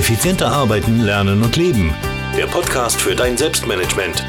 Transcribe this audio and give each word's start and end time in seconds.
Effizienter 0.00 0.50
arbeiten, 0.50 1.00
lernen 1.00 1.42
und 1.42 1.56
leben. 1.56 1.94
Der 2.34 2.46
Podcast 2.46 2.98
für 2.98 3.14
dein 3.14 3.36
Selbstmanagement. 3.36 4.24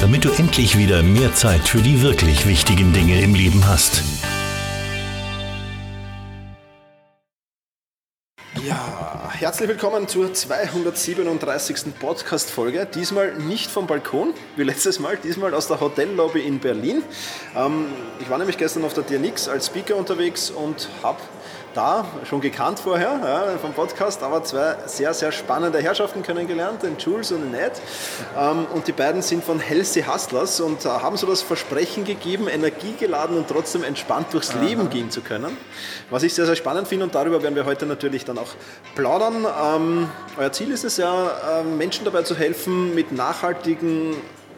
Damit 0.00 0.24
du 0.24 0.30
endlich 0.30 0.78
wieder 0.78 1.02
mehr 1.02 1.34
Zeit 1.34 1.62
für 1.62 1.82
die 1.82 2.00
wirklich 2.00 2.46
wichtigen 2.46 2.92
Dinge 2.92 3.20
im 3.20 3.34
Leben 3.34 3.66
hast. 3.66 4.04
Ja, 8.64 9.32
herzlich 9.32 9.68
willkommen 9.68 10.06
zur 10.06 10.32
237. 10.32 11.98
Podcast-Folge. 11.98 12.86
Diesmal 12.86 13.34
nicht 13.34 13.72
vom 13.72 13.88
Balkon, 13.88 14.32
wie 14.54 14.62
letztes 14.62 15.00
Mal, 15.00 15.16
diesmal 15.16 15.54
aus 15.54 15.66
der 15.66 15.80
Hotellobby 15.80 16.38
in 16.38 16.60
Berlin. 16.60 17.02
Ähm, 17.56 17.86
ich 18.20 18.30
war 18.30 18.38
nämlich 18.38 18.58
gestern 18.58 18.84
auf 18.84 18.94
der 18.94 19.02
DNX 19.02 19.48
als 19.48 19.66
Speaker 19.66 19.96
unterwegs 19.96 20.50
und 20.50 20.88
habe 21.02 21.18
da, 21.74 22.06
schon 22.24 22.40
gekannt 22.40 22.80
vorher 22.80 23.20
ja, 23.22 23.58
vom 23.58 23.72
Podcast, 23.72 24.22
aber 24.22 24.42
zwei 24.44 24.76
sehr, 24.86 25.12
sehr 25.14 25.32
spannende 25.32 25.80
Herrschaften 25.80 26.22
kennengelernt, 26.22 26.82
den 26.82 26.96
Jules 26.98 27.32
und 27.32 27.42
den 27.42 27.54
Ed. 27.54 27.72
Ähm, 28.38 28.66
und 28.72 28.86
die 28.86 28.92
beiden 28.92 29.22
sind 29.22 29.44
von 29.44 29.60
Healthy 29.60 30.02
Hustlers 30.02 30.60
und 30.60 30.84
äh, 30.84 30.88
haben 30.88 31.16
so 31.16 31.26
das 31.26 31.42
Versprechen 31.42 32.04
gegeben, 32.04 32.48
energiegeladen 32.48 33.36
und 33.36 33.48
trotzdem 33.48 33.84
entspannt 33.84 34.28
durchs 34.32 34.50
Aha. 34.50 34.64
Leben 34.64 34.90
gehen 34.90 35.10
zu 35.10 35.20
können. 35.20 35.56
Was 36.10 36.22
ich 36.22 36.34
sehr, 36.34 36.46
sehr 36.46 36.56
spannend 36.56 36.88
finde 36.88 37.04
und 37.04 37.14
darüber 37.14 37.42
werden 37.42 37.54
wir 37.54 37.66
heute 37.66 37.86
natürlich 37.86 38.24
dann 38.24 38.38
auch 38.38 38.52
plaudern. 38.94 39.44
Ähm, 39.44 40.08
euer 40.38 40.52
Ziel 40.52 40.70
ist 40.70 40.84
es 40.84 40.96
ja, 40.96 41.60
äh, 41.60 41.64
Menschen 41.64 42.04
dabei 42.04 42.22
zu 42.22 42.36
helfen, 42.36 42.94
mit 42.94 43.12
nachhaltigen 43.12 44.16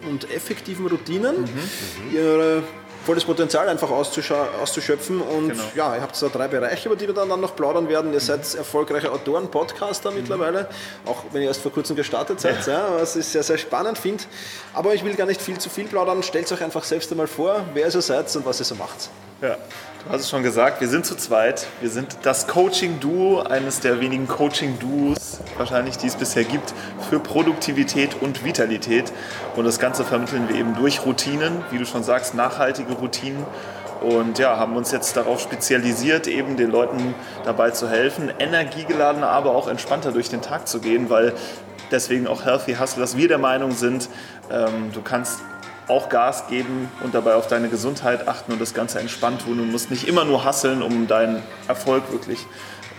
und 0.08 0.30
effektiven 0.30 0.86
Routinen 0.86 1.42
mhm. 1.42 2.14
ihre 2.14 2.62
volles 3.06 3.24
Potenzial 3.24 3.68
einfach 3.68 3.90
auszuschöpfen. 3.90 5.20
Und 5.22 5.50
genau. 5.50 5.62
ja, 5.74 5.94
ihr 5.94 6.02
habt 6.02 6.20
da 6.20 6.28
drei 6.28 6.48
Bereiche, 6.48 6.88
über 6.88 6.96
die 6.96 7.06
wir 7.06 7.14
dann, 7.14 7.28
dann 7.28 7.40
noch 7.40 7.56
plaudern 7.56 7.88
werden. 7.88 8.12
Ihr 8.12 8.20
seid 8.20 8.54
erfolgreiche 8.54 9.10
Autoren, 9.10 9.50
Podcaster 9.50 10.10
mhm. 10.10 10.18
mittlerweile, 10.18 10.68
auch 11.06 11.24
wenn 11.32 11.42
ihr 11.42 11.48
erst 11.48 11.62
vor 11.62 11.72
kurzem 11.72 11.96
gestartet 11.96 12.40
seid, 12.40 12.66
ja. 12.66 12.72
ja 12.72 13.00
was 13.00 13.16
ich 13.16 13.26
sehr, 13.26 13.42
sehr 13.42 13.58
spannend 13.58 13.96
finde. 13.96 14.24
Aber 14.74 14.94
ich 14.94 15.04
will 15.04 15.14
gar 15.14 15.26
nicht 15.26 15.40
viel 15.40 15.58
zu 15.58 15.70
viel 15.70 15.86
plaudern. 15.86 16.22
Stellt 16.22 16.50
euch 16.52 16.62
einfach 16.62 16.84
selbst 16.84 17.10
einmal 17.10 17.28
vor, 17.28 17.64
wer 17.72 17.86
ihr 17.86 17.90
so 17.90 18.00
seid 18.00 18.34
und 18.36 18.44
was 18.44 18.60
ihr 18.60 18.66
so 18.66 18.74
macht. 18.74 19.08
Ja, 19.40 19.56
du 20.06 20.12
hast 20.12 20.22
es 20.22 20.30
schon 20.30 20.44
gesagt, 20.44 20.80
wir 20.80 20.88
sind 20.88 21.04
zu 21.04 21.16
zweit. 21.16 21.66
Wir 21.80 21.90
sind 21.90 22.18
das 22.22 22.46
Coaching-Duo, 22.46 23.40
eines 23.40 23.80
der 23.80 24.00
wenigen 24.00 24.28
Coaching-Duos 24.28 25.40
wahrscheinlich, 25.58 25.96
die 25.98 26.06
es 26.06 26.14
bisher 26.14 26.44
gibt, 26.44 26.74
für 27.10 27.18
Produktivität 27.18 28.16
und 28.20 28.44
Vitalität. 28.44 29.12
Und 29.56 29.64
das 29.64 29.78
Ganze 29.78 30.04
vermitteln 30.04 30.48
wir 30.48 30.56
eben 30.56 30.76
durch 30.76 31.04
Routinen, 31.04 31.64
wie 31.70 31.78
du 31.78 31.86
schon 31.86 32.04
sagst, 32.04 32.34
nachhaltige 32.34 32.92
Routinen. 32.92 33.44
Und 34.00 34.38
ja, 34.38 34.56
haben 34.58 34.76
uns 34.76 34.92
jetzt 34.92 35.16
darauf 35.16 35.40
spezialisiert, 35.40 36.28
eben 36.28 36.56
den 36.56 36.70
Leuten 36.70 37.14
dabei 37.44 37.70
zu 37.70 37.88
helfen, 37.88 38.30
energiegeladener, 38.38 39.28
aber 39.28 39.56
auch 39.56 39.66
entspannter 39.66 40.12
durch 40.12 40.28
den 40.28 40.42
Tag 40.42 40.68
zu 40.68 40.80
gehen, 40.80 41.10
weil 41.10 41.32
deswegen 41.90 42.26
auch 42.26 42.44
Healthy 42.44 42.74
Hustlers 42.74 43.16
wir 43.16 43.28
der 43.28 43.38
Meinung 43.38 43.72
sind, 43.72 44.08
ähm, 44.50 44.90
du 44.92 45.00
kannst 45.02 45.40
auch 45.88 46.08
Gas 46.08 46.48
geben 46.48 46.90
und 47.02 47.14
dabei 47.14 47.34
auf 47.34 47.46
deine 47.46 47.68
Gesundheit 47.68 48.28
achten 48.28 48.52
und 48.52 48.60
das 48.60 48.74
Ganze 48.74 48.98
entspannt 48.98 49.42
tun. 49.42 49.58
Du 49.58 49.64
musst 49.64 49.90
nicht 49.90 50.08
immer 50.08 50.24
nur 50.24 50.44
hasseln, 50.44 50.82
um 50.82 51.06
deinen 51.06 51.42
Erfolg 51.68 52.10
wirklich 52.12 52.46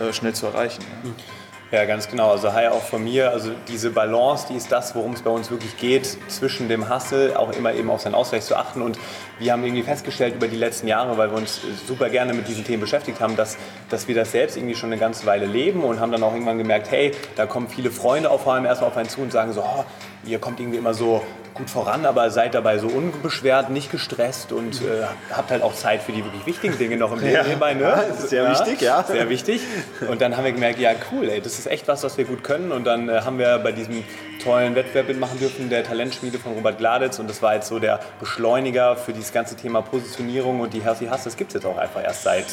äh, 0.00 0.12
schnell 0.12 0.34
zu 0.34 0.46
erreichen. 0.46 0.82
Ja. 1.04 1.10
Ja, 1.70 1.84
ganz 1.84 2.08
genau. 2.08 2.30
Also 2.30 2.54
hi 2.54 2.68
auch 2.68 2.82
von 2.82 3.04
mir. 3.04 3.30
Also 3.30 3.50
diese 3.68 3.90
Balance, 3.90 4.46
die 4.48 4.56
ist 4.56 4.72
das, 4.72 4.94
worum 4.94 5.12
es 5.12 5.20
bei 5.20 5.28
uns 5.28 5.50
wirklich 5.50 5.76
geht, 5.76 6.16
zwischen 6.28 6.66
dem 6.66 6.88
Hustle 6.88 7.38
auch 7.38 7.52
immer 7.52 7.74
eben 7.74 7.90
auf 7.90 8.00
seinen 8.00 8.14
Ausgleich 8.14 8.44
zu 8.44 8.56
achten. 8.56 8.80
Und 8.80 8.98
wir 9.38 9.52
haben 9.52 9.62
irgendwie 9.62 9.82
festgestellt 9.82 10.36
über 10.36 10.48
die 10.48 10.56
letzten 10.56 10.88
Jahre, 10.88 11.18
weil 11.18 11.30
wir 11.30 11.36
uns 11.36 11.60
super 11.86 12.08
gerne 12.08 12.32
mit 12.32 12.48
diesen 12.48 12.64
Themen 12.64 12.80
beschäftigt 12.80 13.20
haben, 13.20 13.36
dass, 13.36 13.58
dass 13.90 14.08
wir 14.08 14.14
das 14.14 14.32
selbst 14.32 14.56
irgendwie 14.56 14.76
schon 14.76 14.90
eine 14.90 14.98
ganze 14.98 15.26
Weile 15.26 15.44
leben 15.44 15.84
und 15.84 16.00
haben 16.00 16.10
dann 16.10 16.22
auch 16.22 16.32
irgendwann 16.32 16.56
gemerkt, 16.56 16.90
hey, 16.90 17.12
da 17.36 17.44
kommen 17.44 17.68
viele 17.68 17.90
Freunde 17.90 18.30
auf 18.30 18.44
vor 18.44 18.54
allem 18.54 18.64
erstmal 18.64 18.88
auf 18.88 18.96
einen 18.96 19.10
zu 19.10 19.20
und 19.20 19.30
sagen 19.30 19.52
so, 19.52 19.60
oh, 19.60 19.84
ihr 20.24 20.38
kommt 20.38 20.60
irgendwie 20.60 20.78
immer 20.78 20.94
so 20.94 21.22
gut 21.58 21.68
voran, 21.68 22.06
aber 22.06 22.30
seid 22.30 22.54
dabei 22.54 22.78
so 22.78 22.86
unbeschwert, 22.86 23.68
nicht 23.70 23.90
gestresst 23.90 24.52
und 24.52 24.80
äh, 24.80 25.04
habt 25.30 25.50
halt 25.50 25.62
auch 25.62 25.74
Zeit 25.74 26.02
für 26.02 26.12
die 26.12 26.24
wirklich 26.24 26.46
wichtigen 26.46 26.78
Dinge 26.78 26.96
noch 26.96 27.12
im 27.12 27.18
Leben 27.18 27.34
ja. 27.34 27.42
nebenbei. 27.42 27.74
Ne? 27.74 27.82
Ja, 27.82 28.14
sehr 28.14 28.44
ja, 28.44 28.50
wichtig, 28.50 28.80
ja. 28.80 29.02
Sehr 29.02 29.28
wichtig. 29.28 29.60
Und 30.08 30.20
dann 30.20 30.36
haben 30.36 30.44
wir 30.44 30.52
gemerkt, 30.52 30.78
ja 30.78 30.92
cool, 31.12 31.28
ey, 31.28 31.40
das 31.40 31.58
ist 31.58 31.66
echt 31.66 31.88
was, 31.88 32.02
was 32.02 32.16
wir 32.16 32.24
gut 32.24 32.42
können. 32.42 32.72
Und 32.72 32.84
dann 32.84 33.08
äh, 33.08 33.20
haben 33.20 33.38
wir 33.38 33.58
bei 33.58 33.72
diesem 33.72 34.04
tollen 34.42 34.74
Wettbewerb 34.74 35.08
mitmachen 35.08 35.38
dürfen, 35.38 35.68
der 35.68 35.84
Talentschmiede 35.84 36.38
von 36.38 36.52
Robert 36.52 36.78
Gladitz. 36.78 37.18
Und 37.18 37.28
das 37.28 37.42
war 37.42 37.54
jetzt 37.54 37.68
so 37.68 37.78
der 37.78 38.00
Beschleuniger 38.20 38.96
für 38.96 39.12
dieses 39.12 39.32
ganze 39.32 39.56
Thema 39.56 39.82
Positionierung 39.82 40.60
und 40.60 40.72
die 40.72 40.82
Healthy 40.82 41.06
Hass. 41.06 41.24
Das 41.24 41.36
gibt 41.36 41.50
es 41.50 41.54
jetzt 41.54 41.66
auch 41.66 41.78
einfach 41.78 42.02
erst 42.02 42.22
seit 42.22 42.46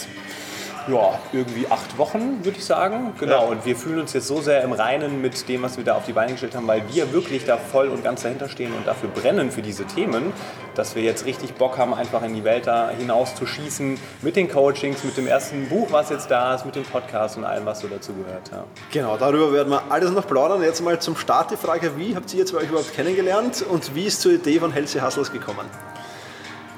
ja, 0.88 1.20
irgendwie 1.34 1.68
acht 1.70 1.98
Wochen, 1.98 2.44
würde 2.44 2.58
ich 2.58 2.66
sagen. 2.66 3.14
Genau. 3.20 3.44
Ja. 3.44 3.50
Und 3.50 3.66
wir 3.66 3.76
fühlen 3.76 4.00
uns 4.00 4.14
jetzt 4.14 4.28
so 4.28 4.42
sehr 4.42 4.64
im 4.64 4.72
Reinen 4.72 5.22
mit 5.22 5.48
dem, 5.50 5.64
was 5.64 5.78
wir 5.78 5.84
da 5.84 5.96
auf 5.96 6.06
die 6.06 6.14
Beine 6.14 6.32
gestellt 6.32 6.56
haben, 6.56 6.68
weil 6.68 6.84
wir 6.92 7.12
wirklich 7.14 7.46
da 7.46 7.58
voll 7.58 7.88
und 7.88 8.04
ganz 8.04 8.24
dahinter 8.24 8.50
stehen 8.50 8.74
und 8.74 8.86
dafür 8.86 9.10
brennen 9.10 9.52
für 9.52 9.62
diese 9.62 9.86
Themen, 9.86 10.34
dass 10.76 10.96
wir 10.96 11.04
jetzt 11.04 11.26
richtig 11.26 11.56
Bock 11.56 11.78
haben, 11.78 11.94
einfach 11.94 12.24
in 12.24 12.34
die 12.34 12.44
Welt 12.44 12.68
da 12.68 12.90
hinaus 12.90 13.36
zu 13.36 13.46
schießen 13.46 13.98
mit 14.22 14.36
den 14.36 14.50
Coachings, 14.50 15.04
mit 15.04 15.18
dem 15.18 15.28
ersten 15.28 15.70
Buch, 15.70 15.88
was 15.92 16.10
jetzt 16.10 16.30
da 16.30 16.56
ist, 16.56 16.66
mit 16.66 16.76
dem 16.76 16.84
Podcast 16.84 17.38
und 17.38 17.46
allem, 17.46 17.66
was 17.66 17.80
so 17.80 17.88
dazu 17.88 18.14
gehört. 18.14 18.52
Ja. 18.52 18.64
Genau, 18.92 19.18
darüber 19.18 19.52
werden 19.54 19.70
wir 19.70 19.84
alles 19.90 20.12
noch 20.12 20.28
plaudern. 20.28 20.62
Jetzt 20.62 20.82
mal 20.82 21.00
zum 21.00 21.16
Start 21.16 21.52
die 21.52 21.58
Frage, 21.58 21.98
wie 21.98 22.16
habt 22.16 22.32
ihr 22.34 22.40
jetzt 22.40 22.54
euch 22.54 22.70
überhaupt 22.70 22.94
kennengelernt 22.94 23.64
und 23.70 23.96
wie 23.96 24.06
ist 24.06 24.22
zur 24.22 24.34
Idee 24.34 24.60
von 24.60 24.72
Healthy 24.72 25.00
Hustles 25.00 25.32
gekommen? 25.32 25.66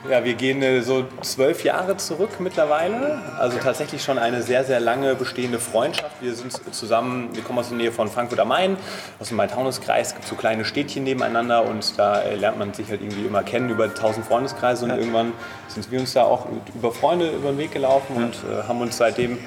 Ja, 0.09 0.23
wir 0.23 0.35
gehen 0.35 0.61
äh, 0.61 0.81
so 0.81 1.05
zwölf 1.21 1.63
Jahre 1.65 1.97
zurück 1.97 2.39
mittlerweile. 2.39 3.19
Also 3.37 3.57
tatsächlich 3.57 4.01
schon 4.01 4.17
eine 4.17 4.41
sehr, 4.41 4.63
sehr 4.63 4.79
lange 4.79 5.15
bestehende 5.15 5.59
Freundschaft. 5.59 6.21
Wir 6.21 6.33
sind 6.33 6.53
zusammen, 6.73 7.29
wir 7.33 7.43
kommen 7.43 7.59
aus 7.59 7.69
der 7.69 7.77
Nähe 7.77 7.91
von 7.91 8.07
Frankfurt 8.07 8.39
am 8.39 8.47
Main, 8.47 8.77
aus 9.19 9.27
dem 9.27 9.37
Main-Taunus-Kreis. 9.37 10.07
Es 10.09 10.13
gibt 10.15 10.27
so 10.27 10.35
kleine 10.35 10.63
Städtchen 10.63 11.03
nebeneinander 11.03 11.65
und 11.65 11.97
da 11.99 12.21
äh, 12.21 12.35
lernt 12.35 12.57
man 12.57 12.73
sich 12.73 12.89
halt 12.89 13.01
irgendwie 13.01 13.25
immer 13.25 13.43
kennen 13.43 13.69
über 13.69 13.93
tausend 13.93 14.25
Freundeskreise. 14.25 14.85
Und 14.85 14.91
ja. 14.91 14.97
irgendwann 14.97 15.33
sind 15.67 15.91
wir 15.91 15.99
uns 15.99 16.13
da 16.13 16.23
auch 16.23 16.47
über 16.73 16.91
Freunde 16.93 17.29
über 17.29 17.49
den 17.49 17.57
Weg 17.57 17.71
gelaufen 17.71 18.15
ja. 18.15 18.25
und 18.25 18.35
äh, 18.35 18.63
haben 18.67 18.79
uns 18.79 18.95
seitdem 18.95 19.37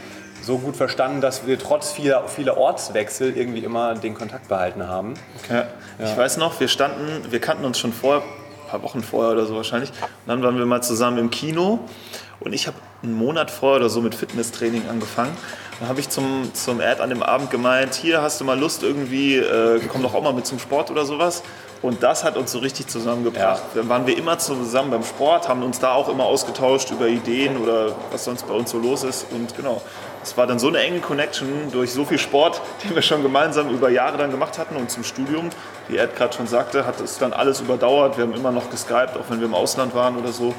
so 0.43 0.59
gut 0.59 0.77
verstanden, 0.77 1.21
dass 1.21 1.47
wir 1.47 1.59
trotz 1.59 1.93
vieler, 1.93 2.29
vieler 2.29 2.57
Ortswechsel 2.57 3.37
irgendwie 3.37 3.61
immer 3.61 3.95
den 3.95 4.15
Kontakt 4.15 4.49
behalten 4.49 4.87
haben. 4.87 5.15
Okay. 5.43 5.63
Ja. 5.99 6.05
Ich 6.05 6.17
weiß 6.17 6.37
noch, 6.37 6.61
wir 6.61 6.69
standen, 6.69 7.31
wir 7.31 7.41
kannten 7.41 7.65
uns 7.65 7.79
schon 7.79 7.93
vor 7.93 8.23
paar 8.71 8.83
Wochen 8.83 9.03
vorher 9.03 9.33
oder 9.33 9.47
so 9.47 9.57
wahrscheinlich. 9.57 9.91
Und 9.91 10.29
dann 10.29 10.43
waren 10.43 10.57
wir 10.59 10.67
mal 10.67 10.83
zusammen 10.83 11.19
im 11.19 11.31
Kino 11.31 11.81
und 12.41 12.53
ich 12.53 12.67
habe 12.67 12.77
einen 13.03 13.15
Monat 13.15 13.51
vorher 13.51 13.81
oder 13.81 13.91
so 13.91 14.01
mit 14.01 14.15
Fitnesstraining 14.15 14.89
angefangen. 14.89 15.37
Dann 15.79 15.89
habe 15.89 16.01
ich 16.01 16.09
zum, 16.11 16.53
zum 16.53 16.81
Ad 16.81 17.01
an 17.01 17.09
dem 17.09 17.23
Abend 17.23 17.51
gemeint, 17.51 17.95
hier 17.95 18.21
hast 18.21 18.41
du 18.41 18.45
mal 18.45 18.59
Lust 18.59 18.83
irgendwie, 18.83 19.37
äh, 19.37 19.81
komm 19.89 20.03
doch 20.03 20.15
auch 20.15 20.23
mal 20.23 20.35
mit 20.35 20.47
zum 20.47 20.59
Sport 20.59 20.91
oder 20.91 21.05
sowas. 21.05 21.43
Und 21.83 22.03
das 22.03 22.25
hat 22.25 22.37
uns 22.37 22.53
so 22.53 22.59
richtig 22.59 22.89
zusammengebracht. 22.89 23.63
Ja. 23.75 23.81
Dann 23.81 23.89
waren 23.89 24.07
wir 24.07 24.17
immer 24.17 24.39
zusammen 24.39 24.91
beim 24.91 25.03
Sport, 25.03 25.49
haben 25.49 25.63
uns 25.63 25.79
da 25.79 25.93
auch 25.93 26.11
immer 26.11 26.25
ausgetauscht 26.25 26.91
über 26.91 27.09
Ideen 27.09 27.57
oder 27.57 27.97
was 28.13 28.25
sonst 28.25 28.47
bei 28.47 28.53
uns 28.53 28.71
so 28.71 28.79
los 28.79 29.03
ist. 29.03 29.27
Und 29.31 29.57
genau, 29.57 29.81
es 30.23 30.37
war 30.37 30.47
dann 30.47 30.59
so 30.59 30.69
eine 30.69 30.79
enge 30.79 31.01
Connection 31.01 31.49
durch 31.73 31.93
so 31.93 32.05
viel 32.05 32.19
Sport, 32.19 32.61
den 32.85 32.95
wir 32.95 33.03
schon 33.03 33.23
gemeinsam 33.23 33.71
über 33.71 33.89
Jahre 33.89 34.19
dann 34.19 34.31
gemacht 34.31 34.59
hatten 34.59 34.77
und 34.77 34.91
zum 34.91 35.03
Studium, 35.03 35.51
wie 35.89 35.97
Ed 35.97 36.15
gerade 36.15 36.35
schon 36.35 36.47
sagte, 36.47 36.87
hat 36.87 37.01
es 37.01 37.19
dann 37.19 37.33
alles 37.33 37.61
überdauert. 37.61 38.17
Wir 38.17 38.25
haben 38.25 38.35
immer 38.35 38.53
noch 38.53 38.71
geskypt, 38.71 39.17
auch 39.17 39.31
wenn 39.31 39.41
wir 39.41 39.47
im 39.47 39.55
Ausland 39.55 39.95
waren 39.95 40.17
oder 40.17 40.33
so. 40.33 40.55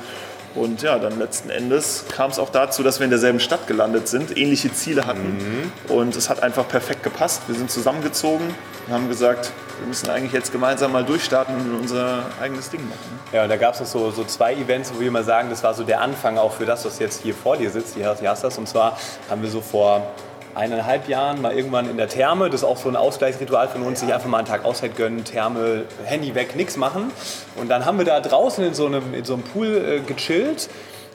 Und 0.55 0.81
ja, 0.81 0.99
dann 0.99 1.17
letzten 1.17 1.49
Endes 1.49 2.05
kam 2.11 2.29
es 2.29 2.39
auch 2.39 2.49
dazu, 2.49 2.83
dass 2.83 2.99
wir 2.99 3.05
in 3.05 3.09
derselben 3.09 3.39
Stadt 3.39 3.67
gelandet 3.67 4.07
sind, 4.07 4.37
ähnliche 4.37 4.73
Ziele 4.73 5.05
hatten. 5.05 5.37
Mhm. 5.37 5.93
Und 5.93 6.15
es 6.15 6.29
hat 6.29 6.43
einfach 6.43 6.67
perfekt 6.67 7.03
gepasst. 7.03 7.43
Wir 7.47 7.55
sind 7.55 7.71
zusammengezogen 7.71 8.53
und 8.87 8.93
haben 8.93 9.07
gesagt, 9.07 9.51
wir 9.79 9.87
müssen 9.87 10.09
eigentlich 10.09 10.33
jetzt 10.33 10.51
gemeinsam 10.51 10.91
mal 10.91 11.03
durchstarten 11.03 11.55
und 11.55 11.79
unser 11.79 12.25
eigenes 12.41 12.69
Ding 12.69 12.81
machen. 12.87 13.19
Ja, 13.31 13.43
und 13.43 13.49
da 13.49 13.57
gab 13.57 13.73
es 13.73 13.79
noch 13.79 13.87
so, 13.87 14.11
so 14.11 14.23
zwei 14.25 14.53
Events, 14.53 14.91
wo 14.95 14.99
wir 14.99 15.09
mal 15.09 15.23
sagen, 15.23 15.49
das 15.49 15.63
war 15.63 15.73
so 15.73 15.83
der 15.83 16.01
Anfang 16.01 16.37
auch 16.37 16.53
für 16.53 16.65
das, 16.65 16.85
was 16.85 16.99
jetzt 16.99 17.23
hier 17.23 17.33
vor 17.33 17.57
dir 17.57 17.71
sitzt, 17.71 17.95
die 17.95 18.03
Healthy 18.03 18.25
Hustlers. 18.25 18.57
Und 18.57 18.67
zwar 18.67 18.97
haben 19.29 19.41
wir 19.41 19.49
so 19.49 19.61
vor 19.61 20.11
eineinhalb 20.55 21.07
Jahren 21.07 21.41
mal 21.41 21.53
irgendwann 21.53 21.89
in 21.89 21.97
der 21.97 22.07
Therme. 22.07 22.49
Das 22.49 22.61
ist 22.61 22.67
auch 22.67 22.77
so 22.77 22.89
ein 22.89 22.95
Ausgleichsritual 22.95 23.67
von 23.67 23.83
uns, 23.83 23.99
sich 23.99 24.13
einfach 24.13 24.27
mal 24.27 24.39
einen 24.39 24.47
Tag 24.47 24.65
Auszeit 24.65 24.95
gönnen, 24.95 25.23
Therme, 25.23 25.85
Handy 26.05 26.35
weg, 26.35 26.55
nichts 26.55 26.77
machen. 26.77 27.11
Und 27.55 27.69
dann 27.69 27.85
haben 27.85 27.97
wir 27.97 28.05
da 28.05 28.19
draußen 28.19 28.63
in 28.63 28.73
so 28.73 28.85
einem, 28.85 29.13
in 29.13 29.25
so 29.25 29.33
einem 29.33 29.43
Pool 29.43 29.67
äh, 29.67 29.99
gechillt 29.99 30.69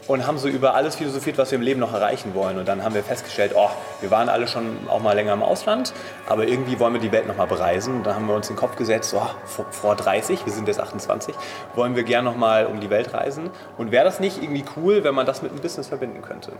und 0.07 0.27
haben 0.27 0.39
so 0.39 0.49
über 0.49 0.75
alles 0.75 0.97
philosophiert, 0.97 1.39
was 1.39 1.51
wir 1.51 1.57
im 1.57 1.63
Leben 1.63 1.81
noch 1.81 1.93
erreichen 1.93 2.35
wollen. 2.35 2.59
Und 2.59 2.67
dann 2.69 2.85
haben 2.85 2.95
wir 2.95 3.03
festgestellt, 3.03 3.53
oh, 3.55 3.71
wir 4.01 4.11
waren 4.11 4.29
alle 4.29 4.47
schon 4.47 4.89
auch 4.89 5.01
mal 5.01 5.15
länger 5.15 5.33
im 5.33 5.43
Ausland, 5.43 5.93
aber 6.29 6.47
irgendwie 6.47 6.79
wollen 6.79 6.95
wir 6.95 7.01
die 7.01 7.13
Welt 7.13 7.27
noch 7.27 7.37
mal 7.37 7.47
bereisen. 7.47 7.97
Und 7.97 8.07
dann 8.07 8.15
haben 8.15 8.27
wir 8.27 8.35
uns 8.35 8.49
in 8.49 8.55
den 8.55 8.61
Kopf 8.61 8.77
gesetzt, 8.77 9.15
oh, 9.17 9.27
vor, 9.45 9.67
vor 9.71 9.97
30, 9.97 10.45
wir 10.45 10.53
sind 10.53 10.69
jetzt 10.69 10.81
28, 10.81 11.35
wollen 11.75 11.97
wir 11.97 12.05
gern 12.05 12.25
noch 12.25 12.37
mal 12.37 12.67
um 12.67 12.81
die 12.81 12.91
Welt 12.91 13.13
reisen. 13.15 13.51
Und 13.77 13.91
wäre 13.91 14.05
das 14.05 14.21
nicht 14.21 14.43
irgendwie 14.43 14.65
cool, 14.77 15.03
wenn 15.05 15.15
man 15.15 15.27
das 15.27 15.43
mit 15.43 15.51
einem 15.51 15.61
Business 15.61 15.89
verbinden 15.89 16.23
könnte? 16.23 16.53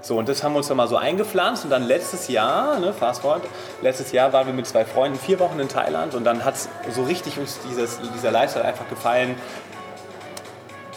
So, 0.00 0.18
und 0.18 0.28
das 0.28 0.42
haben 0.42 0.52
wir 0.52 0.58
uns 0.58 0.68
dann 0.68 0.76
mal 0.76 0.88
so 0.88 0.96
eingepflanzt. 0.96 1.64
Und 1.64 1.70
dann 1.70 1.82
letztes 1.82 2.28
Jahr, 2.28 2.78
ne, 2.78 2.92
fast 2.92 3.22
forward, 3.22 3.42
letztes 3.82 4.12
Jahr 4.12 4.32
waren 4.32 4.46
wir 4.46 4.54
mit 4.54 4.66
zwei 4.66 4.84
Freunden 4.84 5.18
vier 5.18 5.40
Wochen 5.40 5.58
in 5.58 5.68
Thailand. 5.68 6.14
Und 6.14 6.24
dann 6.24 6.44
hat 6.44 6.54
so 6.90 7.02
richtig 7.02 7.38
uns 7.38 7.58
dieses, 7.68 8.00
dieser 8.14 8.30
Lifestyle 8.30 8.64
einfach 8.64 8.88
gefallen, 8.88 9.36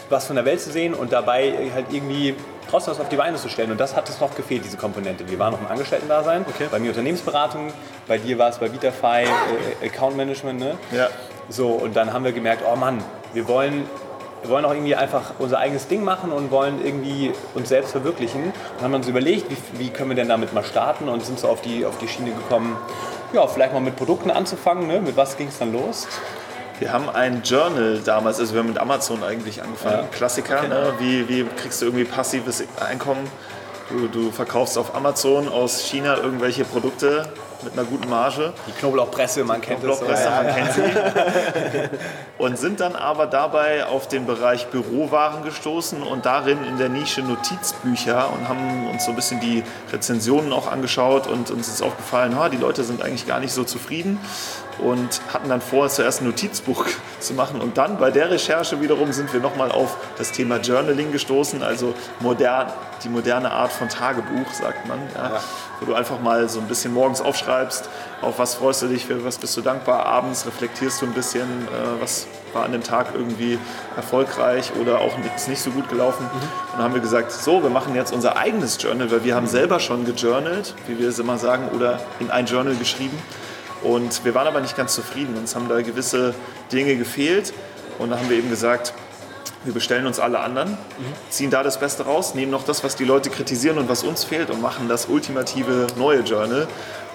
was 0.08 0.26
von 0.26 0.36
der 0.36 0.44
Welt 0.44 0.60
zu 0.60 0.70
sehen 0.70 0.94
und 0.94 1.12
dabei 1.12 1.70
halt 1.74 1.86
irgendwie 1.90 2.34
trotzdem 2.70 2.92
was 2.92 3.00
auf 3.00 3.08
die 3.08 3.16
Beine 3.16 3.36
zu 3.36 3.48
stellen. 3.48 3.70
Und 3.70 3.78
das 3.80 3.96
hat 3.96 4.08
es 4.08 4.20
noch 4.20 4.34
gefehlt, 4.34 4.64
diese 4.64 4.76
Komponente. 4.76 5.28
Wir 5.28 5.38
waren 5.38 5.52
noch 5.52 5.60
im 5.60 5.66
Angestellten-Dasein, 5.66 6.44
Okay. 6.48 6.66
bei 6.70 6.78
mir 6.78 6.90
Unternehmensberatung, 6.90 7.72
bei 8.06 8.18
dir 8.18 8.38
war 8.38 8.48
es 8.48 8.58
bei 8.58 8.72
Vitafy 8.72 9.24
äh, 9.24 9.86
Account 9.86 10.16
Management. 10.16 10.60
Ne? 10.60 10.78
Ja. 10.92 11.08
So, 11.48 11.68
und 11.68 11.94
dann 11.96 12.12
haben 12.12 12.24
wir 12.24 12.32
gemerkt, 12.32 12.62
oh 12.70 12.76
Mann, 12.76 13.02
wir 13.32 13.46
wollen, 13.48 13.84
wir 14.42 14.50
wollen 14.50 14.64
auch 14.64 14.72
irgendwie 14.72 14.96
einfach 14.96 15.34
unser 15.38 15.58
eigenes 15.58 15.86
Ding 15.88 16.02
machen 16.02 16.32
und 16.32 16.50
wollen 16.50 16.84
irgendwie 16.84 17.32
uns 17.54 17.68
selbst 17.68 17.92
verwirklichen. 17.92 18.52
Und 18.78 18.82
haben 18.84 18.94
uns 18.94 19.06
überlegt, 19.08 19.50
wie, 19.50 19.56
wie 19.78 19.90
können 19.90 20.10
wir 20.10 20.16
denn 20.16 20.28
damit 20.28 20.52
mal 20.52 20.64
starten 20.64 21.08
und 21.08 21.24
sind 21.24 21.38
so 21.38 21.48
auf 21.48 21.60
die, 21.62 21.84
auf 21.86 21.98
die 21.98 22.08
Schiene 22.08 22.30
gekommen, 22.32 22.76
ja, 23.32 23.46
vielleicht 23.46 23.72
mal 23.72 23.80
mit 23.80 23.96
Produkten 23.96 24.30
anzufangen. 24.30 24.86
Ne? 24.86 25.00
Mit 25.00 25.16
was 25.16 25.36
ging 25.36 25.48
es 25.48 25.58
dann 25.58 25.72
los? 25.72 26.06
Wir 26.78 26.92
haben 26.92 27.08
ein 27.08 27.42
Journal 27.42 28.00
damals, 28.04 28.38
also 28.38 28.52
wir 28.52 28.60
haben 28.60 28.68
mit 28.68 28.78
Amazon 28.78 29.22
eigentlich 29.22 29.62
angefangen. 29.62 30.02
Ja. 30.02 30.08
Klassiker, 30.12 30.62
ne? 30.68 30.92
wie, 30.98 31.28
wie 31.28 31.44
kriegst 31.44 31.80
du 31.80 31.86
irgendwie 31.86 32.04
passives 32.04 32.62
Einkommen? 32.78 33.26
Du, 33.88 34.08
du 34.08 34.30
verkaufst 34.30 34.76
auf 34.76 34.94
Amazon 34.94 35.48
aus 35.48 35.80
China 35.80 36.16
irgendwelche 36.16 36.64
Produkte 36.64 37.28
mit 37.62 37.72
einer 37.72 37.84
guten 37.84 38.10
Marge. 38.10 38.52
Die 38.66 38.72
Knoblauchpresse, 38.72 39.44
man 39.44 39.60
kennt 39.60 39.78
es. 39.78 39.84
Blockpresse, 39.84 40.28
man 40.28 40.54
kennt 40.54 40.72
sie. 40.72 40.82
Und 42.38 42.58
sind 42.58 42.80
dann 42.80 42.94
aber 42.94 43.26
dabei 43.26 43.86
auf 43.86 44.08
den 44.08 44.26
Bereich 44.26 44.66
Bürowaren 44.66 45.44
gestoßen 45.44 46.02
und 46.02 46.26
darin 46.26 46.64
in 46.64 46.76
der 46.76 46.90
Nische 46.90 47.22
Notizbücher 47.22 48.30
und 48.30 48.48
haben 48.48 48.88
uns 48.88 49.06
so 49.06 49.10
ein 49.12 49.16
bisschen 49.16 49.40
die 49.40 49.64
Rezensionen 49.90 50.52
auch 50.52 50.70
angeschaut 50.70 51.26
und 51.26 51.50
uns 51.50 51.68
ist 51.68 51.82
aufgefallen, 51.82 52.38
ha, 52.38 52.50
die 52.50 52.58
Leute 52.58 52.84
sind 52.84 53.02
eigentlich 53.02 53.26
gar 53.26 53.40
nicht 53.40 53.52
so 53.52 53.64
zufrieden 53.64 54.20
und 54.78 55.20
hatten 55.32 55.48
dann 55.48 55.60
vor, 55.60 55.88
zuerst 55.88 56.20
ein 56.20 56.26
Notizbuch 56.26 56.86
zu 57.20 57.34
machen. 57.34 57.60
Und 57.60 57.78
dann 57.78 57.98
bei 57.98 58.10
der 58.10 58.30
Recherche 58.30 58.80
wiederum 58.80 59.12
sind 59.12 59.32
wir 59.32 59.40
nochmal 59.40 59.72
auf 59.72 59.96
das 60.18 60.32
Thema 60.32 60.58
Journaling 60.58 61.12
gestoßen, 61.12 61.62
also 61.62 61.94
modern, 62.20 62.72
die 63.04 63.08
moderne 63.08 63.50
Art 63.50 63.72
von 63.72 63.88
Tagebuch, 63.88 64.52
sagt 64.52 64.86
man. 64.86 64.98
Ja, 65.14 65.40
Wo 65.80 65.86
du 65.86 65.94
einfach 65.94 66.20
mal 66.20 66.48
so 66.48 66.60
ein 66.60 66.68
bisschen 66.68 66.94
morgens 66.94 67.20
aufschreibst, 67.20 67.88
auf 68.22 68.38
was 68.38 68.54
freust 68.54 68.82
du 68.82 68.88
dich, 68.88 69.04
für 69.06 69.24
was 69.24 69.38
bist 69.38 69.56
du 69.56 69.60
dankbar, 69.60 70.06
abends 70.06 70.46
reflektierst 70.46 71.02
du 71.02 71.06
ein 71.06 71.12
bisschen, 71.12 71.42
äh, 71.42 72.00
was 72.00 72.26
war 72.56 72.64
an 72.64 72.72
dem 72.72 72.82
Tag 72.82 73.08
irgendwie 73.14 73.58
erfolgreich 73.96 74.72
oder 74.80 75.00
auch 75.00 75.12
ist 75.36 75.48
nicht 75.48 75.60
so 75.60 75.70
gut 75.70 75.88
gelaufen. 75.88 76.24
Und 76.32 76.42
dann 76.74 76.82
haben 76.82 76.94
wir 76.94 77.00
gesagt, 77.00 77.30
so, 77.30 77.62
wir 77.62 77.70
machen 77.70 77.94
jetzt 77.94 78.12
unser 78.12 78.36
eigenes 78.36 78.82
Journal, 78.82 79.10
weil 79.10 79.24
wir 79.24 79.34
haben 79.34 79.46
selber 79.46 79.78
schon 79.78 80.04
gejournalt, 80.04 80.74
wie 80.86 80.98
wir 80.98 81.08
es 81.08 81.18
immer 81.18 81.38
sagen, 81.38 81.68
oder 81.74 82.00
in 82.18 82.30
ein 82.30 82.46
Journal 82.46 82.74
geschrieben. 82.74 83.18
Und 83.82 84.24
wir 84.24 84.34
waren 84.34 84.46
aber 84.46 84.60
nicht 84.60 84.76
ganz 84.76 84.94
zufrieden. 84.94 85.36
Uns 85.36 85.54
haben 85.54 85.68
da 85.68 85.80
gewisse 85.82 86.34
Dinge 86.72 86.96
gefehlt. 86.96 87.52
Und 87.98 88.10
da 88.10 88.18
haben 88.18 88.28
wir 88.28 88.36
eben 88.36 88.50
gesagt, 88.50 88.92
wir 89.64 89.74
bestellen 89.74 90.06
uns 90.06 90.20
alle 90.20 90.38
anderen, 90.40 90.78
ziehen 91.28 91.50
da 91.50 91.64
das 91.64 91.80
Beste 91.80 92.04
raus, 92.04 92.34
nehmen 92.34 92.52
noch 92.52 92.64
das, 92.64 92.84
was 92.84 92.94
die 92.94 93.04
Leute 93.04 93.30
kritisieren 93.30 93.78
und 93.78 93.88
was 93.88 94.04
uns 94.04 94.22
fehlt 94.22 94.50
und 94.50 94.62
machen 94.62 94.88
das 94.88 95.06
ultimative 95.06 95.88
neue 95.96 96.20
Journal. 96.20 96.68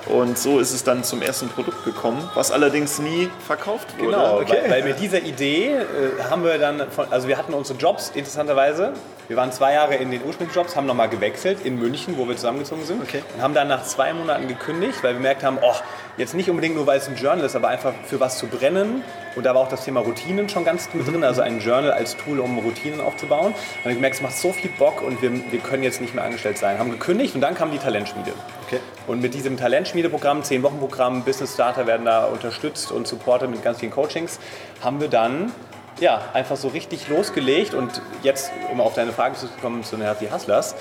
Und 0.07 0.37
so 0.37 0.59
ist 0.59 0.73
es 0.73 0.83
dann 0.83 1.03
zum 1.03 1.21
ersten 1.21 1.49
Produkt 1.49 1.85
gekommen, 1.85 2.29
was 2.33 2.51
allerdings 2.51 2.99
nie 2.99 3.29
verkauft 3.45 3.87
wurde. 3.97 4.11
Genau, 4.11 4.41
weil, 4.47 4.69
weil 4.69 4.83
mit 4.83 4.99
dieser 4.99 5.21
Idee 5.21 5.69
äh, 5.69 6.23
haben 6.29 6.43
wir 6.43 6.57
dann, 6.57 6.89
von, 6.89 7.05
also 7.11 7.27
wir 7.27 7.37
hatten 7.37 7.53
unsere 7.53 7.77
Jobs 7.77 8.11
interessanterweise. 8.13 8.93
Wir 9.27 9.37
waren 9.37 9.51
zwei 9.51 9.73
Jahre 9.73 9.95
in 9.95 10.11
den 10.11 10.21
Ursprungsjobs, 10.25 10.75
haben 10.75 10.87
nochmal 10.87 11.07
gewechselt 11.07 11.59
in 11.63 11.79
München, 11.79 12.17
wo 12.17 12.27
wir 12.27 12.35
zusammengezogen 12.35 12.83
sind. 12.83 13.01
Okay. 13.01 13.21
Und 13.33 13.41
haben 13.41 13.53
dann 13.53 13.67
nach 13.67 13.83
zwei 13.83 14.11
Monaten 14.13 14.47
gekündigt, 14.47 15.03
weil 15.03 15.11
wir 15.11 15.19
gemerkt 15.19 15.43
haben, 15.43 15.57
oh, 15.61 15.75
jetzt 16.17 16.33
nicht 16.33 16.49
unbedingt 16.49 16.75
nur, 16.75 16.85
weil 16.87 16.97
es 16.97 17.07
ein 17.07 17.15
Journal 17.15 17.45
ist, 17.45 17.55
aber 17.55 17.69
einfach 17.69 17.93
für 18.05 18.19
was 18.19 18.37
zu 18.37 18.47
brennen. 18.47 19.03
Und 19.35 19.45
da 19.45 19.55
war 19.55 19.61
auch 19.61 19.69
das 19.69 19.85
Thema 19.85 20.01
Routinen 20.01 20.49
schon 20.49 20.65
ganz 20.65 20.89
mit 20.93 21.07
drin, 21.07 21.23
also 21.23 21.41
ein 21.41 21.59
Journal 21.59 21.91
als 21.91 22.17
Tool, 22.17 22.39
um 22.39 22.57
Routinen 22.59 22.99
aufzubauen. 22.99 23.53
Und 23.83 23.89
ich 23.89 23.95
gemerkt, 23.95 24.17
es 24.17 24.21
macht 24.21 24.35
so 24.35 24.51
viel 24.51 24.71
Bock 24.71 25.01
und 25.01 25.21
wir, 25.21 25.31
wir 25.31 25.59
können 25.59 25.83
jetzt 25.83 26.01
nicht 26.01 26.13
mehr 26.13 26.25
angestellt 26.25 26.57
sein. 26.57 26.77
Haben 26.77 26.91
gekündigt 26.91 27.33
und 27.35 27.41
dann 27.41 27.55
kam 27.55 27.71
die 27.71 27.77
Talentschmiede. 27.77 28.33
Okay. 28.71 28.79
Und 29.05 29.21
mit 29.21 29.33
diesem 29.33 29.57
Talentschmiedeprogramm, 29.57 30.43
10-Wochen-Programm, 30.43 31.23
Business 31.23 31.55
Starter 31.55 31.87
werden 31.87 32.05
da 32.05 32.23
unterstützt 32.27 32.93
und 32.93 33.05
supportet 33.05 33.49
mit 33.49 33.61
ganz 33.61 33.79
vielen 33.79 33.91
Coachings, 33.91 34.39
haben 34.81 35.01
wir 35.01 35.09
dann 35.09 35.51
ja, 35.99 36.21
einfach 36.31 36.55
so 36.55 36.69
richtig 36.69 37.09
losgelegt. 37.09 37.73
Und 37.73 38.01
jetzt, 38.23 38.49
um 38.71 38.79
auf 38.79 38.93
deine 38.93 39.11
Frage 39.11 39.35
zu 39.35 39.47
kommen, 39.59 39.83
zu 39.83 39.97
den 39.97 40.05
Healthy 40.05 40.29
Hustlers, 40.29 40.75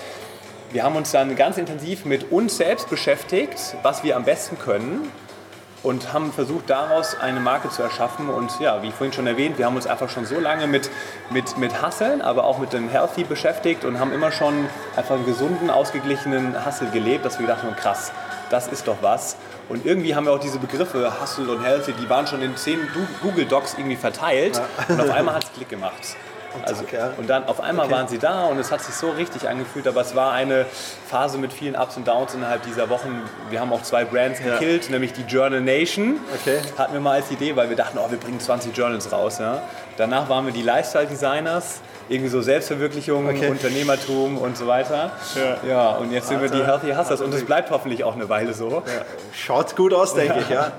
wir 0.71 0.85
haben 0.85 0.95
uns 0.95 1.11
dann 1.11 1.35
ganz 1.35 1.59
intensiv 1.59 2.05
mit 2.05 2.31
uns 2.31 2.59
selbst 2.59 2.89
beschäftigt, 2.89 3.75
was 3.83 4.05
wir 4.05 4.15
am 4.15 4.23
besten 4.23 4.57
können 4.57 5.11
und 5.83 6.13
haben 6.13 6.33
versucht, 6.33 6.69
daraus 6.69 7.19
eine 7.19 7.41
Marke 7.41 7.71
zu 7.71 7.83
erschaffen. 7.83 8.29
Und 8.29 8.61
ja, 8.61 8.83
wie 8.83 8.91
vorhin 8.91 9.13
schon 9.13 9.27
erwähnt, 9.27 9.59
wir 9.59 9.67
haben 9.67 9.77
uns 9.77 9.87
einfach 9.87 10.11
schon 10.11 10.27
so 10.27 10.39
lange 10.39 10.67
mit, 10.67 10.91
mit, 11.31 11.57
mit 11.59 11.83
Hustle, 11.83 12.25
aber 12.25 12.45
auch 12.45 12.59
mit 12.59 12.73
dem 12.73 12.89
Healthy 12.89 13.25
beschäftigt 13.25 13.85
und 13.85 13.99
haben 13.99 14.13
immer 14.13 14.33
schon 14.33 14.69
einfach 14.97 15.15
einen 15.15 15.27
gesunden, 15.27 15.71
ausgeglichenen 15.71 16.65
Hustle 16.67 16.91
gelebt, 16.91 17.25
dass 17.25 17.39
wir 17.39 17.47
gedacht 17.47 17.63
haben, 17.63 17.77
krass, 17.77 18.13
das 18.51 18.69
ist 18.69 18.89
doch 18.89 18.99
was. 19.01 19.37
Und 19.69 19.87
irgendwie 19.87 20.15
haben 20.15 20.27
wir 20.27 20.33
auch 20.33 20.41
diese 20.41 20.59
Begriffe 20.59 21.21
Hustle 21.21 21.51
und 21.51 21.65
Healthy, 21.65 21.93
die 21.93 22.11
waren 22.11 22.27
schon 22.27 22.43
in 22.43 22.57
zehn 22.57 22.81
Google 23.23 23.47
Docs 23.47 23.75
irgendwie 23.75 23.97
verteilt 23.97 24.61
und 24.89 25.01
auf 25.01 25.11
einmal 25.11 25.37
hat 25.37 25.45
es 25.45 25.53
Klick 25.53 25.69
gemacht. 25.69 26.17
Also, 26.63 26.83
zack, 26.85 26.93
ja. 26.93 27.11
und 27.17 27.29
dann 27.31 27.45
auf 27.47 27.61
einmal 27.61 27.87
Okay. 27.87 27.95
waren 27.95 28.09
sie 28.09 28.19
da 28.19 28.45
und 28.47 28.59
es 28.59 28.71
hat 28.73 28.81
sich 28.83 28.95
so 28.95 29.11
richtig 29.11 29.49
angefühlt, 29.49 29.87
aber 29.89 30.01
es 30.01 30.15
war 30.15 30.33
eine 30.33 30.67
Phase 31.09 31.39
mit 31.39 31.53
vielen 31.53 31.77
Ups 31.77 31.97
und 31.97 32.07
Downs 32.09 32.35
innerhalb 32.35 32.63
dieser 32.65 32.89
Wochen. 32.91 33.23
Wir 33.51 33.61
haben 33.61 33.73
auch 33.73 33.83
zwei 33.83 34.05
Brands 34.05 34.41
Ja. 34.41 34.53
gekillt, 34.59 34.91
nämlich 34.91 35.13
die 35.13 35.23
Journal 35.23 35.61
Nation. 35.61 36.19
Okay. 36.41 36.61
Hatten 36.79 36.93
wir 36.93 37.01
mal 37.01 37.15
als 37.21 37.31
Idee, 37.31 37.55
weil 37.57 37.69
wir 37.69 37.77
dachten, 37.77 37.99
oh, 37.99 38.11
wir 38.11 38.19
bringen 38.19 38.41
20 38.41 38.77
Journals 38.77 39.11
raus. 39.13 39.39
Ja. 39.39 39.63
Danach 39.97 40.29
waren 40.29 40.47
wir 40.47 40.53
die 40.53 40.63
Lifestyle 40.63 41.07
Designers, 41.07 41.81
irgendwie 42.11 42.29
so 42.29 42.43
Selbstverwirklichung, 42.43 43.29
Okay. 43.29 43.49
Unternehmertum 43.49 44.37
und 44.37 44.57
so 44.57 44.67
weiter. 44.67 45.13
Ja. 45.37 45.69
Ja, 45.69 45.91
und 45.93 46.11
jetzt 46.11 46.27
sind 46.29 46.43
wir 46.43 46.49
die. 46.49 46.65
Healthy 46.65 46.93
Hustlers 46.93 47.21
und 47.21 47.33
es 47.33 47.45
bleibt 47.45 47.71
hoffentlich 47.71 48.03
auch 48.03 48.15
eine 48.17 48.29
Weile 48.29 48.53
so. 48.53 48.83
Schaut 49.33 49.77
gut 49.77 49.95
aus, 49.95 50.15
denke 50.15 50.41
ich. 50.41 50.49
Ja. 50.49 50.73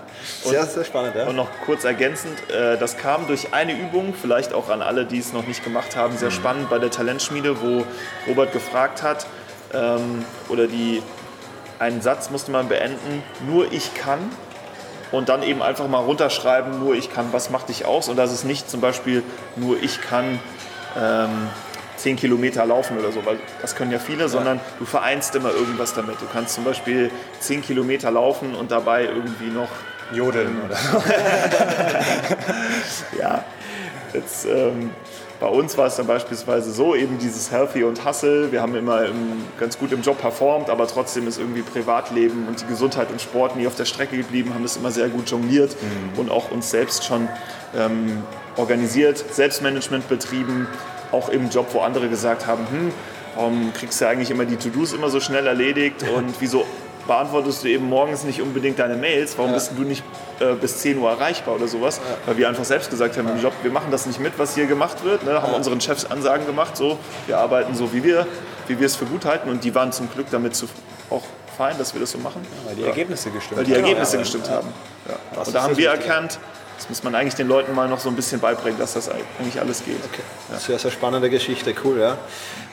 Sehr, 0.43 0.65
sehr 0.65 0.83
spannend. 0.83 1.15
Ja. 1.15 1.27
Und 1.27 1.37
noch 1.37 1.47
kurz 1.65 1.85
ergänzend, 1.85 2.37
äh, 2.51 2.77
das 2.77 2.97
kam 2.97 3.27
durch 3.27 3.53
eine 3.53 3.73
Übung, 3.73 4.13
vielleicht 4.13 4.53
auch 4.53 4.69
an 4.69 4.81
alle, 4.81 5.05
die 5.05 5.19
es 5.19 5.31
noch 5.31 5.47
nicht 5.47 5.63
gemacht 5.63 5.95
haben, 5.95 6.17
sehr 6.17 6.31
spannend 6.31 6.69
bei 6.69 6.79
der 6.79 6.91
Talentschmiede, 6.91 7.61
wo 7.61 7.85
Robert 8.27 8.51
gefragt 8.51 9.01
hat, 9.01 9.25
ähm, 9.73 10.25
oder 10.49 10.67
die, 10.67 11.01
einen 11.79 12.01
Satz 12.01 12.29
musste 12.29 12.51
man 12.51 12.67
beenden, 12.67 13.23
nur 13.47 13.71
ich 13.71 13.93
kann. 13.93 14.19
Und 15.11 15.27
dann 15.27 15.43
eben 15.43 15.61
einfach 15.61 15.87
mal 15.87 15.99
runterschreiben, 15.99 16.79
nur 16.79 16.95
ich 16.95 17.11
kann, 17.13 17.33
was 17.33 17.49
macht 17.49 17.67
dich 17.69 17.85
aus? 17.85 18.07
Und 18.07 18.15
das 18.17 18.31
ist 18.31 18.45
nicht 18.45 18.69
zum 18.69 18.79
Beispiel, 18.79 19.23
nur 19.57 19.81
ich 19.81 20.01
kann 20.01 20.39
ähm, 20.99 21.49
10 21.97 22.15
Kilometer 22.15 22.65
laufen 22.65 22.97
oder 22.97 23.11
so, 23.11 23.23
weil 23.25 23.37
das 23.61 23.75
können 23.75 23.91
ja 23.91 23.99
viele, 23.99 24.27
sondern 24.27 24.59
du 24.79 24.85
vereinst 24.85 25.35
immer 25.35 25.51
irgendwas 25.51 25.93
damit. 25.93 26.19
Du 26.19 26.25
kannst 26.31 26.55
zum 26.55 26.63
Beispiel 26.63 27.11
10 27.39 27.61
Kilometer 27.61 28.09
laufen 28.09 28.55
und 28.55 28.71
dabei 28.71 29.05
irgendwie 29.05 29.49
noch 29.49 29.69
Jodeln 30.11 30.61
oder 30.65 30.75
so. 30.75 31.03
ja, 33.19 33.43
jetzt, 34.13 34.45
ähm, 34.45 34.89
bei 35.39 35.47
uns 35.47 35.77
war 35.77 35.87
es 35.87 35.95
dann 35.95 36.05
beispielsweise 36.05 36.71
so, 36.71 36.95
eben 36.95 37.17
dieses 37.17 37.51
Healthy 37.51 37.83
und 37.83 38.05
Hustle. 38.05 38.51
Wir 38.51 38.61
haben 38.61 38.75
immer 38.75 39.05
im, 39.05 39.43
ganz 39.59 39.77
gut 39.77 39.91
im 39.91 40.01
Job 40.01 40.19
performt, 40.19 40.69
aber 40.69 40.87
trotzdem 40.87 41.27
ist 41.27 41.39
irgendwie 41.39 41.63
Privatleben 41.63 42.47
und 42.47 42.61
die 42.61 42.67
Gesundheit 42.67 43.09
und 43.09 43.21
Sport 43.21 43.55
nie 43.55 43.65
auf 43.65 43.75
der 43.75 43.85
Strecke 43.85 44.17
geblieben, 44.17 44.53
haben 44.53 44.63
das 44.63 44.77
immer 44.77 44.91
sehr 44.91 45.09
gut 45.09 45.29
jongliert 45.29 45.75
und 46.15 46.29
auch 46.29 46.51
uns 46.51 46.69
selbst 46.69 47.05
schon 47.05 47.27
ähm, 47.75 48.21
organisiert, 48.57 49.23
Selbstmanagement 49.31 50.07
betrieben, 50.07 50.67
auch 51.11 51.29
im 51.29 51.49
Job, 51.49 51.67
wo 51.73 51.79
andere 51.79 52.09
gesagt 52.09 52.47
haben, 52.47 52.65
hm, 52.69 52.91
warum 53.35 53.73
kriegst 53.73 54.01
du 54.01 54.07
eigentlich 54.07 54.31
immer 54.31 54.45
die 54.45 54.57
To-Dos 54.57 54.93
immer 54.93 55.09
so 55.09 55.19
schnell 55.19 55.47
erledigt 55.47 56.03
und 56.15 56.33
wieso 56.39 56.65
beantwortest 57.07 57.63
du 57.63 57.67
eben 57.67 57.89
morgens 57.89 58.23
nicht 58.23 58.41
unbedingt 58.41 58.79
deine 58.79 58.95
Mails, 58.95 59.37
warum 59.37 59.53
bist 59.53 59.71
du 59.75 59.81
nicht 59.81 60.03
äh, 60.39 60.53
bis 60.53 60.77
10 60.77 60.99
Uhr 60.99 61.09
erreichbar 61.09 61.55
oder 61.55 61.67
sowas, 61.67 61.99
weil 62.25 62.37
wir 62.37 62.47
einfach 62.47 62.63
selbst 62.63 62.89
gesagt 62.89 63.17
haben 63.17 63.27
im 63.27 63.41
Job, 63.41 63.53
wir 63.63 63.71
machen 63.71 63.89
das 63.91 64.05
nicht 64.05 64.19
mit, 64.19 64.37
was 64.37 64.53
hier 64.55 64.67
gemacht 64.67 65.03
wird, 65.03 65.23
ne? 65.23 65.41
haben 65.41 65.53
unseren 65.53 65.81
Chefs 65.81 66.05
Ansagen 66.05 66.45
gemacht, 66.45 66.77
so, 66.77 66.99
wir 67.27 67.39
arbeiten 67.39 67.75
so, 67.75 67.91
wie 67.91 68.03
wir, 68.03 68.27
wie 68.67 68.79
wir 68.79 68.85
es 68.85 68.95
für 68.95 69.05
gut 69.05 69.25
halten 69.25 69.49
und 69.49 69.63
die 69.63 69.73
waren 69.73 69.91
zum 69.91 70.11
Glück 70.11 70.27
damit 70.29 70.55
zu, 70.55 70.67
auch 71.09 71.23
fein, 71.57 71.77
dass 71.77 71.93
wir 71.93 72.01
das 72.01 72.11
so 72.11 72.17
machen, 72.19 72.41
Weil 72.65 72.75
die 72.75 72.83
Ergebnisse 72.83 73.31
gestimmt 73.31 73.57
weil 73.57 73.65
die 73.65 73.73
haben. 73.73 73.81
Ergebnisse 73.83 74.15
Ja, 74.15 74.21
gestimmt 74.21 74.47
ja. 74.47 74.53
haben. 74.53 74.67
Ja. 75.09 75.41
Und 75.41 75.55
da 75.55 75.63
haben 75.63 75.77
wir 75.77 75.89
erkannt, 75.89 76.39
das 76.81 76.89
muss 76.89 77.03
man 77.03 77.13
eigentlich 77.13 77.35
den 77.35 77.47
Leuten 77.47 77.75
mal 77.75 77.87
noch 77.87 77.99
so 77.99 78.09
ein 78.09 78.15
bisschen 78.15 78.39
beibringen, 78.41 78.79
dass 78.79 78.93
das 78.93 79.07
eigentlich 79.07 79.59
alles 79.61 79.83
geht. 79.85 79.97
Sehr, 80.59 80.79
sehr 80.79 80.89
spannende 80.89 81.29
Geschichte, 81.29 81.75
cool, 81.83 81.99
ja. 81.99 82.17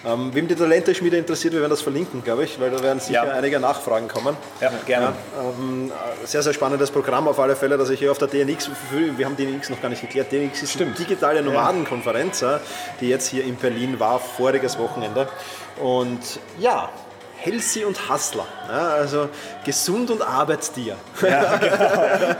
Ähm, 0.06 0.30
wem 0.32 0.48
die 0.48 0.54
Talente-Schmiede 0.54 1.18
interessiert, 1.18 1.52
wir 1.52 1.60
werden 1.60 1.70
das 1.72 1.82
verlinken, 1.82 2.24
glaube 2.24 2.44
ich, 2.44 2.58
weil 2.58 2.70
da 2.70 2.82
werden 2.82 3.00
sicher 3.00 3.26
Ja. 3.26 3.32
einige 3.32 3.60
Nachfragen 3.60 4.08
kommen. 4.08 4.34
Ja, 4.62 4.70
gerne. 4.86 5.06
Ja, 5.06 5.12
ähm, 5.42 5.92
sehr, 6.24 6.42
sehr 6.42 6.54
spannendes 6.54 6.90
Programm 6.90 7.28
auf 7.28 7.38
alle 7.38 7.54
Fälle, 7.54 7.76
das 7.76 7.90
ich 7.90 7.98
hier 7.98 8.10
auf 8.10 8.16
der 8.18 8.28
DNX, 8.28 8.70
wir 8.90 9.26
haben 9.26 9.36
DNX 9.36 9.68
noch 9.68 9.82
gar 9.82 9.90
nicht 9.90 10.00
geklärt, 10.00 10.32
DNX 10.32 10.62
ist 10.62 10.72
Stimmt. 10.72 10.98
die 10.98 11.04
digitale 11.04 11.42
Nomadenkonferenz, 11.42 12.40
ja, 12.40 12.60
die 13.02 13.10
jetzt 13.10 13.26
hier 13.28 13.44
in 13.44 13.56
Berlin 13.56 14.00
war, 14.00 14.18
voriges 14.20 14.78
Wochenende. 14.78 15.28
Und 15.82 16.40
ja, 16.58 16.88
Healthy 17.40 17.84
und 17.84 18.10
Hustler. 18.10 18.46
Ja, 18.68 18.88
also 18.88 19.28
gesund 19.64 20.10
und 20.10 20.22
Arbeitstier. 20.22 20.96
Ja, 21.22 21.56
genau. 21.60 22.34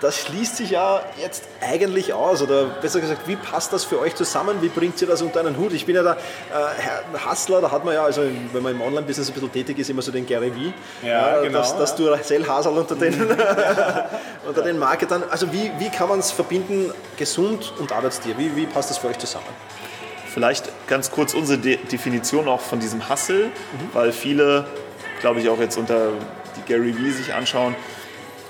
das 0.00 0.18
schließt 0.18 0.56
sich 0.56 0.70
ja 0.70 1.02
jetzt 1.20 1.42
eigentlich 1.60 2.12
aus. 2.12 2.40
Oder 2.40 2.66
besser 2.66 3.00
gesagt, 3.00 3.26
wie 3.26 3.34
passt 3.34 3.72
das 3.72 3.84
für 3.84 3.98
euch 3.98 4.14
zusammen? 4.14 4.62
Wie 4.62 4.68
bringt 4.68 5.00
ihr 5.02 5.08
das 5.08 5.22
unter 5.22 5.40
einen 5.40 5.56
Hut? 5.56 5.72
Ich 5.72 5.86
bin 5.86 5.96
ja 5.96 6.04
der 6.04 6.12
äh, 6.12 7.28
Hustler, 7.28 7.60
da 7.60 7.72
hat 7.72 7.84
man 7.84 7.94
ja, 7.94 8.04
also 8.04 8.22
wenn 8.52 8.62
man 8.62 8.72
im 8.72 8.80
Online-Business 8.80 9.28
ein 9.28 9.34
bisschen 9.34 9.52
tätig 9.52 9.78
ist, 9.78 9.90
immer 9.90 10.02
so 10.02 10.12
den 10.12 10.24
Gary 10.24 10.52
V. 10.52 11.06
Ja, 11.06 11.40
genau. 11.42 11.58
Das, 11.58 11.76
das 11.76 11.96
Duracell-Hasel 11.96 12.72
unter 12.72 12.94
den, 12.94 13.20
unter 14.46 14.62
den 14.62 14.78
Marketern. 14.78 15.24
Also 15.30 15.52
wie, 15.52 15.72
wie 15.78 15.90
kann 15.90 16.08
man 16.08 16.20
es 16.20 16.30
verbinden, 16.30 16.92
gesund 17.16 17.72
und 17.80 17.90
Arbeitstier? 17.90 18.38
Wie, 18.38 18.54
wie 18.54 18.66
passt 18.66 18.90
das 18.90 18.98
für 18.98 19.08
euch 19.08 19.18
zusammen? 19.18 19.46
Vielleicht 20.36 20.70
ganz 20.86 21.10
kurz 21.10 21.32
unsere 21.32 21.58
De 21.58 21.78
Definition 21.78 22.46
auch 22.46 22.60
von 22.60 22.78
diesem 22.78 23.08
Hustle, 23.08 23.46
mhm. 23.46 23.50
weil 23.94 24.12
viele, 24.12 24.66
glaube 25.22 25.40
ich, 25.40 25.48
auch 25.48 25.58
jetzt 25.58 25.78
unter 25.78 26.10
die 26.58 26.70
Gary 26.70 26.94
Vee 26.94 27.10
sich 27.10 27.32
anschauen, 27.32 27.74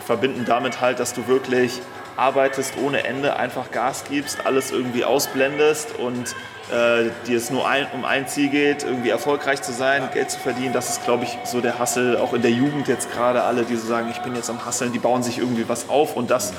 verbinden 0.05 0.45
damit 0.45 0.81
halt, 0.81 0.99
dass 0.99 1.15
du 1.15 1.29
wirklich 1.29 1.81
arbeitest 2.17 2.73
ohne 2.85 3.05
Ende, 3.05 3.37
einfach 3.37 3.71
Gas 3.71 4.03
gibst, 4.09 4.45
alles 4.47 4.73
irgendwie 4.73 5.05
ausblendest 5.05 5.97
und 5.97 6.35
äh, 6.73 7.09
dir 7.29 7.37
es 7.37 7.51
nur 7.51 7.69
ein, 7.69 7.87
um 7.95 8.05
ein 8.05 8.27
Ziel 8.27 8.49
geht, 8.49 8.83
irgendwie 8.83 9.11
erfolgreich 9.11 9.63
zu 9.63 9.71
sein. 9.71 10.09
Geld 10.13 10.33
zu 10.33 10.41
verdienen. 10.41 10.73
Das 10.73 10.91
ist, 10.91 11.05
glaube 11.05 11.23
ich, 11.23 11.39
so 11.45 11.61
der 11.61 11.79
Hustle, 11.79 12.21
auch 12.21 12.35
in 12.35 12.43
der 12.43 12.51
Jugend 12.51 12.89
jetzt 12.89 13.13
gerade 13.13 13.43
alle, 13.43 13.63
die 13.63 13.77
so 13.77 13.87
sagen, 13.87 14.09
ich 14.11 14.19
bin 14.23 14.35
jetzt 14.35 14.51
am 14.51 14.67
Hustlen, 14.67 14.93
die 14.93 14.99
bauen 14.99 15.23
sich 15.23 15.39
irgendwie 15.39 15.69
was 15.69 15.89
auf 15.89 16.17
und 16.17 16.33
das 16.33 16.53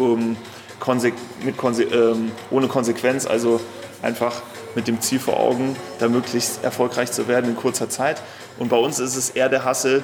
ähm, 0.00 0.36
konse 0.80 1.12
mit 1.42 1.56
konse 1.56 1.84
ähm, 1.84 2.32
ohne 2.50 2.68
Konsequenz, 2.68 3.26
also 3.26 3.60
einfach 4.02 4.42
mit 4.74 4.88
dem 4.88 5.00
Ziel 5.00 5.20
vor 5.20 5.38
Augen, 5.38 5.76
da 5.98 6.08
möglichst 6.08 6.64
erfolgreich 6.64 7.12
zu 7.12 7.28
werden 7.28 7.50
in 7.50 7.56
kurzer 7.56 7.88
Zeit. 7.88 8.22
Und 8.58 8.68
bei 8.68 8.76
uns 8.76 8.98
ist 8.98 9.16
es 9.16 9.30
eher 9.30 9.48
der 9.48 9.64
Hassel 9.64 10.02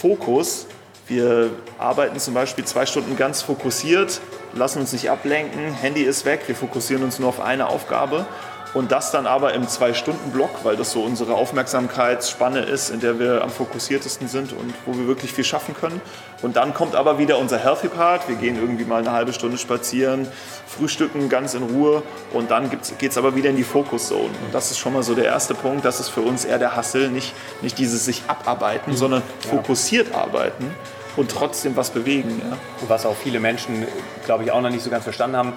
Fokus. 0.00 0.66
Wir 1.06 1.50
arbeiten 1.78 2.18
zum 2.18 2.34
Beispiel 2.34 2.64
zwei 2.64 2.84
Stunden 2.84 3.16
ganz 3.16 3.40
fokussiert, 3.40 4.20
lassen 4.52 4.80
uns 4.80 4.92
nicht 4.92 5.10
ablenken, 5.10 5.72
Handy 5.72 6.02
ist 6.02 6.26
weg, 6.26 6.42
wir 6.46 6.54
fokussieren 6.54 7.02
uns 7.02 7.18
nur 7.18 7.30
auf 7.30 7.40
eine 7.40 7.68
Aufgabe 7.68 8.26
und 8.74 8.92
das 8.92 9.10
dann 9.10 9.26
aber 9.26 9.54
im 9.54 9.66
Zwei-Stunden-Block, 9.66 10.64
weil 10.64 10.76
das 10.76 10.92
so 10.92 11.02
unsere 11.02 11.34
Aufmerksamkeitsspanne 11.34 12.60
ist, 12.60 12.90
in 12.90 13.00
der 13.00 13.18
wir 13.18 13.42
am 13.42 13.50
fokussiertesten 13.50 14.28
sind 14.28 14.52
und 14.52 14.74
wo 14.86 14.96
wir 14.96 15.06
wirklich 15.06 15.32
viel 15.32 15.44
schaffen 15.44 15.74
können. 15.74 16.00
Und 16.42 16.56
dann 16.56 16.74
kommt 16.74 16.94
aber 16.94 17.18
wieder 17.18 17.38
unser 17.38 17.58
Healthy 17.58 17.88
Part. 17.88 18.28
Wir 18.28 18.36
gehen 18.36 18.56
irgendwie 18.56 18.84
mal 18.84 19.00
eine 19.00 19.12
halbe 19.12 19.32
Stunde 19.32 19.58
spazieren, 19.58 20.28
frühstücken 20.66 21.28
ganz 21.28 21.54
in 21.54 21.62
Ruhe 21.62 22.02
und 22.32 22.50
dann 22.50 22.70
geht 22.70 23.10
es 23.10 23.18
aber 23.18 23.34
wieder 23.34 23.50
in 23.50 23.56
die 23.56 23.64
Focus 23.64 24.08
Zone. 24.08 24.22
Und 24.22 24.52
das 24.52 24.70
ist 24.70 24.78
schon 24.78 24.92
mal 24.92 25.02
so 25.02 25.14
der 25.14 25.24
erste 25.24 25.54
Punkt. 25.54 25.84
Das 25.84 26.00
ist 26.00 26.08
für 26.08 26.20
uns 26.20 26.44
eher 26.44 26.58
der 26.58 26.76
Hustle, 26.76 27.10
nicht, 27.10 27.34
nicht 27.62 27.78
dieses 27.78 28.04
sich 28.04 28.22
abarbeiten, 28.28 28.92
mhm. 28.92 28.96
sondern 28.96 29.22
fokussiert 29.48 30.14
arbeiten 30.14 30.70
und 31.16 31.30
trotzdem 31.30 31.76
was 31.76 31.90
bewegen. 31.90 32.40
Ja. 32.50 32.56
Was 32.88 33.04
auch 33.04 33.16
viele 33.16 33.40
Menschen, 33.40 33.86
glaube 34.24 34.44
ich, 34.44 34.52
auch 34.52 34.60
noch 34.60 34.70
nicht 34.70 34.82
so 34.82 34.90
ganz 34.90 35.04
verstanden 35.04 35.36
haben, 35.36 35.52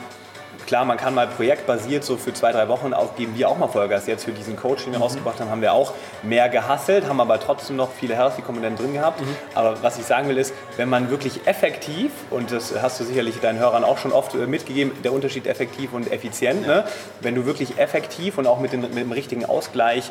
klar, 0.71 0.85
man 0.85 0.95
kann 0.95 1.13
mal 1.13 1.27
projektbasiert 1.27 2.05
so 2.05 2.15
für 2.15 2.33
zwei, 2.33 2.53
drei 2.53 2.69
Wochen 2.69 2.93
auch, 2.93 3.17
geben 3.17 3.33
wir 3.35 3.49
auch 3.49 3.57
mal 3.57 3.67
Vollgas. 3.67 4.07
Jetzt 4.07 4.23
für 4.23 4.31
diesen 4.31 4.55
Coach, 4.55 4.85
den 4.85 4.93
wir 4.93 4.99
mhm. 4.99 5.03
rausgebracht 5.03 5.41
haben, 5.41 5.49
haben 5.49 5.61
wir 5.61 5.73
auch 5.73 5.93
mehr 6.23 6.47
gehasselt, 6.47 7.09
haben 7.09 7.19
aber 7.19 7.41
trotzdem 7.41 7.75
noch 7.75 7.91
viele 7.91 8.15
Healthy-Komponenten 8.15 8.85
drin 8.85 8.93
gehabt. 8.93 9.19
Mhm. 9.19 9.35
Aber 9.53 9.83
was 9.83 9.99
ich 9.99 10.05
sagen 10.05 10.29
will 10.29 10.37
ist, 10.37 10.53
wenn 10.77 10.87
man 10.87 11.09
wirklich 11.09 11.45
effektiv, 11.45 12.11
und 12.29 12.53
das 12.53 12.73
hast 12.81 13.01
du 13.01 13.03
sicherlich 13.03 13.41
deinen 13.41 13.59
Hörern 13.59 13.83
auch 13.83 13.97
schon 13.97 14.13
oft 14.13 14.33
äh, 14.33 14.47
mitgegeben, 14.47 14.93
der 15.03 15.11
Unterschied 15.11 15.45
effektiv 15.45 15.91
und 15.91 16.09
effizient, 16.09 16.65
ne? 16.65 16.85
wenn 17.19 17.35
du 17.35 17.45
wirklich 17.45 17.77
effektiv 17.77 18.37
und 18.37 18.47
auch 18.47 18.61
mit, 18.61 18.71
den, 18.71 18.79
mit 18.79 18.95
dem 18.95 19.11
richtigen 19.11 19.43
Ausgleich 19.43 20.09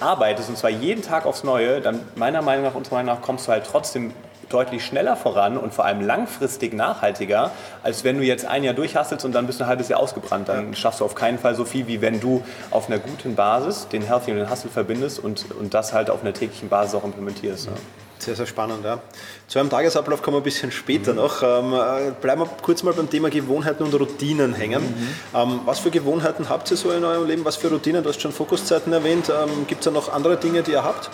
arbeitest, 0.00 0.48
und 0.48 0.58
zwar 0.58 0.70
jeden 0.70 1.02
Tag 1.02 1.26
aufs 1.26 1.44
Neue, 1.44 1.80
dann 1.80 2.00
meiner 2.16 2.42
Meinung 2.42 2.64
nach, 2.64 2.74
unserer 2.74 2.96
Meinung 2.96 3.14
nach, 3.14 3.22
kommst 3.22 3.46
du 3.46 3.52
halt 3.52 3.64
trotzdem 3.70 4.12
deutlich 4.48 4.84
schneller 4.84 5.16
voran 5.16 5.56
und 5.56 5.74
vor 5.74 5.84
allem 5.84 6.00
langfristig 6.00 6.72
nachhaltiger, 6.72 7.50
als 7.82 8.04
wenn 8.04 8.18
du 8.18 8.24
jetzt 8.24 8.44
ein 8.44 8.64
Jahr 8.64 8.74
durchhastelst 8.74 9.24
und 9.24 9.32
dann 9.32 9.46
bist 9.46 9.60
du 9.60 9.64
ein 9.64 9.68
halbes 9.68 9.88
Jahr 9.88 10.00
ausgebrannt. 10.00 10.48
Dann 10.48 10.74
schaffst 10.74 11.00
du 11.00 11.04
auf 11.04 11.14
keinen 11.14 11.38
Fall 11.38 11.54
so 11.54 11.64
viel, 11.64 11.86
wie 11.86 12.00
wenn 12.00 12.20
du 12.20 12.42
auf 12.70 12.88
einer 12.88 12.98
guten 12.98 13.34
Basis 13.34 13.88
den 13.88 14.02
Healthy 14.02 14.32
und 14.32 14.38
den 14.38 14.50
Hustle 14.50 14.70
verbindest 14.70 15.18
und, 15.18 15.46
und 15.58 15.74
das 15.74 15.92
halt 15.92 16.10
auf 16.10 16.22
einer 16.22 16.32
täglichen 16.32 16.68
Basis 16.68 16.94
auch 16.94 17.04
implementierst. 17.04 17.66
Ja. 17.66 17.72
Sehr, 18.18 18.34
sehr 18.34 18.46
spannend. 18.46 18.84
Ja. 18.84 18.98
Zu 19.46 19.58
einem 19.58 19.68
Tagesablauf 19.68 20.22
kommen 20.22 20.36
wir 20.36 20.40
ein 20.40 20.44
bisschen 20.44 20.72
später 20.72 21.12
mhm. 21.12 21.18
noch. 21.18 21.42
Ähm, 21.42 21.74
äh, 21.74 22.12
bleiben 22.12 22.40
wir 22.40 22.48
kurz 22.62 22.82
mal 22.82 22.94
beim 22.94 23.10
Thema 23.10 23.28
Gewohnheiten 23.28 23.82
und 23.82 23.94
Routinen 23.94 24.54
hängen. 24.54 24.82
Mhm. 24.82 25.08
Ähm, 25.34 25.60
was 25.64 25.80
für 25.80 25.90
Gewohnheiten 25.90 26.48
habt 26.48 26.70
ihr 26.70 26.76
so 26.76 26.90
in 26.92 27.04
eurem 27.04 27.26
Leben? 27.26 27.44
Was 27.44 27.56
für 27.56 27.68
Routinen? 27.68 28.02
Du 28.02 28.08
hast 28.08 28.20
schon 28.20 28.32
Fokuszeiten 28.32 28.92
erwähnt. 28.92 29.28
Ähm, 29.28 29.66
Gibt 29.66 29.80
es 29.80 29.84
da 29.84 29.90
noch 29.90 30.12
andere 30.12 30.38
Dinge, 30.38 30.62
die 30.62 30.72
ihr 30.72 30.84
habt? 30.84 31.10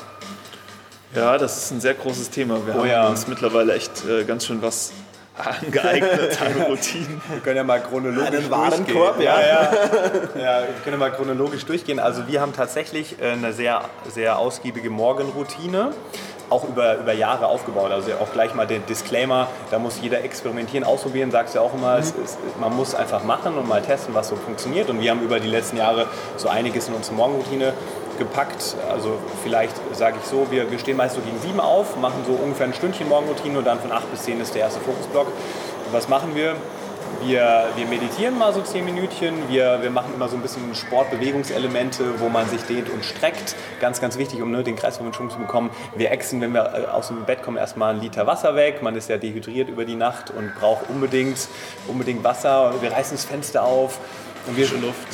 Ja, 1.15 1.37
das 1.37 1.65
ist 1.65 1.71
ein 1.73 1.81
sehr 1.81 1.95
großes 1.95 2.31
Thema. 2.31 2.67
Wir 2.67 2.75
oh, 2.75 2.79
haben 2.79 2.89
ja. 2.89 3.09
uns 3.09 3.29
mittlerweile 3.29 3.75
echt 3.75 4.05
äh, 4.07 4.25
ganz 4.25 4.47
schön 4.47 4.63
was 4.63 4.93
angeeignet 5.37 6.39
an 6.41 6.63
Routinen. 6.69 7.21
Wir 7.31 7.41
können 7.41 7.57
ja 7.57 7.65
mal 7.65 7.81
chronologisch 7.81 8.41
Einen 8.41 8.51
Warenkorb, 8.51 9.21
ja. 9.21 9.41
Ja, 9.41 9.47
ja. 9.47 9.63
ja. 10.37 10.61
Wir 10.61 10.75
können 10.85 10.93
ja 10.93 10.97
mal 10.97 11.13
chronologisch 11.13 11.65
durchgehen. 11.67 11.99
Also 11.99 12.29
wir 12.29 12.41
haben 12.41 12.55
tatsächlich 12.55 13.21
äh, 13.21 13.33
eine 13.33 13.53
sehr, 13.53 13.83
sehr 14.09 14.39
ausgiebige 14.39 14.89
Morgenroutine 14.91 15.93
auch 16.53 16.69
über, 16.69 16.99
über 16.99 17.13
Jahre 17.13 17.47
aufgebaut. 17.47 17.91
Also 17.91 18.13
auch 18.21 18.33
gleich 18.33 18.55
mal 18.55 18.67
den 18.67 18.85
Disclaimer, 18.87 19.49
da 19.71 19.79
muss 19.79 20.01
jeder 20.01 20.23
experimentieren, 20.23 20.85
ausprobieren, 20.85 21.31
sagst 21.31 21.55
du 21.55 21.59
ja 21.59 21.65
auch 21.65 21.75
immer, 21.75 21.97
mhm. 21.97 22.03
es, 22.03 22.39
man 22.61 22.77
muss 22.77 22.95
einfach 22.95 23.25
machen 23.25 23.55
und 23.55 23.67
mal 23.67 23.83
testen, 23.83 24.15
was 24.15 24.29
so 24.29 24.37
funktioniert. 24.37 24.91
Und 24.91 25.01
wir 25.01 25.11
haben 25.11 25.23
über 25.23 25.41
die 25.41 25.49
letzten 25.49 25.79
Jahre 25.79 26.07
so 26.37 26.49
einiges 26.49 26.89
in 26.89 26.95
unsere 26.95 27.17
Morgenroutine 27.17 27.73
gepackt. 28.19 28.77
Also 28.91 29.19
vielleicht 29.43 29.75
sage 29.95 30.17
ich 30.23 30.29
so, 30.29 30.47
wir, 30.51 30.67
stehen 30.79 30.97
meist 30.97 31.15
so 31.15 31.21
gegen 31.21 31.39
sieben 31.41 31.61
auf, 31.61 31.97
machen 31.97 32.25
so 32.27 32.33
ungefähr 32.33 32.67
ein 32.67 32.75
Stündchen 32.75 33.09
Morgenroutine 33.09 33.59
und 33.59 33.67
dann 33.67 33.81
von 33.81 33.93
acht 33.93 34.11
bis 34.11 34.23
zehn 34.23 34.41
ist 34.41 34.55
der 34.55 34.63
erste 34.63 34.81
Fokusblock. 34.81 35.27
Was 35.91 36.09
machen 36.09 36.35
wir? 36.35 36.57
Wir, 37.25 37.69
wir 37.77 37.87
meditieren 37.87 38.37
mal 38.37 38.53
so 38.53 38.63
zehn 38.63 38.85
Minütchen, 38.85 39.49
wir, 39.49 39.81
wir 39.81 39.91
machen 39.91 40.13
immer 40.15 40.29
so 40.29 40.35
ein 40.35 40.43
bisschen 40.43 40.75
Sportbewegungselemente, 40.75 42.19
wo 42.19 42.29
man 42.29 42.49
sich 42.49 42.63
dehnt 42.63 42.91
und 42.91 43.05
streckt. 43.05 43.55
Ganz, 43.81 44.01
ganz 44.01 44.19
wichtig, 44.19 44.43
um 44.43 44.51
ne, 44.51 44.65
den 44.65 44.75
Kreislauf 44.75 45.07
in 45.07 45.13
Schwung 45.13 45.31
zu 45.31 45.39
bekommen. 45.39 45.71
Wir 45.95 46.11
exen, 46.11 46.41
wenn 46.41 46.53
wir 46.53 46.73
äh, 46.75 46.91
aus 46.91 47.09
dem 47.09 47.25
Bett 47.25 47.43
kommen, 47.43 47.59
erstmal 47.59 47.93
einen 47.93 48.03
Liter 48.03 48.27
Wasser 48.27 48.57
weg. 48.57 48.83
Man 48.83 48.97
ist 48.97 49.09
ja 49.09 49.19
dehydriert 49.19 49.69
über 49.69 49.85
die 49.85 49.95
Nacht 49.95 50.31
und 50.31 50.53
braucht 50.59 50.89
unbedingt, 50.89 51.49
unbedingt 51.87 52.25
Wasser. 52.25 52.75
Wir 52.81 52.91
reißen 52.91 53.17
das 53.17 53.25
Fenster 53.25 53.63
auf 53.63 54.01
und 54.47 54.57
wir, 54.57 54.69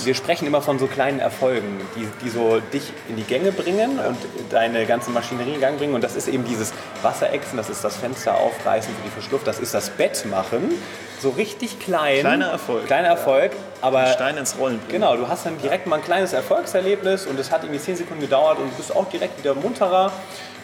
wir, 0.04 0.14
sprechen 0.14 0.46
immer 0.46 0.62
von 0.62 0.78
so 0.78 0.86
kleinen 0.86 1.20
Erfolgen, 1.20 1.80
die, 1.94 2.08
die 2.24 2.30
so 2.30 2.60
dich 2.72 2.92
in 3.08 3.16
die 3.16 3.24
Gänge 3.24 3.52
bringen 3.52 3.98
und 3.98 4.16
deine 4.50 4.86
ganze 4.86 5.10
Maschinerie 5.10 5.54
in 5.54 5.60
Gang 5.60 5.78
bringen. 5.78 5.94
Und 5.94 6.02
das 6.02 6.16
ist 6.16 6.28
eben 6.28 6.44
dieses 6.44 6.72
Wasserexen, 7.02 7.56
das 7.56 7.68
ist 7.68 7.84
das 7.84 7.96
Fenster 7.96 8.34
aufreißen 8.34 8.94
für 8.94 9.02
die 9.02 9.10
Verschluft, 9.10 9.46
das 9.46 9.58
ist 9.58 9.74
das 9.74 9.90
Bett 9.90 10.24
machen. 10.30 10.70
So 11.20 11.30
richtig 11.30 11.78
klein. 11.80 12.20
Kleiner 12.20 12.46
Erfolg. 12.46 12.86
Kleiner 12.86 13.08
Erfolg, 13.08 13.52
aber. 13.80 14.06
Stein 14.06 14.36
ins 14.36 14.56
Rollen 14.58 14.78
bringen. 14.78 14.92
Genau, 14.92 15.16
du 15.16 15.28
hast 15.28 15.44
dann 15.44 15.60
direkt 15.60 15.86
mal 15.86 15.96
ein 15.96 16.04
kleines 16.04 16.32
Erfolgserlebnis 16.32 17.26
und 17.26 17.38
es 17.38 17.50
hat 17.50 17.64
irgendwie 17.64 17.80
10 17.80 17.96
Sekunden 17.96 18.22
gedauert 18.22 18.58
und 18.58 18.70
du 18.70 18.76
bist 18.76 18.94
auch 18.94 19.08
direkt 19.08 19.38
wieder 19.38 19.54
munterer. 19.54 20.12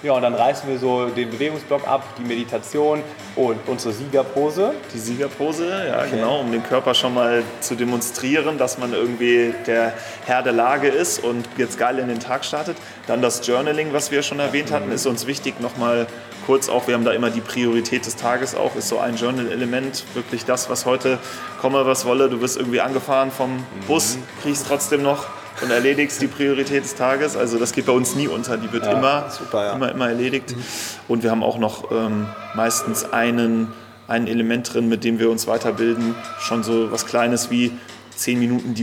Ja, 0.04 0.12
und 0.12 0.20
dann 0.20 0.34
reißen 0.34 0.68
wir 0.68 0.78
so 0.78 1.06
den 1.06 1.30
Bewegungsblock 1.30 1.88
ab, 1.88 2.04
die 2.18 2.24
Meditation 2.24 3.02
und 3.36 3.58
unsere 3.66 3.94
Siegerpose. 3.94 4.74
Die 4.92 4.98
Siegerpose, 4.98 5.66
ja, 5.66 6.00
okay. 6.00 6.10
genau, 6.10 6.40
um 6.40 6.52
den 6.52 6.62
Körper 6.62 6.92
schon 6.92 7.14
mal 7.14 7.42
zu 7.60 7.74
demonstrieren, 7.74 8.58
dass 8.58 8.76
man 8.76 8.92
irgendwie 8.92 9.54
der 9.66 9.94
Herr 10.26 10.42
der 10.42 10.52
Lage 10.52 10.88
ist 10.88 11.24
und 11.24 11.48
jetzt 11.56 11.78
geil 11.78 11.98
in 11.98 12.08
den 12.08 12.20
Tag 12.20 12.44
startet. 12.44 12.76
Dann 13.06 13.22
das 13.22 13.46
Journaling, 13.46 13.94
was 13.94 14.10
wir 14.10 14.22
schon 14.22 14.40
erwähnt 14.40 14.72
hatten, 14.72 14.92
ist 14.92 15.06
uns 15.06 15.26
wichtig, 15.26 15.58
nochmal 15.60 16.06
kurz 16.44 16.68
auch, 16.68 16.86
wir 16.86 16.92
haben 16.92 17.06
da 17.06 17.12
immer 17.12 17.30
die 17.30 17.40
Priorität 17.40 18.04
des 18.04 18.16
Tages 18.16 18.54
auch, 18.54 18.76
ist 18.76 18.88
so 18.88 18.98
ein 18.98 19.16
Journal-Element, 19.16 20.04
wirklich 20.12 20.44
das, 20.44 20.68
was 20.68 20.84
heute 20.84 21.18
komme, 21.62 21.86
was 21.86 22.04
wolle. 22.04 22.28
Du 22.28 22.42
wirst 22.42 22.58
irgendwie 22.58 22.82
angefahren 22.82 23.30
vom 23.30 23.64
Bus, 23.86 24.18
kriegst 24.42 24.66
trotzdem 24.68 25.02
noch 25.02 25.28
und 25.62 25.70
erledigst 25.70 26.20
die 26.20 26.26
Priorität 26.26 26.84
des 26.84 26.94
Tages. 26.94 27.36
Also 27.36 27.58
das 27.58 27.72
geht 27.72 27.86
bei 27.86 27.92
uns 27.92 28.14
nie 28.14 28.28
unter, 28.28 28.56
die 28.56 28.72
wird 28.72 28.84
ja, 28.84 28.92
immer, 28.92 29.30
super, 29.30 29.66
ja. 29.66 29.72
immer, 29.74 29.90
immer 29.90 30.08
erledigt. 30.08 30.56
Mhm. 30.56 30.62
Und 31.08 31.22
wir 31.22 31.30
haben 31.30 31.42
auch 31.42 31.58
noch 31.58 31.90
ähm, 31.90 32.26
meistens 32.54 33.04
einen, 33.12 33.72
ein 34.08 34.26
Element 34.26 34.72
drin, 34.72 34.88
mit 34.88 35.04
dem 35.04 35.18
wir 35.18 35.30
uns 35.30 35.46
weiterbilden. 35.46 36.14
Schon 36.40 36.62
so 36.62 36.90
was 36.90 37.06
Kleines 37.06 37.50
wie 37.50 37.72
10 38.16 38.38
Minuten 38.38 38.74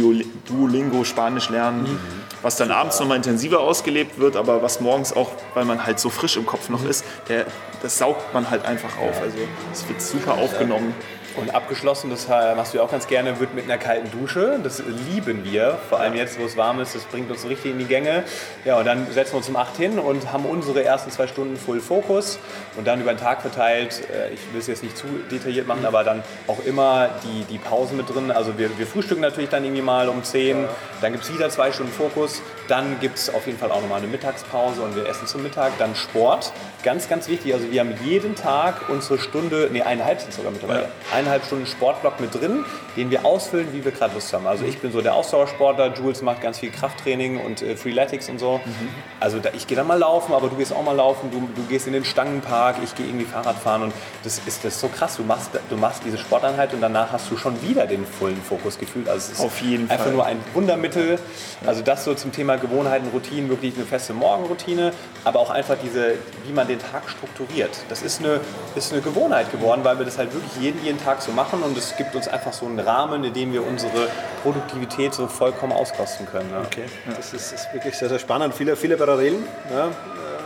Duolingo 0.48 1.04
Spanisch 1.04 1.50
lernen, 1.50 1.84
mhm. 1.84 2.00
was 2.42 2.58
dann 2.58 2.72
abends 2.72 3.00
nochmal 3.00 3.18
intensiver 3.18 3.62
ausgelebt 3.62 4.20
wird, 4.20 4.36
aber 4.36 4.62
was 4.62 4.82
morgens 4.82 5.14
auch, 5.14 5.32
weil 5.54 5.66
man 5.66 5.86
halt 5.86 6.00
so 6.00 6.10
frisch 6.10 6.38
im 6.38 6.46
Kopf 6.46 6.70
noch 6.70 6.82
mhm. 6.82 6.90
ist, 6.90 7.06
der, 7.30 7.46
das 7.82 7.98
saugt 7.98 8.34
man 8.34 8.50
halt 8.50 8.66
einfach 8.66 8.98
auf. 8.98 9.22
Also 9.22 9.38
es 9.72 9.88
wird 9.88 10.02
super 10.02 10.34
aufgenommen. 10.34 10.94
Und 11.38 11.56
abgeschlossen, 11.56 12.10
das 12.10 12.28
machst 12.28 12.74
du 12.74 12.82
auch 12.82 12.92
ganz 12.92 13.08
gerne, 13.08 13.40
wird 13.40 13.54
mit 13.54 13.66
einer 13.66 13.78
kalten 13.78 14.12
Dusche. 14.12 14.60
Das 14.62 14.84
lieben 15.10 15.46
wir, 15.46 15.78
vor 15.90 16.00
allem 16.00 16.14
jetzt, 16.16 16.40
wo 16.40 16.46
es 16.46 16.58
warm 16.58 16.80
ist. 16.80 16.94
Das 16.94 17.04
bringt 17.06 17.32
uns 17.32 17.48
richtig 17.48 17.72
in 17.72 17.80
die 17.80 17.86
Gänge. 17.86 18.24
Ja, 18.66 18.78
und 18.78 18.86
dann 18.86 19.12
setzen 19.12 19.34
wir 19.34 19.38
uns 19.38 19.50
um 19.50 19.56
8 19.56 19.78
hin 19.78 20.00
und 20.00 20.32
haben 20.32 20.46
unsere 20.46 20.84
ersten 20.84 21.10
zwei 21.12 21.28
Stunden 21.28 21.58
Full 21.58 21.80
Focus. 21.80 22.40
Und 22.78 22.86
dann 22.86 23.02
über 23.02 23.14
den 23.14 23.20
Tag 23.20 23.42
verteilt, 23.42 24.02
äh, 24.10 24.34
ich 24.34 24.40
will 24.52 24.60
es 24.60 24.68
jetzt 24.68 24.84
nicht 24.84 24.98
zu 24.98 25.08
detailliert 25.32 25.68
machen, 25.68 25.86
aber 25.86 26.04
dann 26.04 26.24
auch 26.48 26.60
immer 26.66 27.10
die, 27.24 27.46
die 27.46 27.58
Pausen 27.58 27.98
mit 27.98 28.14
drin. 28.14 28.32
Also 28.32 28.58
wir, 28.58 28.78
wir 28.78 28.88
frühstücken 28.88 29.22
natürlich 29.22 29.50
dann 29.50 29.64
irgendwie 29.64 29.82
mal 29.82 30.10
um 30.10 30.24
10. 30.24 30.66
Dann 31.02 31.12
gibt 31.14 31.24
es 31.24 31.34
wieder 31.34 31.50
zwei 31.50 31.72
Stunden 31.72 31.92
Fokus. 31.92 32.42
Dann 32.68 33.00
gibt 33.00 33.18
es 33.18 33.34
auf 33.34 33.46
jeden 33.46 33.58
Fall 33.58 33.72
auch 33.72 33.82
nochmal 33.82 34.00
eine 34.00 34.08
Mittagspause 34.08 34.82
und 34.82 34.96
wir 34.96 35.08
essen 35.08 35.28
zum 35.28 35.44
Mittag. 35.44 35.78
Dann 35.78 35.96
Sport, 35.96 36.52
ganz, 36.84 37.10
ganz 37.10 37.28
wichtig. 37.28 37.54
Also 37.54 37.72
wir 37.72 37.80
haben 37.80 37.94
jeden 38.04 38.36
Tag 38.36 38.90
unsere 38.90 39.20
Stunde, 39.20 39.70
nee, 39.72 39.82
eineinhalb 39.82 40.22
sind 40.22 40.34
sogar 40.34 40.52
mittlerweile, 40.52 40.84
ja. 40.84 40.90
eineinhalb 41.14 41.46
Stunden 41.46 41.66
Sportblock 41.66 42.20
mit 42.20 42.34
drin, 42.34 42.66
den 42.96 43.12
wir 43.12 43.26
ausfüllen, 43.26 43.74
wie 43.74 43.84
wir 43.84 43.92
gerade 43.92 44.14
Lust 44.14 44.34
haben. 44.34 44.48
Also 44.48 44.66
ich 44.66 44.80
bin 44.80 44.92
so 44.92 45.02
der 45.02 45.14
Ausdauersportler, 45.14 45.94
Jules 45.94 46.22
macht 46.22 46.42
ganz 46.42 46.60
viel 46.60 46.72
Krafttraining 46.72 47.40
und 47.40 47.62
äh, 47.62 47.76
Freeletics 47.76 48.30
und 48.30 48.40
so. 48.40 48.60
Mhm. 48.64 48.90
Also 49.20 49.40
da, 49.40 49.50
ich 49.54 49.68
gehe 49.68 49.78
dann 49.78 49.88
mal 49.88 50.00
laufen, 50.00 50.34
aber 50.34 50.50
du 50.50 50.56
gehst 50.56 50.74
auch 50.74 50.84
mal 50.84 50.96
laufen, 50.96 51.32
du, 51.32 51.50
du 51.56 51.68
gehst 51.68 51.88
in 51.88 51.94
den 51.94 52.06
Stangenpark, 52.06 52.78
ich 52.84 52.96
gehe 52.96 53.06
irgendwie 53.06 53.26
Fahrrad 53.26 53.58
fahren 53.58 53.84
und 53.84 53.94
das 54.24 54.40
ist, 54.46 54.64
das 54.64 54.76
ist 54.76 54.82
so 54.82 54.88
krass. 54.88 55.18
Du 55.18 55.24
machst, 55.24 55.52
du 55.70 55.78
machst 55.78 56.02
diese 56.06 56.18
Sporteinheit 56.18 56.74
und 56.74 56.82
danach 56.82 57.12
hast 57.12 57.30
du 57.32 57.38
schon 57.38 57.62
wieder 57.62 57.86
den 57.88 58.06
vollen 58.06 58.42
Fokus 58.42 58.78
gefühlt. 58.78 59.08
Also 59.08 59.32
es 59.32 59.40
ist 59.40 59.46
Auf 59.46 59.62
jeden 59.62 59.90
einfach 59.90 60.06
Fall. 60.06 60.14
nur 60.14 60.26
ein 60.26 60.38
Wundermittel. 60.54 61.20
Also 61.66 61.82
das 61.82 62.04
so 62.04 62.14
zum 62.14 62.32
Thema 62.32 62.51
Gewohnheiten, 62.58 63.08
Routinen, 63.14 63.50
wirklich 63.50 63.76
eine 63.76 63.86
feste 63.86 64.14
Morgenroutine, 64.14 64.94
aber 65.24 65.40
auch 65.40 65.50
einfach 65.50 65.76
diese, 65.84 66.16
wie 66.46 66.54
man 66.54 66.68
den 66.68 66.80
Tag 66.80 67.10
strukturiert. 67.10 67.72
Das 67.90 68.02
ist 68.02 68.20
eine, 68.20 68.40
ist 68.76 68.92
eine 68.92 69.02
Gewohnheit 69.02 69.52
geworden, 69.52 69.82
weil 69.84 69.98
wir 69.98 70.06
das 70.06 70.18
halt 70.18 70.34
wirklich 70.34 70.56
jeden, 70.62 70.84
jeden 70.84 71.04
Tag 71.04 71.22
so 71.22 71.32
machen 71.32 71.62
und 71.64 71.78
es 71.78 71.96
gibt 71.98 72.16
uns 72.16 72.28
einfach 72.28 72.54
so 72.54 72.66
einen 72.66 72.80
Rahmen, 72.80 73.24
in 73.24 73.34
dem 73.34 73.54
wir 73.54 73.66
unsere 73.66 74.08
Produktivität 74.44 75.14
so 75.14 75.28
vollkommen 75.28 75.74
auskosten 75.74 76.26
können. 76.26 76.50
Ja. 76.52 76.62
Okay, 76.62 76.86
das 77.16 77.34
ist, 77.34 77.52
ist, 77.52 77.74
wirklich 77.74 77.96
sehr, 77.96 78.10
sehr 78.10 78.20
spannend. 78.20 78.54
Viele, 78.54 78.76
viele 78.76 78.98
Parallelen, 78.98 79.46
ja, 79.72 79.88
äh, 79.88 79.92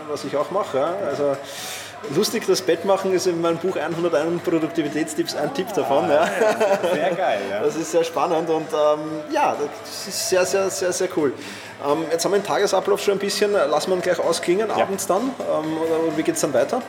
was 0.09 0.23
ich 0.25 0.35
auch 0.35 0.51
mache. 0.51 0.77
Ja. 0.77 0.93
Also 1.07 1.35
lustig, 2.13 2.45
das 2.47 2.61
Bett 2.61 2.85
machen 2.85 3.13
ist 3.13 3.27
in 3.27 3.41
meinem 3.41 3.57
Buch 3.57 3.77
101 3.77 4.43
Produktivitätstipps 4.43 5.35
ein 5.35 5.53
Tipp 5.53 5.73
davon. 5.73 6.09
Ja. 6.09 6.27
Sehr 6.93 7.11
geil, 7.11 7.41
ja. 7.49 7.61
Das 7.61 7.75
ist 7.75 7.91
sehr 7.91 8.03
spannend 8.03 8.49
und 8.49 8.67
ähm, 8.71 8.99
ja, 9.31 9.55
das 9.59 10.07
ist 10.07 10.29
sehr, 10.29 10.45
sehr, 10.45 10.69
sehr, 10.69 10.91
sehr 10.91 11.09
cool. 11.15 11.33
Ähm, 11.83 12.05
jetzt 12.11 12.23
haben 12.25 12.31
wir 12.31 12.39
den 12.39 12.45
Tagesablauf 12.45 13.01
schon 13.01 13.15
ein 13.15 13.19
bisschen, 13.19 13.51
lassen 13.51 13.89
wir 13.89 13.97
ihn 13.97 14.01
gleich 14.01 14.19
ausklingen, 14.19 14.69
ja. 14.69 14.75
abends 14.75 15.07
dann. 15.07 15.21
Ähm, 15.21 15.77
oder 15.77 16.17
wie 16.17 16.23
geht 16.23 16.35
es 16.35 16.41
dann 16.41 16.53
weiter? 16.53 16.81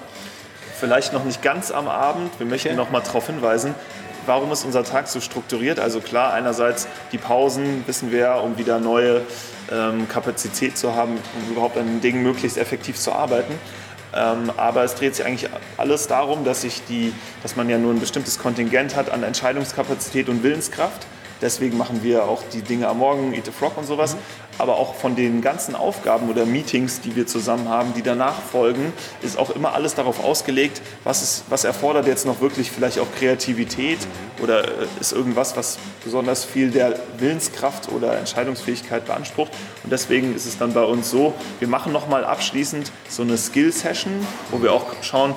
Vielleicht 0.78 1.12
noch 1.12 1.24
nicht 1.24 1.42
ganz 1.42 1.70
am 1.70 1.88
Abend. 1.88 2.38
Wir 2.38 2.46
möchten 2.46 2.68
okay. 2.68 2.76
noch 2.76 2.90
mal 2.90 3.00
darauf 3.00 3.26
hinweisen, 3.26 3.74
warum 4.26 4.52
ist 4.52 4.64
unser 4.64 4.84
Tag 4.84 5.08
so 5.08 5.20
strukturiert? 5.20 5.80
Also 5.80 6.00
klar, 6.00 6.32
einerseits 6.32 6.86
die 7.12 7.18
Pausen 7.18 7.84
wissen 7.86 8.12
wir, 8.12 8.40
um 8.44 8.58
wieder 8.58 8.78
neue 8.78 9.22
ähm, 9.72 10.08
Kapazität 10.08 10.76
zu 10.76 10.94
haben, 10.94 11.12
um 11.12 11.52
überhaupt 11.52 11.76
an 11.78 11.86
den 11.86 12.00
Dingen 12.00 12.22
möglichst 12.22 12.58
effektiv 12.58 12.98
zu 12.98 13.12
arbeiten. 13.12 13.54
Ähm, 14.14 14.50
aber 14.56 14.84
es 14.84 14.94
dreht 14.94 15.14
sich 15.14 15.26
eigentlich 15.26 15.50
alles 15.76 16.06
darum, 16.06 16.44
dass, 16.44 16.62
sich 16.62 16.82
die, 16.88 17.12
dass 17.42 17.56
man 17.56 17.68
ja 17.68 17.78
nur 17.78 17.92
ein 17.92 18.00
bestimmtes 18.00 18.38
Kontingent 18.38 18.96
hat 18.96 19.10
an 19.10 19.22
Entscheidungskapazität 19.22 20.28
und 20.28 20.42
Willenskraft. 20.42 21.06
Deswegen 21.40 21.76
machen 21.76 22.02
wir 22.02 22.24
auch 22.24 22.42
die 22.52 22.62
Dinge 22.62 22.88
am 22.88 22.98
Morgen, 22.98 23.34
Eat 23.34 23.48
a 23.48 23.52
Frog 23.52 23.76
und 23.76 23.86
sowas. 23.86 24.14
Mhm. 24.14 24.18
Aber 24.58 24.76
auch 24.76 24.94
von 24.94 25.16
den 25.16 25.42
ganzen 25.42 25.74
Aufgaben 25.74 26.30
oder 26.30 26.46
Meetings, 26.46 27.00
die 27.02 27.14
wir 27.14 27.26
zusammen 27.26 27.68
haben, 27.68 27.92
die 27.94 28.02
danach 28.02 28.40
folgen, 28.40 28.92
ist 29.20 29.38
auch 29.38 29.50
immer 29.50 29.74
alles 29.74 29.94
darauf 29.94 30.24
ausgelegt, 30.24 30.80
was, 31.04 31.22
ist, 31.22 31.44
was 31.50 31.64
erfordert 31.64 32.06
jetzt 32.06 32.24
noch 32.24 32.40
wirklich 32.40 32.70
vielleicht 32.70 32.98
auch 32.98 33.06
Kreativität 33.18 33.98
mhm. 33.98 34.44
oder 34.44 34.64
äh, 34.64 34.86
ist 35.00 35.12
irgendwas, 35.12 35.56
was 35.56 35.78
besonders 36.02 36.44
viel 36.44 36.70
der 36.70 36.98
Willenskraft 37.18 37.92
oder 37.92 38.16
Entscheidungsfähigkeit 38.18 39.04
beansprucht. 39.04 39.52
Und 39.84 39.92
deswegen 39.92 40.34
ist 40.34 40.46
es 40.46 40.56
dann 40.56 40.72
bei 40.72 40.84
uns 40.84 41.10
so, 41.10 41.34
wir 41.58 41.68
machen 41.68 41.92
nochmal 41.92 42.24
abschließend 42.24 42.90
so 43.08 43.22
eine 43.22 43.36
Skill-Session, 43.36 44.26
wo 44.50 44.62
wir 44.62 44.72
auch 44.72 44.86
schauen, 45.02 45.34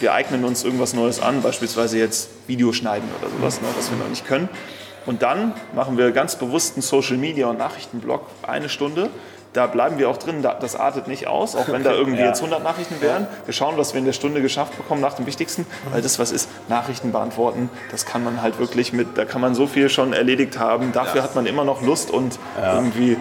wir 0.00 0.14
eignen 0.14 0.44
uns 0.44 0.64
irgendwas 0.64 0.94
Neues 0.94 1.20
an, 1.20 1.42
beispielsweise 1.42 1.98
jetzt 1.98 2.30
Videoschneiden 2.46 3.08
oder 3.20 3.30
sowas, 3.30 3.60
ne, 3.60 3.68
was 3.76 3.90
wir 3.90 3.98
noch 3.98 4.08
nicht 4.08 4.26
können. 4.26 4.48
Und 5.06 5.22
dann 5.22 5.54
machen 5.74 5.96
wir 5.96 6.12
ganz 6.12 6.36
bewusst 6.36 6.74
einen 6.74 6.82
Social 6.82 7.16
Media 7.16 7.48
und 7.48 7.58
Nachrichtenblog 7.58 8.26
eine 8.42 8.68
Stunde 8.68 9.10
da 9.52 9.66
bleiben 9.66 9.98
wir 9.98 10.08
auch 10.08 10.16
drin, 10.16 10.42
das 10.42 10.76
artet 10.76 11.08
nicht 11.08 11.26
aus, 11.26 11.56
auch 11.56 11.68
wenn 11.68 11.82
da 11.82 11.92
irgendwie 11.92 12.20
ja. 12.20 12.28
jetzt 12.28 12.38
100 12.38 12.62
Nachrichten 12.62 13.00
wären. 13.00 13.26
Wir 13.44 13.54
schauen, 13.54 13.76
was 13.76 13.94
wir 13.94 13.98
in 13.98 14.04
der 14.04 14.12
Stunde 14.12 14.42
geschafft 14.42 14.76
bekommen 14.76 15.00
nach 15.00 15.14
dem 15.14 15.26
Wichtigsten, 15.26 15.66
weil 15.90 16.02
das 16.02 16.18
was 16.18 16.30
ist, 16.30 16.48
Nachrichten 16.68 17.12
beantworten, 17.12 17.68
das 17.90 18.06
kann 18.06 18.22
man 18.22 18.42
halt 18.42 18.58
wirklich 18.58 18.92
mit, 18.92 19.18
da 19.18 19.24
kann 19.24 19.40
man 19.40 19.54
so 19.54 19.66
viel 19.66 19.88
schon 19.88 20.12
erledigt 20.12 20.58
haben. 20.58 20.92
Dafür 20.92 21.22
hat 21.22 21.34
man 21.34 21.46
immer 21.46 21.64
noch 21.64 21.82
Lust 21.82 22.10
und 22.10 22.38
irgendwie 22.62 23.16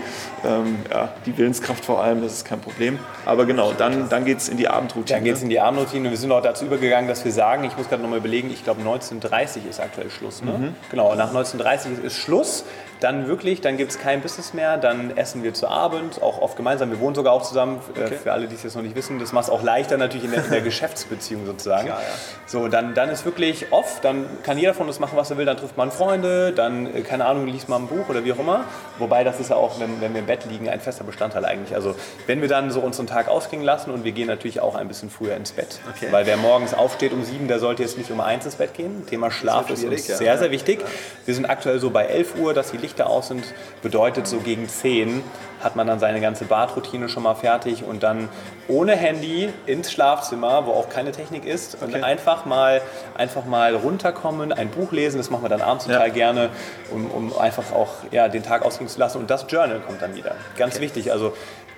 ähm, 0.45 0.77
ja, 0.89 1.09
die 1.25 1.37
Willenskraft 1.37 1.83
vor 1.83 2.01
allem, 2.03 2.21
das 2.21 2.33
ist 2.33 2.45
kein 2.45 2.61
Problem. 2.61 2.99
Aber 3.25 3.45
genau, 3.45 3.73
dann, 3.73 4.09
dann 4.09 4.25
geht 4.25 4.37
es 4.37 4.49
in 4.49 4.57
die 4.57 4.67
Abendroutine. 4.67 5.17
Dann 5.17 5.23
geht 5.23 5.35
es 5.35 5.41
in 5.41 5.49
die 5.49 5.59
Abendroutine. 5.59 6.09
Wir 6.09 6.17
sind 6.17 6.31
auch 6.31 6.41
dazu 6.41 6.65
übergegangen, 6.65 7.07
dass 7.07 7.25
wir 7.25 7.31
sagen, 7.31 7.63
ich 7.63 7.75
muss 7.77 7.89
gerade 7.89 8.01
nochmal 8.01 8.19
überlegen, 8.19 8.49
ich 8.51 8.63
glaube 8.63 8.81
19.30 8.81 9.67
ist 9.69 9.79
aktuell 9.79 10.09
Schluss. 10.09 10.43
Ne? 10.43 10.51
Mhm. 10.51 10.75
Genau, 10.91 11.13
nach 11.15 11.33
19.30 11.33 12.03
ist 12.03 12.15
Schluss 12.15 12.65
dann 12.99 13.27
wirklich, 13.27 13.61
dann 13.61 13.77
gibt 13.77 13.91
es 13.91 13.99
kein 13.99 14.21
Business 14.21 14.53
mehr, 14.53 14.77
dann 14.77 15.15
essen 15.15 15.43
wir 15.43 15.53
zu 15.53 15.67
Abend, 15.67 16.21
auch 16.21 16.41
oft 16.41 16.57
gemeinsam. 16.57 16.91
Wir 16.91 16.99
wohnen 16.99 17.15
sogar 17.15 17.33
auch 17.33 17.43
zusammen, 17.43 17.81
äh, 17.95 18.03
okay. 18.03 18.15
für 18.15 18.33
alle, 18.33 18.47
die 18.47 18.55
es 18.55 18.63
jetzt 18.63 18.75
noch 18.75 18.83
nicht 18.83 18.95
wissen. 18.95 19.19
Das 19.19 19.31
macht 19.31 19.45
es 19.45 19.49
auch 19.49 19.63
leichter 19.63 19.97
natürlich 19.97 20.25
in 20.25 20.31
der, 20.31 20.43
in 20.43 20.51
der 20.51 20.61
Geschäftsbeziehung 20.69 21.45
sozusagen. 21.45 21.87
Klar, 21.87 22.01
ja. 22.01 22.07
So, 22.45 22.67
dann, 22.67 22.93
dann 22.93 23.09
ist 23.09 23.25
wirklich 23.25 23.71
off, 23.71 23.99
dann 24.01 24.25
kann 24.43 24.57
jeder 24.57 24.73
von 24.73 24.87
uns 24.87 24.99
machen, 24.99 25.17
was 25.17 25.31
er 25.31 25.37
will, 25.37 25.45
dann 25.45 25.57
trifft 25.57 25.77
man 25.77 25.91
Freunde, 25.91 26.51
dann, 26.51 26.93
äh, 26.93 27.01
keine 27.01 27.25
Ahnung, 27.25 27.47
liest 27.47 27.69
man 27.69 27.83
ein 27.83 27.87
Buch 27.87 28.09
oder 28.09 28.25
wie 28.25 28.33
auch 28.33 28.39
immer. 28.39 28.65
Wobei 28.97 29.23
das 29.23 29.39
ist 29.39 29.49
ja 29.49 29.55
auch, 29.55 29.79
wenn, 29.79 30.01
wenn 30.01 30.13
wir 30.13 30.19
im 30.19 30.25
Bett 30.25 30.45
liegen, 30.45 30.67
ein 30.67 30.81
fester 30.81 31.03
Bestandteil 31.03 31.45
eigentlich. 31.45 31.75
Also 31.75 31.95
wenn 32.27 32.41
wir 32.41 32.49
dann 32.49 32.71
so 32.71 32.81
unseren 32.81 33.07
Tag 33.07 33.29
ausklingen 33.29 33.65
lassen 33.65 33.91
und 33.91 34.03
wir 34.03 34.11
gehen 34.11 34.27
natürlich 34.27 34.59
auch 34.59 34.75
ein 34.75 34.87
bisschen 34.87 35.09
früher 35.09 35.35
ins 35.35 35.51
Bett. 35.51 35.79
Okay. 35.95 36.07
Weil 36.11 36.25
wer 36.25 36.37
morgens 36.37 36.73
aufsteht 36.73 37.13
um 37.13 37.23
sieben, 37.23 37.47
der 37.47 37.59
sollte 37.59 37.83
jetzt 37.83 37.97
nicht 37.97 38.11
um 38.11 38.19
eins 38.19 38.45
ins 38.45 38.55
Bett 38.55 38.73
gehen. 38.73 39.05
Thema 39.07 39.31
Schlaf 39.31 39.69
ist, 39.69 39.85
uns 39.85 40.07
ja. 40.07 40.17
sehr, 40.17 40.37
sehr 40.37 40.51
wichtig. 40.51 40.83
Wir 41.25 41.33
sind 41.33 41.45
aktuell 41.45 41.79
so 41.79 41.89
bei 41.89 42.05
11 42.05 42.35
Uhr, 42.35 42.53
dass 42.53 42.71
die 42.71 42.77
Lichter 42.89 43.09
aus 43.09 43.27
sind. 43.27 43.43
Bedeutet, 43.81 44.27
so 44.27 44.39
gegen 44.39 44.67
10 44.67 45.23
hat 45.61 45.75
man 45.75 45.87
dann 45.87 45.99
seine 45.99 46.21
ganze 46.21 46.45
Badroutine 46.45 47.09
schon 47.09 47.23
mal 47.23 47.35
fertig 47.35 47.83
und 47.83 48.01
dann 48.01 48.29
ohne 48.67 48.95
Handy 48.95 49.49
ins 49.65 49.91
Schlafzimmer, 49.91 50.65
wo 50.65 50.71
auch 50.71 50.89
keine 50.89 51.11
Technik 51.11 51.45
ist, 51.45 51.77
okay. 51.81 51.95
und 51.95 52.03
einfach 52.03 52.45
mal, 52.45 52.81
einfach 53.17 53.45
mal 53.45 53.75
runterkommen, 53.75 54.53
ein 54.53 54.69
Buch 54.69 54.91
lesen, 54.91 55.17
das 55.17 55.29
machen 55.29 55.43
wir 55.43 55.49
dann 55.49 55.61
abends 55.61 55.85
total 55.85 56.07
ja. 56.07 56.13
gerne, 56.13 56.49
um, 56.91 57.11
um, 57.11 57.37
einfach 57.37 57.71
auch 57.73 57.89
ja, 58.11 58.27
den 58.27 58.43
Tag 58.43 58.63
ausgehen 58.63 58.89
zu 58.89 58.99
lassen. 58.99 59.19
Und 59.19 59.29
das 59.29 59.45
Journal 59.49 59.79
kommt 59.81 60.01
dann 60.01 60.15
wieder. 60.15 60.35
Ganz 60.57 60.75
okay. 60.75 60.83
wichtig. 60.83 61.11
Also 61.11 61.33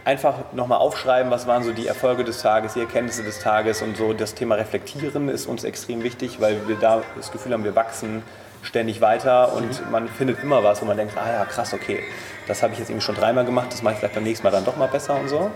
einfach 0.06 0.54
nochmal 0.54 0.80
aufschreiben, 0.80 1.32
was 1.32 1.48
waren 1.48 1.64
so 1.64 1.72
die 1.72 1.88
Erfolge 1.88 2.24
des 2.24 2.42
Tages, 2.42 2.74
die 2.74 2.80
Erkenntnisse 2.80 3.24
des 3.24 3.40
Tages 3.40 3.82
und 3.82 3.98
so. 3.98 4.14
Das 4.14 4.36
Thema 4.36 4.56
Reflektieren 4.56 5.30
ist 5.30 5.48
uns 5.48 5.64
extrem 5.64 6.04
wichtig, 6.04 6.40
weil 6.40 6.68
wir 6.68 6.76
da 6.76 7.02
das 7.16 7.32
Gefühl 7.32 7.54
haben, 7.54 7.64
wir 7.64 7.76
wachsen 7.76 8.24
ständig 8.64 9.02
weiter 9.02 9.54
und 9.54 9.86
mhm. 9.86 9.92
man 9.92 10.08
findet 10.08 10.42
immer 10.44 10.64
was, 10.64 10.82
wo 10.82 10.86
man 10.86 10.98
denkt, 10.98 11.18
ah 11.18 11.32
ja, 11.32 11.46
krass, 11.46 11.74
okay, 11.74 12.00
das 12.48 12.64
habe 12.64 12.74
ich 12.74 12.80
jetzt 12.80 12.90
irgendwie 12.90 13.06
schon 13.06 13.16
dreimal 13.16 13.46
gemacht, 13.46 13.68
das 13.72 13.82
mache 13.82 13.94
ich 13.94 14.00
vielleicht 14.00 14.16
beim 14.16 14.24
nächsten 14.24 14.46
Mal 14.46 14.52
dann 14.52 14.66
doch 14.66 14.78
mal 14.78 14.88
besser 14.88 15.20
und 15.20 15.30
so. 15.30 15.40
Mhm. 15.40 15.52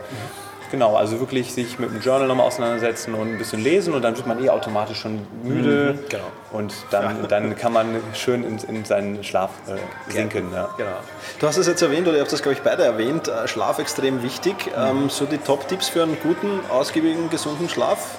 Genau, 0.72 0.96
also 0.96 1.20
wirklich 1.20 1.54
sich 1.54 1.80
mit 1.80 1.92
dem 1.92 2.02
Journal 2.02 2.28
nochmal 2.28 2.48
auseinandersetzen 2.48 3.14
und 3.14 3.34
ein 3.34 3.38
bisschen 3.38 3.62
lesen 3.62 3.94
und 3.94 4.02
dann 4.02 4.18
wird 4.18 4.26
man 4.26 4.44
eh 4.44 4.50
automatisch 4.50 5.00
schon 5.00 5.26
müde. 5.44 5.94
Mhm, 5.94 6.10
genau. 6.10 6.24
Und 6.52 6.74
dann, 6.92 7.22
ja. 7.22 7.28
dann 7.28 7.56
kann 7.56 7.72
man 7.72 8.02
schön 8.14 8.44
in, 8.44 8.58
in 8.58 8.84
seinen 8.84 9.24
Schlaf 9.24 9.52
äh, 9.68 10.12
sinken. 10.12 10.52
Ja. 10.52 10.70
Genau. 10.76 10.98
Du 11.40 11.48
hast 11.48 11.58
es 11.58 11.68
jetzt 11.68 11.82
erwähnt, 11.82 12.08
oder 12.08 12.18
ihr 12.18 12.22
habt 12.22 12.34
das, 12.34 12.42
glaube 12.42 12.56
ich, 12.56 12.62
beide 12.62 12.84
erwähnt, 12.84 13.28
äh, 13.28 13.48
Schlaf 13.48 13.80
extrem 13.80 14.24
wichtig. 14.24 14.66
Mhm. 14.68 15.04
Ähm, 15.04 15.10
so 15.10 15.26
die 15.26 15.38
Top-Tipps 15.38 15.88
für 15.88 16.04
einen 16.04 16.18
guten, 16.22 16.60
ausgiebigen, 16.70 17.30
gesunden 17.30 17.70
Schlaf? 17.70 18.18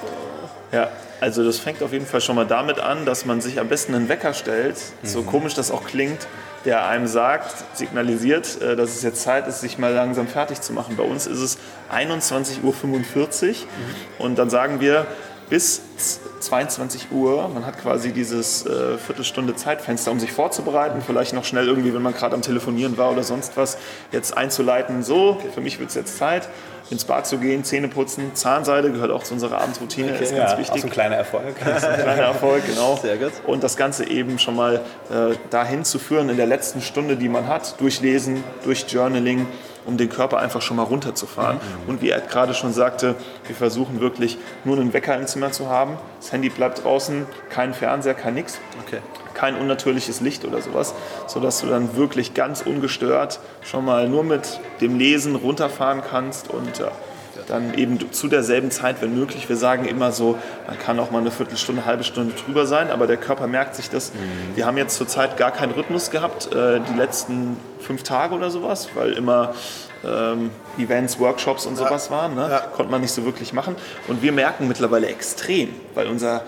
Ja, 0.73 0.89
also 1.21 1.45
das 1.45 1.59
fängt 1.59 1.83
auf 1.83 1.93
jeden 1.93 2.07
Fall 2.07 2.21
schon 2.21 2.37
mal 2.37 2.47
damit 2.47 2.79
an, 2.79 3.07
dass 3.07 3.25
man 3.25 3.41
sich 3.41 3.59
am 3.59 3.69
besten 3.69 3.95
einen 3.95 4.09
Wecker 4.09 4.35
stellt, 4.35 4.77
mhm. 4.77 5.07
so 5.07 5.23
komisch 5.23 5.55
das 5.55 5.71
auch 5.71 5.85
klingt, 5.85 6.27
der 6.65 6.87
einem 6.87 7.07
sagt, 7.07 7.77
signalisiert, 7.77 8.61
äh, 8.61 8.77
dass 8.77 8.91
es 8.91 9.03
jetzt 9.03 9.23
Zeit 9.23 9.47
ist, 9.47 9.61
sich 9.61 9.79
mal 9.79 9.93
langsam 9.93 10.27
fertig 10.27 10.61
zu 10.61 10.73
machen. 10.73 10.97
Bei 10.97 11.05
uns 11.05 11.27
ist 11.27 11.39
es 11.39 11.59
21.45 11.93 12.63
Uhr 12.63 12.73
mhm. 12.73 13.57
und 14.19 14.39
dann 14.39 14.51
sagen 14.51 14.81
wir, 14.81 15.07
bis 15.49 15.83
22 16.41 17.13
Uhr. 17.13 17.49
Man 17.49 17.67
hat 17.67 17.81
quasi 17.81 18.13
dieses 18.13 18.67
äh, 18.67 18.99
Viertelstunde 18.99 19.55
Zeitfenster, 19.55 20.11
um 20.11 20.21
sich 20.21 20.33
vorzubereiten, 20.33 21.03
vielleicht 21.05 21.33
noch 21.33 21.45
schnell 21.45 21.67
irgendwie, 21.67 21.95
wenn 21.95 22.03
man 22.03 22.15
gerade 22.15 22.35
am 22.35 22.43
Telefonieren 22.43 22.97
war 22.97 23.11
oder 23.11 23.23
sonst 23.23 23.57
was, 23.57 23.79
jetzt 24.13 24.37
einzuleiten, 24.37 25.03
so, 25.03 25.39
für 25.55 25.61
mich 25.61 25.79
wird 25.79 25.91
es 25.91 25.95
jetzt 25.95 26.19
Zeit 26.19 26.49
ins 26.91 27.05
Bad 27.05 27.27
zu 27.27 27.39
gehen, 27.39 27.65
Zähne 27.65 27.89
putzen, 27.89 28.35
Zahnseide 28.35 28.93
gehört 28.93 29.11
auch 29.11 29.25
zu 29.25 29.35
unserer 29.35 29.61
Abendroutine, 29.61 30.13
okay, 30.13 30.23
ist 30.23 30.37
ganz 30.37 30.53
ja, 30.53 30.59
wichtig. 30.59 30.83
Auch 30.83 30.87
ein 30.87 30.91
kleiner 30.91 31.17
Erfolg. 31.17 31.45
ein 31.65 31.77
kleiner 31.81 32.23
Erfolg, 32.23 32.65
genau. 32.67 32.97
Sehr 32.97 33.17
gut. 33.17 33.33
Und 33.47 33.65
das 33.65 33.77
Ganze 33.77 34.09
eben 34.09 34.39
schon 34.39 34.55
mal 34.55 34.77
äh, 35.11 35.35
dahin 35.51 35.85
zu 35.85 35.99
führen 35.99 36.29
in 36.29 36.37
der 36.37 36.47
letzten 36.47 36.81
Stunde, 36.81 37.17
die 37.17 37.29
man 37.29 37.49
hat, 37.49 37.81
durch 37.81 38.01
Lesen, 38.01 38.45
durch 38.65 38.87
Journaling, 38.89 39.47
um 39.87 39.97
den 39.97 40.09
Körper 40.09 40.39
einfach 40.39 40.63
schon 40.63 40.77
mal 40.77 40.83
runterzufahren. 40.83 41.57
Mhm. 41.57 41.89
Und 41.89 42.03
wie 42.03 42.11
Ed 42.11 42.29
gerade 42.29 42.55
schon 42.55 42.73
sagte, 42.73 43.15
wir 43.47 43.57
versuchen 43.57 44.01
wirklich 44.01 44.39
nur 44.65 44.77
einen 44.77 44.93
Wecker 44.93 45.17
im 45.17 45.27
Zimmer 45.27 45.53
zu 45.53 45.69
haben. 45.69 45.97
Das 46.21 46.33
Handy 46.33 46.49
bleibt 46.49 46.85
draußen, 46.85 47.27
kein 47.49 47.73
Fernseher, 47.73 48.15
kein 48.15 48.35
nix. 48.35 48.59
Okay 48.87 49.01
kein 49.37 49.55
unnatürliches 49.55 50.23
Licht 50.23 50.47
oder 50.47 50.63
sowas, 50.63 50.95
sodass 51.27 51.61
du 51.61 51.67
dann 51.67 51.95
wirklich 51.95 52.33
ganz 52.33 52.63
ungestört 52.63 53.39
schon 53.63 53.85
mal 53.85 54.09
nur 54.09 54.25
mit 54.25 54.59
dem 54.81 54.99
Lesen 54.99 55.37
runterfahren 55.37 56.01
kannst 56.09 56.49
und 56.51 56.81
dann 57.47 57.75
eben 57.75 58.13
zu 58.13 58.29
derselben 58.29 58.71
Zeit, 58.71 59.01
wenn 59.01 59.19
möglich. 59.19 59.49
Wir 59.49 59.57
sagen 59.57 59.87
immer 59.87 60.13
so, 60.13 60.39
man 60.67 60.79
kann 60.79 60.99
auch 60.99 61.11
mal 61.11 61.21
eine 61.21 61.31
Viertelstunde, 61.31 61.83
eine 61.83 61.91
halbe 61.91 62.05
Stunde 62.05 62.35
drüber 62.35 62.67
sein, 62.67 62.91
aber 62.91 63.07
der 63.07 63.17
Körper 63.17 63.47
merkt 63.47 63.75
sich 63.75 63.91
das. 63.91 64.13
Mhm. 64.13 64.57
Wir 64.57 64.67
haben 64.67 64.77
jetzt 64.77 64.97
zurzeit 64.97 65.37
gar 65.37 65.51
keinen 65.51 65.73
Rhythmus 65.73 66.11
gehabt, 66.11 66.53
äh, 66.53 66.81
die 66.81 66.99
letzten 66.99 67.57
fünf 67.81 68.03
Tage 68.03 68.35
oder 68.35 68.51
sowas, 68.51 68.89
weil 68.95 69.13
immer 69.13 69.55
ähm, 70.05 70.51
Events, 70.79 71.19
Workshops 71.19 71.67
und 71.67 71.77
sowas 71.77 72.11
waren. 72.11 72.35
Ne? 72.35 72.49
Ja. 72.51 72.59
Konnte 72.61 72.91
man 72.91 73.01
nicht 73.01 73.13
so 73.13 73.25
wirklich 73.25 73.53
machen. 73.53 73.77
Und 74.09 74.23
wir 74.23 74.33
merken 74.33 74.69
mittlerweile 74.69 75.07
extrem, 75.07 75.71
weil 75.95 76.07
unser 76.07 76.43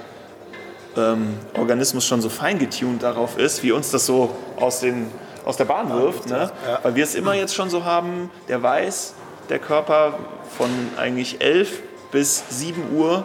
ähm, 0.97 1.35
Organismus 1.57 2.07
schon 2.07 2.21
so 2.21 2.29
fein 2.29 2.59
getuned 2.59 3.03
darauf 3.03 3.39
ist, 3.39 3.63
wie 3.63 3.73
uns 3.73 3.91
das 3.91 4.07
so 4.07 4.31
aus, 4.57 4.81
den, 4.81 5.11
aus 5.45 5.57
der 5.57 5.65
Bahn 5.65 5.91
wirft. 5.91 6.29
Ne? 6.29 6.51
Weil 6.83 6.95
wir 6.95 7.05
es 7.05 7.15
immer 7.15 7.35
jetzt 7.35 7.55
schon 7.55 7.71
so 7.71 7.85
haben, 7.85 8.31
der 8.49 8.63
weiß, 8.63 9.15
der 9.49 9.59
Körper 9.59 10.19
von 10.57 10.71
eigentlich 10.97 11.41
11 11.41 11.83
bis 12.11 12.45
7 12.51 12.97
Uhr 12.97 13.25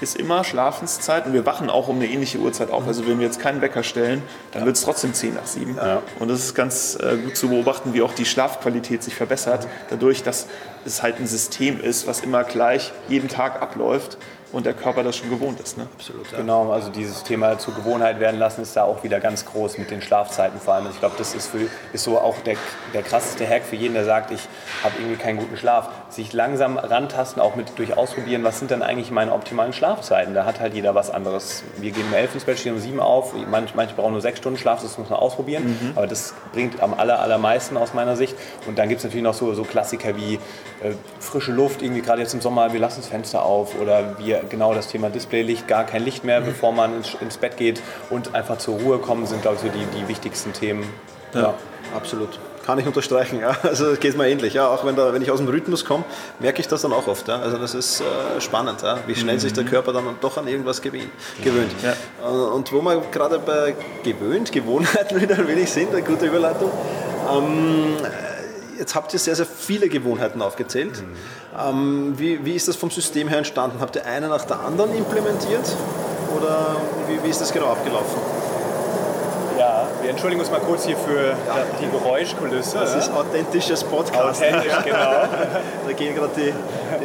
ist 0.00 0.16
immer 0.16 0.44
Schlafenszeit 0.44 1.26
und 1.26 1.34
wir 1.34 1.44
wachen 1.44 1.68
auch 1.68 1.88
um 1.88 1.96
eine 1.96 2.06
ähnliche 2.06 2.38
Uhrzeit 2.38 2.70
auf. 2.70 2.86
Also 2.86 3.06
wenn 3.06 3.18
wir 3.18 3.26
jetzt 3.26 3.38
keinen 3.38 3.60
Wecker 3.60 3.82
stellen, 3.82 4.22
dann 4.52 4.64
wird 4.64 4.76
es 4.76 4.82
trotzdem 4.82 5.12
10 5.12 5.34
nach 5.34 5.46
7. 5.46 5.78
Und 6.18 6.28
das 6.28 6.38
ist 6.40 6.54
ganz 6.54 6.96
äh, 6.96 7.16
gut 7.16 7.36
zu 7.36 7.48
beobachten, 7.48 7.92
wie 7.92 8.00
auch 8.00 8.14
die 8.14 8.24
Schlafqualität 8.24 9.02
sich 9.02 9.14
verbessert, 9.14 9.66
dadurch, 9.90 10.22
dass 10.22 10.46
es 10.86 11.02
halt 11.02 11.18
ein 11.18 11.26
System 11.26 11.80
ist, 11.80 12.06
was 12.06 12.20
immer 12.20 12.44
gleich 12.44 12.92
jeden 13.08 13.28
Tag 13.28 13.60
abläuft 13.60 14.16
und 14.52 14.66
der 14.66 14.74
Körper 14.74 15.02
das 15.02 15.16
schon 15.16 15.30
gewohnt 15.30 15.60
ist. 15.60 15.78
Ne? 15.78 15.86
Absolut. 15.94 16.30
Ja. 16.32 16.38
Genau, 16.38 16.70
also 16.72 16.90
dieses 16.90 17.22
Thema 17.22 17.58
zur 17.58 17.74
Gewohnheit 17.74 18.20
werden 18.20 18.38
lassen 18.38 18.62
ist 18.62 18.76
da 18.76 18.84
auch 18.84 19.02
wieder 19.04 19.20
ganz 19.20 19.44
groß 19.46 19.78
mit 19.78 19.90
den 19.90 20.02
Schlafzeiten 20.02 20.60
vor 20.60 20.74
allem. 20.74 20.86
Also 20.86 20.94
ich 20.94 21.00
glaube, 21.00 21.14
das 21.18 21.34
ist, 21.34 21.48
für, 21.48 21.68
ist 21.92 22.04
so 22.04 22.18
auch 22.18 22.38
der, 22.40 22.56
der 22.92 23.02
krasseste 23.02 23.48
Hack 23.48 23.64
für 23.64 23.76
jeden, 23.76 23.94
der 23.94 24.04
sagt, 24.04 24.30
ich 24.30 24.40
habe 24.82 24.94
irgendwie 24.98 25.16
keinen 25.16 25.38
guten 25.38 25.56
Schlaf. 25.56 25.88
Sich 26.08 26.32
langsam 26.32 26.76
rantasten, 26.78 27.40
auch 27.40 27.54
mit 27.54 27.78
durch 27.78 27.96
Ausprobieren, 27.96 28.44
was 28.44 28.58
sind 28.58 28.70
denn 28.70 28.82
eigentlich 28.82 29.10
meine 29.10 29.32
optimalen 29.32 29.72
Schlafzeiten? 29.72 30.34
Da 30.34 30.44
hat 30.44 30.60
halt 30.60 30.74
jeder 30.74 30.94
was 30.94 31.10
anderes. 31.10 31.62
Wir 31.78 31.90
gehen 31.90 32.04
um 32.08 32.14
11 32.14 32.34
ins 32.34 32.44
Bett, 32.44 32.58
stehen 32.58 32.74
um 32.74 32.80
7 32.80 33.00
auf, 33.00 33.34
manche, 33.48 33.76
manche 33.76 33.94
brauchen 33.94 34.12
nur 34.12 34.20
6 34.20 34.38
Stunden 34.38 34.58
Schlaf, 34.58 34.82
das 34.82 34.98
muss 34.98 35.10
man 35.10 35.18
ausprobieren. 35.18 35.92
Aber 35.94 36.06
das 36.06 36.34
bringt 36.52 36.82
am 36.82 36.94
aller, 36.94 37.20
allermeisten 37.20 37.76
aus 37.76 37.94
meiner 37.94 38.16
Sicht. 38.16 38.34
Und 38.66 38.78
dann 38.78 38.88
gibt 38.88 38.98
es 38.98 39.04
natürlich 39.04 39.24
noch 39.24 39.34
so, 39.34 39.54
so 39.54 39.64
Klassiker 39.64 40.16
wie 40.16 40.34
äh, 40.34 40.92
frische 41.20 41.52
Luft, 41.52 41.82
irgendwie 41.82 42.00
gerade 42.00 42.22
jetzt 42.22 42.34
im 42.34 42.40
Sommer, 42.40 42.72
wir 42.72 42.80
lassen 42.80 43.00
das 43.00 43.08
Fenster 43.08 43.44
auf 43.44 43.78
oder 43.80 44.18
wir 44.18 44.39
genau 44.48 44.74
das 44.74 44.88
Thema 44.88 45.10
Displaylicht, 45.10 45.68
gar 45.68 45.84
kein 45.84 46.04
Licht 46.04 46.24
mehr, 46.24 46.40
bevor 46.40 46.72
man 46.72 46.96
ins, 46.96 47.14
ins 47.20 47.36
Bett 47.36 47.56
geht 47.56 47.82
und 48.10 48.34
einfach 48.34 48.58
zur 48.58 48.78
Ruhe 48.78 48.98
kommen, 48.98 49.26
sind, 49.26 49.42
glaube 49.42 49.56
ich, 49.56 49.62
so 49.62 49.68
die, 49.68 49.98
die 49.98 50.08
wichtigsten 50.08 50.52
Themen. 50.52 50.84
Ja. 51.34 51.54
Absolut. 51.94 52.38
Kann 52.64 52.78
ich 52.78 52.86
unterstreichen. 52.86 53.40
Ja. 53.40 53.56
Also 53.62 53.86
es 53.86 54.00
geht 54.00 54.16
mir 54.16 54.28
ähnlich. 54.28 54.54
Ja. 54.54 54.68
Auch 54.68 54.84
wenn, 54.84 54.94
da, 54.96 55.12
wenn 55.12 55.22
ich 55.22 55.30
aus 55.30 55.38
dem 55.38 55.48
Rhythmus 55.48 55.84
komme, 55.84 56.04
merke 56.38 56.60
ich 56.60 56.68
das 56.68 56.82
dann 56.82 56.92
auch 56.92 57.06
oft. 57.06 57.26
Ja. 57.28 57.40
Also 57.40 57.58
das 57.58 57.74
ist 57.74 58.00
äh, 58.00 58.40
spannend, 58.40 58.82
ja. 58.82 58.98
wie 59.06 59.14
schnell 59.14 59.40
sich 59.40 59.52
der 59.52 59.64
Körper 59.64 59.92
dann 59.92 60.04
doch 60.20 60.36
an 60.36 60.46
irgendwas 60.46 60.82
gewöhnt. 60.82 61.10
gewöhnt. 61.42 61.72
Äh, 61.82 62.26
Und 62.26 62.72
wo 62.72 62.82
wir 62.82 63.02
gerade 63.10 63.38
bei 63.38 63.74
gewöhnt, 64.04 64.52
Gewohnheiten 64.52 65.20
wieder 65.20 65.38
ein 65.38 65.48
wenig 65.48 65.70
sind, 65.70 65.92
eine 65.92 66.02
gute 66.02 66.26
Überleitung. 66.26 66.70
Ähm, 67.32 67.96
jetzt 68.80 68.94
habt 68.94 69.12
ihr 69.12 69.18
sehr, 69.18 69.36
sehr 69.36 69.46
viele 69.46 69.88
Gewohnheiten 69.88 70.42
aufgezählt. 70.42 71.04
Ähm, 71.56 72.14
wie, 72.16 72.44
wie 72.44 72.56
ist 72.56 72.66
das 72.66 72.76
vom 72.76 72.90
System 72.90 73.28
her 73.28 73.38
entstanden? 73.38 73.78
Habt 73.78 73.94
ihr 73.94 74.06
eine 74.06 74.28
nach 74.28 74.44
der 74.44 74.60
anderen 74.60 74.94
implementiert? 74.96 75.76
Oder 76.36 76.76
wie, 77.06 77.22
wie 77.22 77.28
ist 77.28 77.40
das 77.40 77.52
genau 77.52 77.66
abgelaufen? 77.66 78.18
Ja, 79.58 79.86
wir 80.00 80.10
entschuldigen 80.10 80.40
uns 80.40 80.50
mal 80.50 80.60
kurz 80.60 80.86
hier 80.86 80.96
für 80.96 81.36
die 81.80 81.90
Geräuschkulisse. 81.90 82.78
Das 82.78 82.94
ist 82.96 83.12
authentisches 83.12 83.84
Podcast. 83.84 84.42
Authentisch, 84.42 84.72
genau. 84.84 85.24
Da 85.86 85.92
gehen 85.92 86.14
gerade 86.14 86.32
die, 86.34 86.54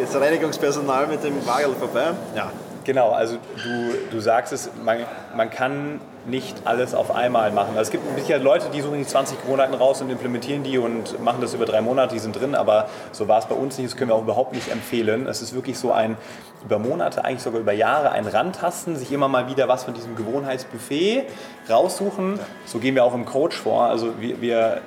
das 0.01 0.15
Reinigungspersonal 0.19 1.07
mit 1.07 1.23
dem 1.23 1.45
Wagel 1.45 1.75
vorbei. 1.77 2.11
Ja. 2.35 2.51
Genau, 2.85 3.11
also 3.11 3.35
du, 3.61 3.93
du 4.11 4.19
sagst 4.21 4.53
es, 4.53 4.69
man, 4.83 4.99
man 5.35 5.49
kann 5.49 5.99
nicht 6.27 6.55
alles 6.65 6.93
auf 6.93 7.13
einmal 7.13 7.51
machen. 7.51 7.69
Also 7.77 7.81
es 7.81 7.91
gibt 7.91 8.03
sicher 8.17 8.39
Leute, 8.39 8.69
die 8.73 8.81
suchen 8.81 8.97
die 8.97 9.05
20 9.05 9.41
Gewohnheiten 9.41 9.73
raus 9.73 10.01
und 10.01 10.09
implementieren 10.09 10.63
die 10.63 10.77
und 10.77 11.21
machen 11.23 11.41
das 11.41 11.53
über 11.53 11.65
drei 11.65 11.81
Monate, 11.81 12.13
die 12.13 12.19
sind 12.19 12.39
drin, 12.39 12.55
aber 12.55 12.89
so 13.11 13.27
war 13.27 13.39
es 13.39 13.45
bei 13.45 13.55
uns 13.55 13.77
nicht, 13.77 13.91
das 13.91 13.97
können 13.97 14.09
wir 14.09 14.15
auch 14.15 14.23
überhaupt 14.23 14.53
nicht 14.53 14.69
empfehlen. 14.69 15.27
Es 15.27 15.41
ist 15.41 15.53
wirklich 15.53 15.77
so 15.77 15.91
ein 15.91 16.17
über 16.63 16.79
Monate, 16.79 17.23
eigentlich 17.23 17.43
sogar 17.43 17.61
über 17.61 17.73
Jahre 17.73 18.11
ein 18.11 18.25
Rantasten, 18.25 18.95
sich 18.95 19.11
immer 19.11 19.27
mal 19.27 19.47
wieder 19.47 19.67
was 19.67 19.83
von 19.83 19.93
diesem 19.93 20.15
Gewohnheitsbuffet 20.15 21.25
raussuchen. 21.69 22.39
So 22.65 22.79
gehen 22.79 22.95
wir 22.95 23.03
auch 23.03 23.13
im 23.13 23.25
Coach 23.25 23.55
vor. 23.55 23.83
Also 23.83 24.19
wir, 24.19 24.41
wir 24.41 24.81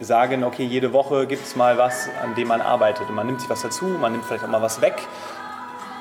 sagen, 0.00 0.44
okay, 0.44 0.64
jede 0.64 0.92
Woche 0.92 1.26
gibt 1.26 1.46
es 1.46 1.56
mal 1.56 1.78
was, 1.78 2.08
an 2.22 2.34
dem 2.34 2.48
man 2.48 2.60
arbeitet. 2.60 3.08
Und 3.08 3.14
man 3.14 3.26
nimmt 3.26 3.40
sich 3.40 3.48
was 3.48 3.62
dazu, 3.62 3.86
man 3.86 4.12
nimmt 4.12 4.24
vielleicht 4.24 4.44
auch 4.44 4.48
mal 4.48 4.62
was 4.62 4.80
weg 4.80 4.96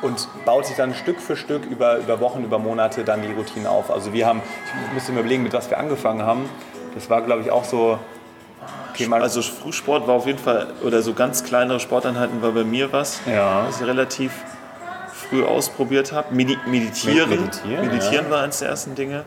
und 0.06 0.28
baut 0.46 0.66
sich 0.68 0.76
dann 0.78 0.94
Stück 0.94 1.20
für 1.20 1.36
Stück 1.36 1.66
über, 1.66 1.98
über 1.98 2.20
Wochen, 2.20 2.44
über 2.44 2.60
Monate 2.60 3.04
dann 3.04 3.22
die 3.22 3.32
Routine 3.34 3.70
auf. 3.70 3.90
Also 3.92 4.14
wir 4.14 4.26
haben, 4.28 4.42
ich 4.88 4.94
müsste 4.94 5.12
mir 5.12 5.20
überlegen, 5.22 5.44
mit 5.44 5.54
was 5.54 5.70
wir 5.70 5.78
angefangen 5.80 6.22
haben. 6.24 6.50
Das 6.94 7.10
war, 7.10 7.22
glaube 7.22 7.42
ich, 7.42 7.52
auch 7.52 7.66
so 7.66 8.00
Thema. 8.96 9.18
Also 9.18 9.42
Frühsport 9.42 10.08
war 10.08 10.16
auf 10.16 10.26
jeden 10.28 10.40
Fall, 10.40 10.68
oder 10.84 11.02
so 11.02 11.14
ganz 11.14 11.44
kleinere 11.44 11.80
Sporteinheiten 11.80 12.42
war 12.42 12.52
bei 12.52 12.64
mir 12.64 12.94
was, 12.94 13.20
Ja. 13.26 13.66
was 13.68 13.82
ich 13.82 13.88
relativ 13.88 14.32
früh 15.12 15.44
ausprobiert 15.44 16.14
habe. 16.14 16.34
Medi 16.34 16.58
meditieren. 16.68 17.30
Med- 17.30 17.40
meditieren, 17.42 17.88
meditieren 17.88 18.30
war 18.30 18.44
eines 18.44 18.60
der 18.60 18.70
ersten 18.70 18.96
Dinge. 18.96 19.24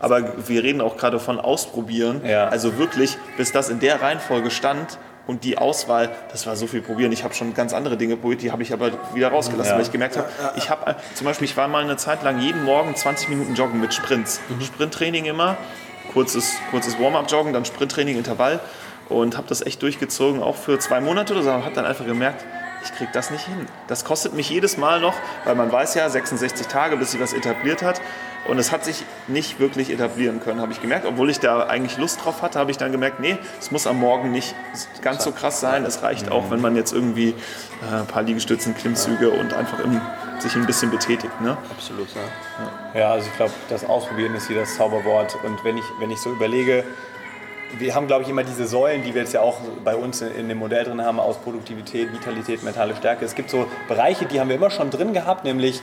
Aber 0.00 0.46
wir 0.48 0.62
reden 0.62 0.80
auch 0.80 0.96
gerade 0.96 1.18
von 1.18 1.40
Ausprobieren. 1.40 2.20
Ja. 2.24 2.48
Also 2.48 2.76
wirklich, 2.78 3.16
bis 3.36 3.50
das 3.52 3.68
in 3.68 3.80
der 3.80 4.00
Reihenfolge 4.02 4.50
stand 4.50 4.98
und 5.28 5.44
die 5.44 5.58
Auswahl, 5.58 6.08
das 6.32 6.46
war 6.46 6.56
so 6.56 6.66
viel 6.66 6.80
probieren. 6.82 7.12
Ich 7.12 7.22
habe 7.22 7.34
schon 7.34 7.54
ganz 7.54 7.72
andere 7.72 7.96
Dinge 7.96 8.16
probiert, 8.16 8.42
die 8.42 8.50
habe 8.50 8.62
ich 8.64 8.72
aber 8.72 8.90
wieder 9.14 9.28
rausgelassen, 9.28 9.70
Ja. 9.72 9.76
weil 9.76 9.82
ich 9.84 9.92
gemerkt 9.92 10.16
habe, 10.16 10.28
ich 10.56 10.70
habe 10.70 10.96
zum 11.14 11.26
Beispiel, 11.26 11.44
ich 11.44 11.56
war 11.56 11.68
mal 11.68 11.84
eine 11.84 11.96
Zeit 11.96 12.22
lang 12.24 12.40
jeden 12.40 12.64
Morgen 12.64 12.96
20 12.96 13.28
Minuten 13.28 13.54
joggen 13.54 13.78
mit 13.80 13.94
Sprints. 13.94 14.40
Sprinttraining 14.64 15.26
immer, 15.26 15.56
kurzes, 16.12 16.54
kurzes 16.70 16.98
Warm-up-Joggen, 16.98 17.52
dann 17.52 17.64
Sprinttraining, 17.66 18.16
Intervall 18.16 18.58
und 19.10 19.36
habe 19.36 19.46
das 19.48 19.60
echt 19.64 19.82
durchgezogen, 19.82 20.42
auch 20.42 20.56
für 20.56 20.78
zwei 20.78 21.00
Monate 21.00 21.34
oder 21.34 21.42
so. 21.42 21.52
Habe 21.52 21.74
dann 21.74 21.84
einfach 21.84 22.06
gemerkt, 22.06 22.44
ich 22.82 22.94
kriege 22.94 23.10
das 23.12 23.30
nicht 23.30 23.46
hin. 23.46 23.66
Das 23.86 24.04
kostet 24.04 24.34
mich 24.34 24.50
jedes 24.50 24.76
Mal 24.76 25.00
noch, 25.00 25.14
weil 25.44 25.54
man 25.54 25.70
weiß 25.70 25.94
ja, 25.94 26.08
66 26.08 26.66
Tage, 26.66 26.96
bis 26.96 27.12
sich 27.12 27.20
was 27.20 27.32
etabliert 27.32 27.82
hat. 27.82 28.00
Und 28.46 28.58
es 28.58 28.72
hat 28.72 28.84
sich 28.84 29.04
nicht 29.26 29.60
wirklich 29.60 29.90
etablieren 29.90 30.40
können, 30.40 30.60
habe 30.60 30.72
ich 30.72 30.80
gemerkt. 30.80 31.04
Obwohl 31.06 31.28
ich 31.28 31.38
da 31.38 31.66
eigentlich 31.66 31.98
Lust 31.98 32.24
drauf 32.24 32.40
hatte, 32.40 32.58
habe 32.58 32.70
ich 32.70 32.78
dann 32.78 32.92
gemerkt, 32.92 33.20
nee, 33.20 33.36
es 33.60 33.70
muss 33.70 33.86
am 33.86 33.98
Morgen 33.98 34.30
nicht 34.30 34.54
ganz 35.02 35.24
so 35.24 35.32
krass 35.32 35.60
sein. 35.60 35.84
Es 35.84 36.02
reicht 36.02 36.30
auch, 36.30 36.50
wenn 36.50 36.60
man 36.60 36.74
jetzt 36.74 36.92
irgendwie 36.92 37.30
äh, 37.30 37.94
ein 37.94 38.06
paar 38.06 38.22
Liegestützen, 38.22 38.74
Klimmzüge 38.74 39.30
und 39.30 39.52
einfach 39.52 39.80
im, 39.80 40.00
sich 40.38 40.54
ein 40.54 40.64
bisschen 40.64 40.90
betätigt. 40.90 41.40
Ne? 41.42 41.58
Absolut. 41.70 42.08
Ja. 42.14 43.00
Ja, 43.00 43.10
also 43.12 43.26
ich 43.26 43.36
glaube, 43.36 43.52
das 43.68 43.84
Ausprobieren 43.84 44.34
ist 44.34 44.46
hier 44.46 44.60
das 44.60 44.76
Zauberwort. 44.76 45.36
Und 45.44 45.62
wenn 45.64 45.76
ich, 45.76 45.84
wenn 45.98 46.10
ich 46.10 46.18
so 46.18 46.30
überlege, 46.30 46.84
wir 47.78 47.94
haben, 47.94 48.06
glaube 48.06 48.22
ich, 48.22 48.28
immer 48.28 48.44
diese 48.44 48.66
Säulen, 48.66 49.02
die 49.02 49.14
wir 49.14 49.22
jetzt 49.22 49.34
ja 49.34 49.40
auch 49.40 49.58
bei 49.84 49.94
uns 49.94 50.22
in, 50.22 50.48
dem 50.48 50.58
Modell 50.58 50.84
drin 50.84 51.04
haben, 51.04 51.20
aus 51.20 51.36
Produktivität, 51.38 52.12
Vitalität, 52.12 52.62
mentale 52.62 52.96
Stärke. 52.96 53.24
Es 53.24 53.34
gibt 53.34 53.50
so 53.50 53.66
Bereiche, 53.88 54.24
die 54.24 54.40
haben 54.40 54.48
wir 54.48 54.56
immer 54.56 54.70
schon 54.70 54.90
drin 54.90 55.12
gehabt, 55.12 55.44
nämlich 55.44 55.80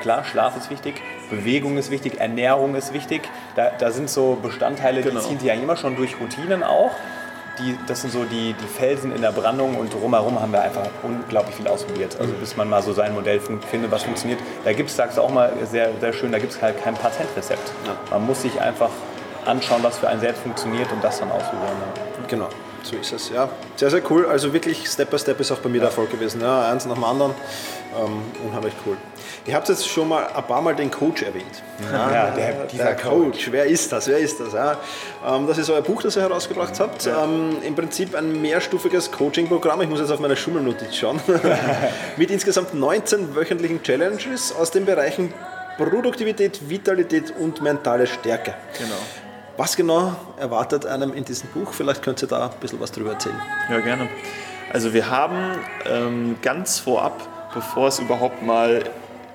klar, 0.00 0.24
Schlaf 0.24 0.56
ist 0.56 0.70
wichtig, 0.70 0.94
Bewegung 1.30 1.76
ist 1.78 1.90
wichtig, 1.90 2.20
Ernährung 2.20 2.74
ist 2.74 2.92
wichtig. 2.92 3.22
Da, 3.56 3.70
da 3.78 3.90
sind 3.90 4.10
so 4.10 4.36
Bestandteile, 4.42 5.02
Genau. 5.02 5.20
die 5.20 5.26
ziehen 5.26 5.38
sich 5.38 5.50
eigentlich 5.50 5.64
immer 5.64 5.76
schon 5.76 5.96
durch 5.96 6.20
Routinen 6.20 6.62
auch. 6.62 6.90
Die, 7.60 7.76
das 7.88 8.02
sind 8.02 8.12
so 8.12 8.22
die, 8.22 8.54
die 8.54 8.66
Felsen 8.68 9.12
in 9.12 9.20
der 9.20 9.32
Brandung 9.32 9.74
und 9.76 9.92
drumherum 9.92 10.40
haben 10.40 10.52
wir 10.52 10.62
einfach 10.62 10.88
unglaublich 11.02 11.56
viel 11.56 11.66
ausprobiert. 11.66 12.16
Also 12.20 12.32
bis 12.34 12.56
man 12.56 12.68
mal 12.68 12.82
so 12.82 12.92
sein 12.92 13.12
Modell 13.14 13.40
findet, 13.40 13.90
was 13.90 14.04
funktioniert. 14.04 14.38
Da 14.64 14.72
gibt 14.72 14.90
es, 14.90 14.96
sagst 14.96 15.18
du 15.18 15.22
auch 15.22 15.30
mal 15.30 15.52
sehr, 15.68 15.90
sehr 16.00 16.12
schön, 16.12 16.30
da 16.30 16.38
gibt 16.38 16.52
es 16.52 16.62
halt 16.62 16.80
kein 16.82 16.94
Patentrezept. 16.94 17.72
Man 18.10 18.24
muss 18.26 18.42
sich 18.42 18.60
einfach 18.60 18.90
anschauen, 19.44 19.82
was 19.82 19.98
für 19.98 20.08
einen 20.08 20.20
selbst 20.20 20.42
funktioniert 20.42 20.90
und 20.92 21.02
das 21.02 21.18
dann 21.20 21.30
ausprobieren. 21.30 21.76
Ja. 21.96 22.26
Genau, 22.28 22.48
so 22.82 22.96
ist 22.96 23.12
es. 23.12 23.30
Ja, 23.30 23.48
sehr, 23.76 23.90
sehr 23.90 24.02
cool. 24.10 24.26
Also 24.26 24.52
wirklich 24.52 24.86
Step 24.88 25.10
by 25.10 25.18
Step 25.18 25.40
ist 25.40 25.50
auch 25.52 25.58
bei 25.58 25.68
mir 25.68 25.78
der 25.80 25.88
Erfolg 25.88 26.10
gewesen. 26.10 26.40
Ja, 26.40 26.70
eins 26.70 26.84
nach 26.86 26.94
dem 26.94 27.04
anderen. 27.04 27.32
Ähm, 27.98 28.22
unheimlich 28.46 28.74
cool. 28.86 28.96
Ihr 29.46 29.54
habt 29.54 29.66
jetzt 29.70 29.88
schon 29.88 30.08
mal 30.08 30.26
ein 30.26 30.44
paar 30.46 30.60
Mal 30.60 30.74
den 30.76 30.90
Coach 30.90 31.22
erwähnt. 31.22 31.62
Ja, 31.90 32.30
der- 32.32 32.66
dieser 32.66 32.84
der 32.84 32.96
Coach. 32.96 33.48
Wer 33.50 33.64
ist 33.64 33.90
das? 33.90 34.06
Wer 34.06 34.18
ist 34.18 34.38
das? 34.40 34.52
Ja, 34.52 34.76
ähm, 35.26 35.46
das 35.46 35.56
ist 35.56 35.70
euer 35.70 35.80
Buch, 35.80 36.02
das 36.02 36.16
ihr 36.16 36.22
herausgebracht 36.22 36.78
habt. 36.80 37.06
Ähm, 37.06 37.56
Im 37.64 37.74
Prinzip 37.74 38.14
ein 38.14 38.42
mehrstufiges 38.42 39.10
Coaching-Programm. 39.10 39.80
Ich 39.80 39.88
muss 39.88 40.00
jetzt 40.00 40.10
auf 40.10 40.20
meine 40.20 40.36
Schummelnotiz 40.36 40.94
schauen. 40.96 41.18
Mit 42.18 42.30
insgesamt 42.30 42.74
19 42.74 43.34
wöchentlichen 43.34 43.82
Challenges 43.82 44.54
aus 44.54 44.70
den 44.70 44.84
Bereichen 44.84 45.32
Produktivität, 45.78 46.68
Vitalität 46.68 47.32
und 47.38 47.62
mentale 47.62 48.06
Stärke. 48.06 48.52
Genau. 48.76 48.96
Was 49.58 49.74
genau 49.74 50.14
erwartet 50.36 50.86
einem 50.86 51.12
in 51.12 51.24
diesem 51.24 51.48
Buch? 51.48 51.72
Vielleicht 51.72 52.00
könnt 52.00 52.22
ihr 52.22 52.28
da 52.28 52.46
ein 52.46 52.60
bisschen 52.60 52.78
was 52.78 52.92
drüber 52.92 53.14
erzählen. 53.14 53.34
Ja, 53.68 53.80
gerne. 53.80 54.08
Also 54.72 54.94
wir 54.94 55.10
haben 55.10 55.58
ähm, 55.84 56.36
ganz 56.42 56.78
vorab, 56.78 57.50
bevor 57.52 57.88
es 57.88 57.98
überhaupt 57.98 58.40
mal 58.40 58.84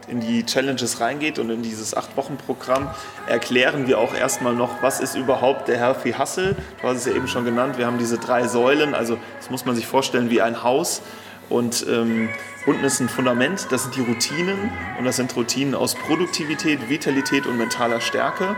in 0.08 0.22
die 0.22 0.46
Challenges 0.46 1.02
reingeht 1.02 1.40
und 1.40 1.50
in 1.50 1.62
dieses 1.62 1.94
8-Wochen-Programm, 1.94 2.90
erklären 3.28 3.86
wir 3.86 4.00
auch 4.00 4.14
erstmal 4.14 4.54
noch, 4.54 4.82
was 4.82 5.02
ist 5.02 5.16
überhaupt 5.16 5.68
der 5.68 5.78
Healthy 5.78 6.14
Hustle. 6.14 6.56
Du 6.82 6.88
hast 6.88 7.00
es 7.00 7.06
ja 7.06 7.12
eben 7.12 7.28
schon 7.28 7.44
genannt, 7.44 7.78
wir 7.78 7.86
haben 7.86 7.98
diese 7.98 8.18
drei 8.18 8.48
Säulen, 8.48 8.96
also 8.96 9.18
das 9.40 9.50
muss 9.50 9.66
man 9.66 9.76
sich 9.76 9.88
vorstellen 9.88 10.30
wie 10.30 10.42
ein 10.42 10.64
Haus. 10.64 11.02
Und 11.50 11.86
ähm, 11.90 12.30
unten 12.66 12.86
ist 12.86 13.02
ein 13.02 13.10
Fundament, 13.10 13.68
das 13.72 13.84
sind 13.84 13.98
die 13.98 14.02
Routinen 14.02 14.72
und 14.98 15.04
das 15.04 15.18
sind 15.18 15.36
Routinen 15.36 15.76
aus 15.76 15.96
Produktivität, 15.96 16.90
Vitalität 16.90 17.46
und 17.46 17.58
mentaler 17.58 18.00
Stärke, 18.00 18.56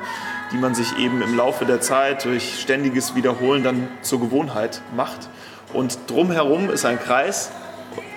die 0.55 0.61
man 0.61 0.73
sich 0.73 0.97
eben 0.97 1.21
im 1.21 1.35
Laufe 1.35 1.65
der 1.65 1.81
Zeit 1.81 2.23
durch 2.23 2.61
ständiges 2.61 3.13
Wiederholen 3.13 3.63
dann 3.63 3.87
zur 4.01 4.21
Gewohnheit 4.21 4.81
macht. 4.95 5.27
Und 5.73 5.97
drumherum 6.07 6.69
ist 6.69 6.85
ein 6.85 6.97
Kreis, 6.97 7.51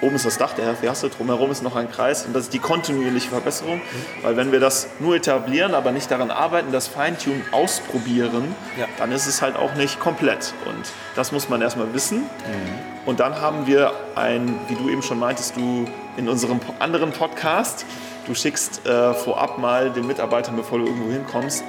oben 0.02 0.14
ist 0.14 0.24
das 0.24 0.38
Dach 0.38 0.52
der 0.54 0.66
Herfiasse, 0.66 1.08
drumherum 1.08 1.50
ist 1.50 1.64
noch 1.64 1.74
ein 1.74 1.90
Kreis 1.90 2.24
und 2.26 2.34
das 2.36 2.44
ist 2.44 2.52
die 2.52 2.60
kontinuierliche 2.60 3.28
Verbesserung. 3.30 3.80
Weil 4.22 4.36
wenn 4.36 4.52
wir 4.52 4.60
das 4.60 4.86
nur 5.00 5.16
etablieren, 5.16 5.74
aber 5.74 5.90
nicht 5.90 6.10
daran 6.12 6.30
arbeiten, 6.30 6.70
das 6.70 6.86
Feintuning 6.86 7.42
ausprobieren, 7.50 8.54
Ja. 8.78 8.86
dann 8.98 9.10
ist 9.10 9.26
es 9.26 9.42
halt 9.42 9.56
auch 9.56 9.74
nicht 9.74 9.98
komplett. 9.98 10.54
Und 10.66 10.84
das 11.16 11.32
muss 11.32 11.48
man 11.48 11.60
erstmal 11.60 11.92
wissen. 11.92 12.22
Und 13.04 13.18
dann 13.18 13.40
haben 13.40 13.66
wir 13.66 13.92
ein, 14.14 14.54
wie 14.68 14.76
du 14.76 14.88
eben 14.90 15.02
schon 15.02 15.18
meintest, 15.18 15.56
du 15.56 15.86
in 16.16 16.28
unserem 16.28 16.60
anderen 16.78 17.10
Podcast, 17.10 17.84
du 18.28 18.34
schickst 18.34 18.86
äh, 18.86 19.14
vorab 19.14 19.58
mal 19.58 19.90
den 19.90 20.06
Mitarbeitern, 20.06 20.54
bevor 20.54 20.78
du 20.78 20.86
irgendwo 20.86 21.10
hinkommst, 21.10 21.64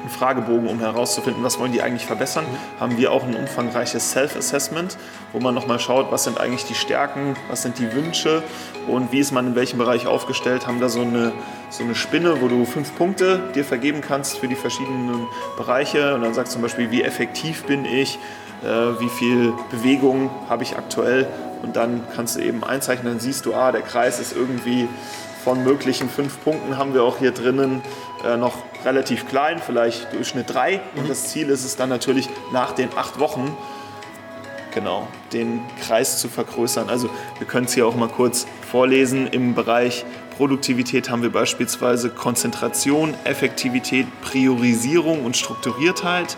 einen 0.00 0.10
Fragebogen, 0.10 0.68
um 0.68 0.80
herauszufinden, 0.80 1.42
was 1.42 1.58
wollen 1.58 1.72
die 1.72 1.82
eigentlich 1.82 2.06
verbessern, 2.06 2.44
haben 2.78 2.96
wir 2.96 3.12
auch 3.12 3.24
ein 3.24 3.34
umfangreiches 3.34 4.12
Self-Assessment, 4.12 4.96
wo 5.32 5.40
man 5.40 5.54
nochmal 5.54 5.78
schaut, 5.78 6.10
was 6.10 6.24
sind 6.24 6.40
eigentlich 6.40 6.64
die 6.64 6.74
Stärken, 6.74 7.36
was 7.48 7.62
sind 7.62 7.78
die 7.78 7.92
Wünsche 7.92 8.42
und 8.86 9.12
wie 9.12 9.18
ist 9.18 9.32
man 9.32 9.48
in 9.48 9.54
welchem 9.54 9.78
Bereich 9.78 10.06
aufgestellt, 10.06 10.66
haben 10.66 10.80
da 10.80 10.88
so 10.88 11.02
eine, 11.02 11.32
so 11.70 11.84
eine 11.84 11.94
Spinne, 11.94 12.40
wo 12.40 12.48
du 12.48 12.64
fünf 12.64 12.96
Punkte 12.96 13.40
dir 13.54 13.64
vergeben 13.64 14.00
kannst 14.00 14.38
für 14.38 14.48
die 14.48 14.56
verschiedenen 14.56 15.26
Bereiche 15.56 16.14
und 16.14 16.22
dann 16.22 16.34
sagst 16.34 16.52
zum 16.52 16.62
Beispiel, 16.62 16.90
wie 16.90 17.02
effektiv 17.02 17.64
bin 17.64 17.84
ich, 17.84 18.18
äh, 18.62 19.00
wie 19.00 19.08
viel 19.08 19.52
Bewegung 19.70 20.30
habe 20.48 20.62
ich 20.62 20.76
aktuell 20.76 21.26
und 21.62 21.76
dann 21.76 22.02
kannst 22.14 22.36
du 22.36 22.40
eben 22.40 22.64
einzeichnen, 22.64 23.12
dann 23.12 23.20
siehst 23.20 23.46
du, 23.46 23.54
ah, 23.54 23.72
der 23.72 23.82
Kreis 23.82 24.20
ist 24.20 24.34
irgendwie 24.34 24.88
von 25.44 25.64
möglichen 25.64 26.08
fünf 26.08 26.42
Punkten 26.42 26.76
haben 26.76 26.94
wir 26.94 27.02
auch 27.04 27.18
hier 27.18 27.32
drinnen 27.32 27.80
äh, 28.24 28.36
noch 28.36 28.54
relativ 28.84 29.28
klein, 29.28 29.60
vielleicht 29.64 30.12
Durchschnitt 30.12 30.52
drei. 30.52 30.80
Und 30.96 31.08
das 31.08 31.28
Ziel 31.28 31.48
ist 31.48 31.64
es 31.64 31.76
dann 31.76 31.88
natürlich 31.88 32.28
nach 32.52 32.72
den 32.72 32.88
acht 32.96 33.18
Wochen 33.18 33.56
genau 34.74 35.08
den 35.32 35.60
Kreis 35.80 36.18
zu 36.18 36.28
vergrößern. 36.28 36.88
Also 36.88 37.10
wir 37.38 37.46
können 37.46 37.66
es 37.66 37.74
hier 37.74 37.86
auch 37.86 37.96
mal 37.96 38.08
kurz 38.08 38.46
vorlesen. 38.70 39.26
Im 39.26 39.54
Bereich 39.54 40.04
Produktivität 40.36 41.10
haben 41.10 41.22
wir 41.22 41.32
beispielsweise 41.32 42.10
Konzentration, 42.10 43.14
Effektivität, 43.24 44.06
Priorisierung 44.20 45.24
und 45.24 45.36
Strukturiertheit. 45.36 46.36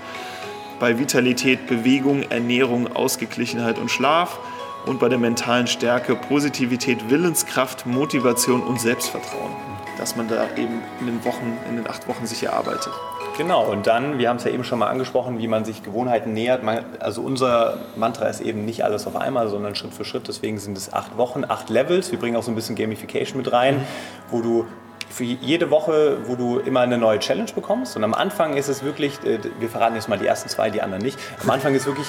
Bei 0.79 0.99
Vitalität, 0.99 1.67
Bewegung, 1.67 2.23
Ernährung, 2.31 2.97
Ausgeglichenheit 2.97 3.79
und 3.79 3.91
Schlaf. 3.91 4.39
Und 4.87 4.99
bei 4.99 5.09
der 5.09 5.19
mentalen 5.19 5.67
Stärke 5.67 6.17
Positivität, 6.17 7.11
Willenskraft, 7.11 7.87
Motivation 7.87 8.63
und 8.63 8.81
Selbstvertrauen. 8.81 9.53
Dass 9.99 10.17
man 10.17 10.29
da 10.29 10.45
eben 10.57 10.81
in 11.01 11.07
den 11.07 11.25
Wochen, 11.25 11.59
in 11.69 11.77
den 11.77 11.87
acht 11.87 12.09
Wochen 12.09 12.27
sich 12.27 12.43
erarbeitet. 12.43 12.93
Genau, 13.37 13.71
und 13.71 13.87
dann, 13.87 14.19
wir 14.19 14.29
haben 14.29 14.37
es 14.37 14.45
ja 14.45 14.51
eben 14.51 14.65
schon 14.65 14.79
mal 14.79 14.89
angesprochen, 14.89 15.39
wie 15.39 15.49
man 15.49 15.65
sich 15.65 15.83
Gewohnheiten 15.83 16.33
nähert. 16.33 16.63
Man, 16.63 16.85
also 16.99 17.23
unser 17.23 17.79
Mantra 17.97 18.27
ist 18.27 18.41
eben 18.41 18.65
nicht 18.65 18.85
alles 18.85 19.07
auf 19.07 19.17
einmal, 19.17 19.49
sondern 19.49 19.75
Schritt 19.75 19.95
für 19.95 20.05
Schritt. 20.05 20.29
Deswegen 20.29 20.59
sind 20.59 20.77
es 20.77 20.93
acht 20.93 21.17
Wochen, 21.17 21.45
acht 21.47 21.71
Levels. 21.71 22.11
Wir 22.11 22.19
bringen 22.19 22.37
auch 22.37 22.43
so 22.43 22.51
ein 22.51 22.55
bisschen 22.55 22.77
Gamification 22.77 23.39
mit 23.39 23.53
rein, 23.53 23.87
wo 24.31 24.41
du 24.41 24.67
für 25.11 25.25
jede 25.25 25.71
Woche, 25.71 26.19
wo 26.27 26.37
du 26.37 26.59
immer 26.59 26.81
eine 26.81 26.97
neue 26.97 27.19
Challenge 27.19 27.51
bekommst. 27.55 27.97
Und 27.97 28.05
am 28.05 28.15
Anfang 28.15 28.57
ist 28.57 28.69
es 28.69 28.83
wirklich, 28.83 29.23
äh, 29.25 29.39
wir 29.59 29.69
verraten 29.69 29.97
jetzt 29.97 30.09
mal 30.09 30.19
die 30.19 30.27
ersten 30.27 30.49
zwei, 30.49 30.71
die 30.71 30.83
anderen 30.83 31.03
nicht. 31.03 31.19
Am 31.43 31.51
Anfang 31.51 31.75
ist 31.75 31.87
wirklich 31.87 32.07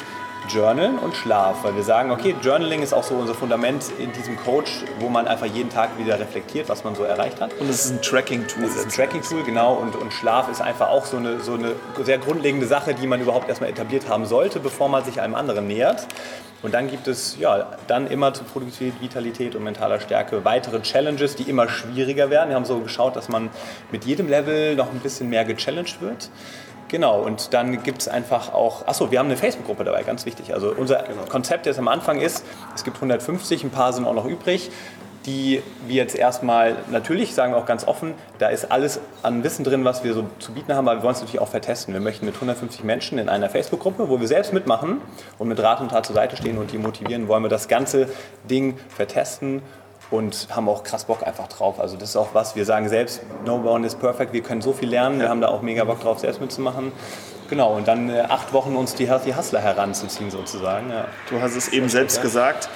Journalen 0.49 0.97
und 0.99 1.15
Schlaf, 1.15 1.63
weil 1.63 1.75
wir 1.75 1.83
sagen, 1.83 2.11
okay, 2.11 2.35
Journaling 2.41 2.81
ist 2.81 2.93
auch 2.93 3.03
so 3.03 3.15
unser 3.15 3.35
Fundament 3.35 3.85
in 3.99 4.11
diesem 4.11 4.37
Coach, 4.37 4.83
wo 4.99 5.09
man 5.09 5.27
einfach 5.27 5.45
jeden 5.45 5.69
Tag 5.69 5.97
wieder 5.97 6.19
reflektiert, 6.19 6.67
was 6.67 6.83
man 6.83 6.95
so 6.95 7.03
erreicht 7.03 7.39
hat. 7.41 7.53
Und 7.59 7.69
es 7.69 7.85
ist 7.85 7.91
ein 7.91 8.01
Tracking-Tool. 8.01 8.63
Das 8.63 8.75
ist 8.75 8.85
ein 8.85 8.91
Tracking-Tool, 8.91 9.43
genau. 9.43 9.75
Und, 9.75 9.95
und 9.95 10.11
Schlaf 10.11 10.49
ist 10.49 10.61
einfach 10.61 10.89
auch 10.89 11.05
so 11.05 11.17
eine, 11.17 11.39
so 11.39 11.53
eine 11.53 11.73
sehr 12.03 12.17
grundlegende 12.17 12.65
Sache, 12.65 12.93
die 12.93 13.07
man 13.07 13.21
überhaupt 13.21 13.49
erstmal 13.49 13.69
etabliert 13.69 14.09
haben 14.09 14.25
sollte, 14.25 14.59
bevor 14.59 14.89
man 14.89 15.03
sich 15.03 15.21
einem 15.21 15.35
anderen 15.35 15.67
nähert. 15.67 16.07
Und 16.63 16.75
dann 16.75 16.89
gibt 16.89 17.07
es 17.07 17.37
ja 17.39 17.71
dann 17.87 18.07
immer 18.07 18.33
zu 18.33 18.43
Produktivität, 18.43 19.01
Vitalität 19.01 19.55
und 19.55 19.63
mentaler 19.63 19.99
Stärke 19.99 20.45
weitere 20.45 20.81
Challenges, 20.81 21.35
die 21.35 21.43
immer 21.43 21.67
schwieriger 21.67 22.29
werden. 22.29 22.49
Wir 22.49 22.55
haben 22.55 22.65
so 22.65 22.79
geschaut, 22.79 23.15
dass 23.15 23.29
man 23.29 23.49
mit 23.91 24.05
jedem 24.05 24.27
Level 24.27 24.75
noch 24.75 24.91
ein 24.91 24.99
bisschen 24.99 25.29
mehr 25.29 25.43
gechallenged 25.43 26.01
wird. 26.01 26.29
Genau, 26.91 27.21
und 27.21 27.53
dann 27.53 27.83
gibt 27.83 28.01
es 28.01 28.09
einfach 28.09 28.53
auch, 28.53 28.85
achso, 28.85 29.11
wir 29.11 29.19
haben 29.19 29.27
eine 29.27 29.37
Facebook-Gruppe 29.37 29.85
dabei, 29.85 30.03
ganz 30.03 30.25
wichtig. 30.25 30.53
Also 30.53 30.73
unser 30.75 30.97
Konzept 31.29 31.65
jetzt 31.65 31.79
am 31.79 31.87
Anfang 31.87 32.19
ist, 32.19 32.43
es 32.75 32.83
gibt 32.83 32.97
150, 32.97 33.63
ein 33.63 33.69
paar 33.69 33.93
sind 33.93 34.05
auch 34.05 34.13
noch 34.13 34.25
übrig, 34.25 34.69
die 35.25 35.63
wir 35.87 35.95
jetzt 35.95 36.17
erstmal, 36.17 36.75
natürlich 36.89 37.33
sagen 37.33 37.53
wir 37.53 37.57
auch 37.59 37.65
ganz 37.65 37.87
offen, 37.87 38.13
da 38.39 38.49
ist 38.49 38.73
alles 38.73 38.99
an 39.23 39.41
Wissen 39.45 39.63
drin, 39.63 39.85
was 39.85 40.03
wir 40.03 40.13
so 40.13 40.25
zu 40.39 40.51
bieten 40.51 40.75
haben, 40.75 40.85
aber 40.89 40.99
wir 40.99 41.03
wollen 41.03 41.13
es 41.13 41.21
natürlich 41.21 41.39
auch 41.39 41.47
vertesten. 41.47 41.93
Wir 41.93 42.01
möchten 42.01 42.25
mit 42.25 42.35
150 42.35 42.83
Menschen 42.83 43.19
in 43.19 43.29
einer 43.29 43.49
Facebook-Gruppe, 43.49 44.09
wo 44.09 44.19
wir 44.19 44.27
selbst 44.27 44.51
mitmachen 44.51 44.99
und 45.37 45.47
mit 45.47 45.61
Rat 45.61 45.79
und 45.79 45.91
Tat 45.91 46.05
zur 46.05 46.15
Seite 46.15 46.35
stehen 46.35 46.57
und 46.57 46.73
die 46.73 46.77
motivieren, 46.77 47.29
wollen 47.29 47.43
wir 47.43 47.49
das 47.49 47.69
ganze 47.69 48.09
Ding 48.49 48.77
vertesten 48.89 49.61
und 50.11 50.47
haben 50.51 50.69
auch 50.69 50.83
krass 50.83 51.05
Bock 51.05 51.25
einfach 51.25 51.47
drauf. 51.47 51.79
Also 51.79 51.97
das 51.97 52.09
ist 52.09 52.15
auch 52.17 52.33
was, 52.33 52.55
wir 52.55 52.65
sagen 52.65 52.89
selbst, 52.89 53.21
no 53.45 53.55
one 53.55 53.87
is 53.87 53.95
perfect, 53.95 54.33
wir 54.33 54.43
können 54.43 54.61
so 54.61 54.73
viel 54.73 54.89
lernen, 54.89 55.19
wir 55.19 55.29
haben 55.29 55.41
da 55.41 55.47
auch 55.47 55.61
mega 55.61 55.83
Bock 55.85 56.01
drauf, 56.01 56.19
selbst 56.19 56.41
mitzumachen. 56.41 56.91
Genau, 57.49 57.75
und 57.75 57.87
dann 57.87 58.09
äh, 58.09 58.21
acht 58.21 58.53
Wochen 58.53 58.75
uns 58.75 58.95
die 58.95 59.07
Healthy 59.07 59.31
Hustler 59.31 59.61
heranzuziehen 59.61 60.29
sozusagen. 60.29 60.89
Ja. 60.89 61.05
Du 61.29 61.41
hast 61.41 61.55
es 61.55 61.69
eben 61.69 61.89
selbst 61.89 62.21
gesagt, 62.21 62.69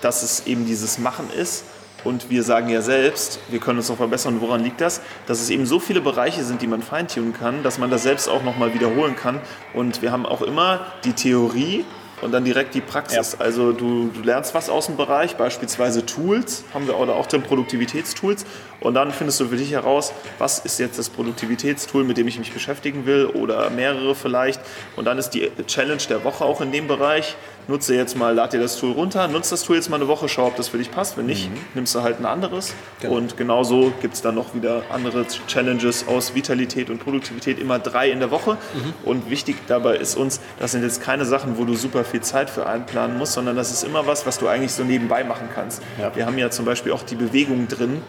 dass 0.00 0.22
es 0.22 0.46
eben 0.46 0.66
dieses 0.66 0.98
Machen 0.98 1.30
ist. 1.30 1.64
Und 2.04 2.30
wir 2.30 2.44
sagen 2.44 2.68
ja 2.68 2.82
selbst, 2.82 3.40
wir 3.48 3.58
können 3.58 3.78
uns 3.78 3.88
noch 3.88 3.96
verbessern. 3.96 4.40
Woran 4.40 4.62
liegt 4.62 4.80
das? 4.80 5.00
Dass 5.26 5.40
es 5.40 5.50
eben 5.50 5.66
so 5.66 5.80
viele 5.80 6.00
Bereiche 6.00 6.44
sind, 6.44 6.62
die 6.62 6.68
man 6.68 6.82
feintunen 6.82 7.32
kann, 7.32 7.62
dass 7.64 7.78
man 7.78 7.90
das 7.90 8.04
selbst 8.04 8.28
auch 8.28 8.44
nochmal 8.44 8.74
wiederholen 8.74 9.16
kann. 9.16 9.40
Und 9.74 10.02
wir 10.02 10.12
haben 10.12 10.24
auch 10.24 10.42
immer 10.42 10.86
die 11.04 11.14
Theorie 11.14 11.84
und 12.22 12.32
dann 12.32 12.44
direkt 12.44 12.74
die 12.74 12.80
Praxis. 12.80 13.36
Also 13.38 13.72
du, 13.72 14.10
du 14.14 14.22
lernst 14.22 14.54
was 14.54 14.70
aus 14.70 14.86
dem 14.86 14.96
Bereich, 14.96 15.36
beispielsweise 15.36 16.06
Tools, 16.06 16.64
haben 16.72 16.86
wir 16.86 16.98
oder 16.98 17.14
auch 17.14 17.26
drin 17.26 17.42
Produktivitätstools. 17.42 18.44
Und 18.80 18.94
dann 18.94 19.10
findest 19.10 19.40
du 19.40 19.48
für 19.48 19.56
dich 19.56 19.72
heraus, 19.72 20.12
was 20.38 20.58
ist 20.60 20.78
jetzt 20.78 20.98
das 20.98 21.08
Produktivitätstool, 21.08 22.04
mit 22.04 22.18
dem 22.18 22.28
ich 22.28 22.38
mich 22.38 22.52
beschäftigen 22.52 23.06
will 23.06 23.26
oder 23.26 23.70
mehrere 23.70 24.14
vielleicht. 24.14 24.60
Und 24.96 25.06
dann 25.06 25.18
ist 25.18 25.30
die 25.30 25.50
Challenge 25.66 26.02
der 26.08 26.24
Woche 26.24 26.44
auch 26.44 26.60
in 26.60 26.72
dem 26.72 26.86
Bereich. 26.86 27.36
Nutze 27.68 27.96
jetzt 27.96 28.16
mal, 28.16 28.32
lad 28.32 28.52
dir 28.52 28.60
das 28.60 28.78
Tool 28.78 28.92
runter, 28.92 29.26
nutze 29.26 29.50
das 29.50 29.64
Tool 29.64 29.74
jetzt 29.74 29.90
mal 29.90 29.96
eine 29.96 30.06
Woche, 30.06 30.28
schau, 30.28 30.46
ob 30.46 30.54
das 30.56 30.68
für 30.68 30.78
dich 30.78 30.92
passt. 30.92 31.16
Wenn 31.16 31.26
nicht, 31.26 31.50
nimmst 31.74 31.96
du 31.96 32.02
halt 32.02 32.20
ein 32.20 32.26
anderes. 32.26 32.74
Und 33.08 33.36
genauso 33.36 33.92
gibt 34.00 34.14
es 34.14 34.22
dann 34.22 34.36
noch 34.36 34.54
wieder 34.54 34.82
andere 34.92 35.26
Challenges 35.48 36.06
aus 36.06 36.34
Vitalität 36.36 36.90
und 36.90 36.98
Produktivität, 37.02 37.58
immer 37.58 37.80
drei 37.80 38.10
in 38.10 38.20
der 38.20 38.30
Woche. 38.30 38.56
Und 39.04 39.30
wichtig 39.30 39.56
dabei 39.66 39.96
ist 39.96 40.16
uns, 40.16 40.40
das 40.60 40.72
sind 40.72 40.82
jetzt 40.84 41.02
keine 41.02 41.24
Sachen, 41.24 41.58
wo 41.58 41.64
du 41.64 41.74
super 41.74 42.04
viel 42.06 42.20
Zeit 42.22 42.48
für 42.50 42.66
einplanen 42.66 43.18
musst, 43.18 43.32
sondern 43.34 43.56
das 43.56 43.70
ist 43.70 43.84
immer 43.84 44.06
was, 44.06 44.26
was 44.26 44.38
du 44.38 44.48
eigentlich 44.48 44.72
so 44.72 44.84
nebenbei 44.84 45.24
machen 45.24 45.48
kannst. 45.54 45.82
Wir 46.14 46.26
haben 46.26 46.38
ja 46.38 46.50
zum 46.50 46.64
Beispiel 46.64 46.92
auch 46.92 47.02
die 47.02 47.16
Bewegung 47.16 47.68
drin. 47.68 48.02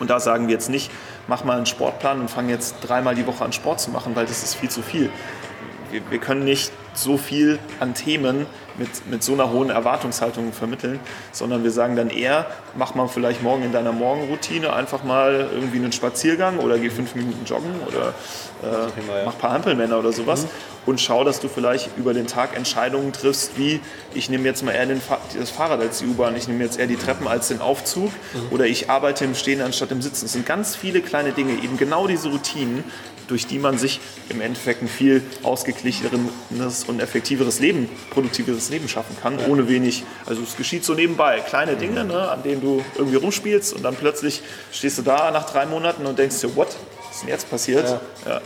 Und 0.00 0.10
da 0.10 0.20
sagen 0.20 0.46
wir 0.46 0.54
jetzt 0.54 0.68
nicht, 0.70 0.90
mach 1.26 1.44
mal 1.44 1.56
einen 1.56 1.66
Sportplan 1.66 2.20
und 2.20 2.30
fang 2.30 2.48
jetzt 2.48 2.76
dreimal 2.82 3.14
die 3.14 3.26
Woche 3.26 3.44
an 3.44 3.52
Sport 3.52 3.80
zu 3.80 3.90
machen, 3.90 4.14
weil 4.16 4.26
das 4.26 4.42
ist 4.42 4.54
viel 4.54 4.70
zu 4.70 4.82
viel. 4.82 5.10
Wir, 5.90 6.02
wir 6.10 6.18
können 6.18 6.44
nicht 6.44 6.70
so 6.92 7.16
viel 7.16 7.58
an 7.80 7.94
Themen 7.94 8.46
mit, 8.76 9.06
mit 9.06 9.22
so 9.22 9.32
einer 9.32 9.50
hohen 9.50 9.70
Erwartungshaltung 9.70 10.52
vermitteln, 10.52 11.00
sondern 11.32 11.64
wir 11.64 11.70
sagen 11.70 11.96
dann 11.96 12.10
eher, 12.10 12.46
mach 12.76 12.94
mal 12.94 13.08
vielleicht 13.08 13.42
morgen 13.42 13.62
in 13.62 13.72
deiner 13.72 13.92
Morgenroutine 13.92 14.72
einfach 14.72 15.02
mal 15.04 15.48
irgendwie 15.52 15.78
einen 15.78 15.92
Spaziergang 15.92 16.58
oder 16.58 16.78
geh 16.78 16.90
fünf 16.90 17.14
Minuten 17.14 17.44
joggen 17.44 17.74
oder 17.86 18.14
äh, 18.62 18.90
Prima, 18.90 19.18
ja. 19.18 19.24
mach 19.24 19.34
ein 19.34 19.38
paar 19.38 19.52
Hampelmänner 19.52 19.98
oder 19.98 20.12
sowas 20.12 20.46
und 20.86 21.00
schau, 21.00 21.22
dass 21.22 21.40
du 21.40 21.48
vielleicht 21.48 21.90
über 21.96 22.14
den 22.14 22.26
Tag 22.26 22.56
Entscheidungen 22.56 23.12
triffst, 23.12 23.58
wie 23.58 23.80
ich 24.14 24.30
nehme 24.30 24.44
jetzt 24.44 24.62
mal 24.64 24.72
eher 24.72 24.88
Fa 24.96 25.18
das 25.38 25.50
Fahrrad 25.50 25.80
als 25.80 25.98
die 25.98 26.06
U-Bahn, 26.06 26.34
ich 26.36 26.48
nehme 26.48 26.64
jetzt 26.64 26.78
eher 26.78 26.86
die 26.86 26.96
Treppen 26.96 27.28
als 27.28 27.48
den 27.48 27.60
Aufzug 27.60 28.10
oder 28.50 28.66
ich 28.66 28.88
arbeite 28.88 29.24
im 29.24 29.34
Stehen 29.34 29.60
anstatt 29.60 29.90
im 29.90 30.00
Sitzen. 30.00 30.26
Es 30.26 30.32
sind 30.32 30.46
ganz 30.46 30.74
viele 30.74 31.02
kleine 31.02 31.32
Dinge, 31.32 31.52
eben 31.62 31.76
genau 31.76 32.06
diese 32.06 32.30
Routinen, 32.30 32.84
durch 33.28 33.46
die 33.46 33.58
man 33.58 33.78
sich 33.78 34.00
im 34.30 34.40
Endeffekt 34.40 34.82
ein 34.82 34.88
viel 34.88 35.22
ausgeglicheneres 35.42 36.84
und 36.86 37.00
effektiveres 37.00 37.60
Leben, 37.60 37.88
produktiveres 38.10 38.70
Leben 38.70 38.88
schaffen 38.88 39.16
kann, 39.20 39.38
ohne 39.48 39.68
wenig, 39.68 40.04
also 40.26 40.42
es 40.42 40.56
geschieht 40.56 40.84
so 40.84 40.94
nebenbei, 40.94 41.40
kleine 41.40 41.76
Dinge, 41.76 42.04
ne, 42.04 42.30
an 42.30 42.42
denen 42.42 42.62
du 42.62 42.82
irgendwie 42.96 43.16
rumspielst 43.16 43.74
und 43.74 43.82
dann 43.82 43.94
plötzlich 43.94 44.42
stehst 44.72 44.98
du 44.98 45.02
da 45.02 45.30
nach 45.30 45.50
drei 45.50 45.66
Monaten 45.66 46.06
und 46.06 46.18
denkst 46.18 46.40
dir, 46.40 46.56
what, 46.56 46.76
ist 47.18 47.22
denn 47.22 47.30
jetzt 47.30 47.50
passiert? 47.50 48.00
Ja. 48.24 48.40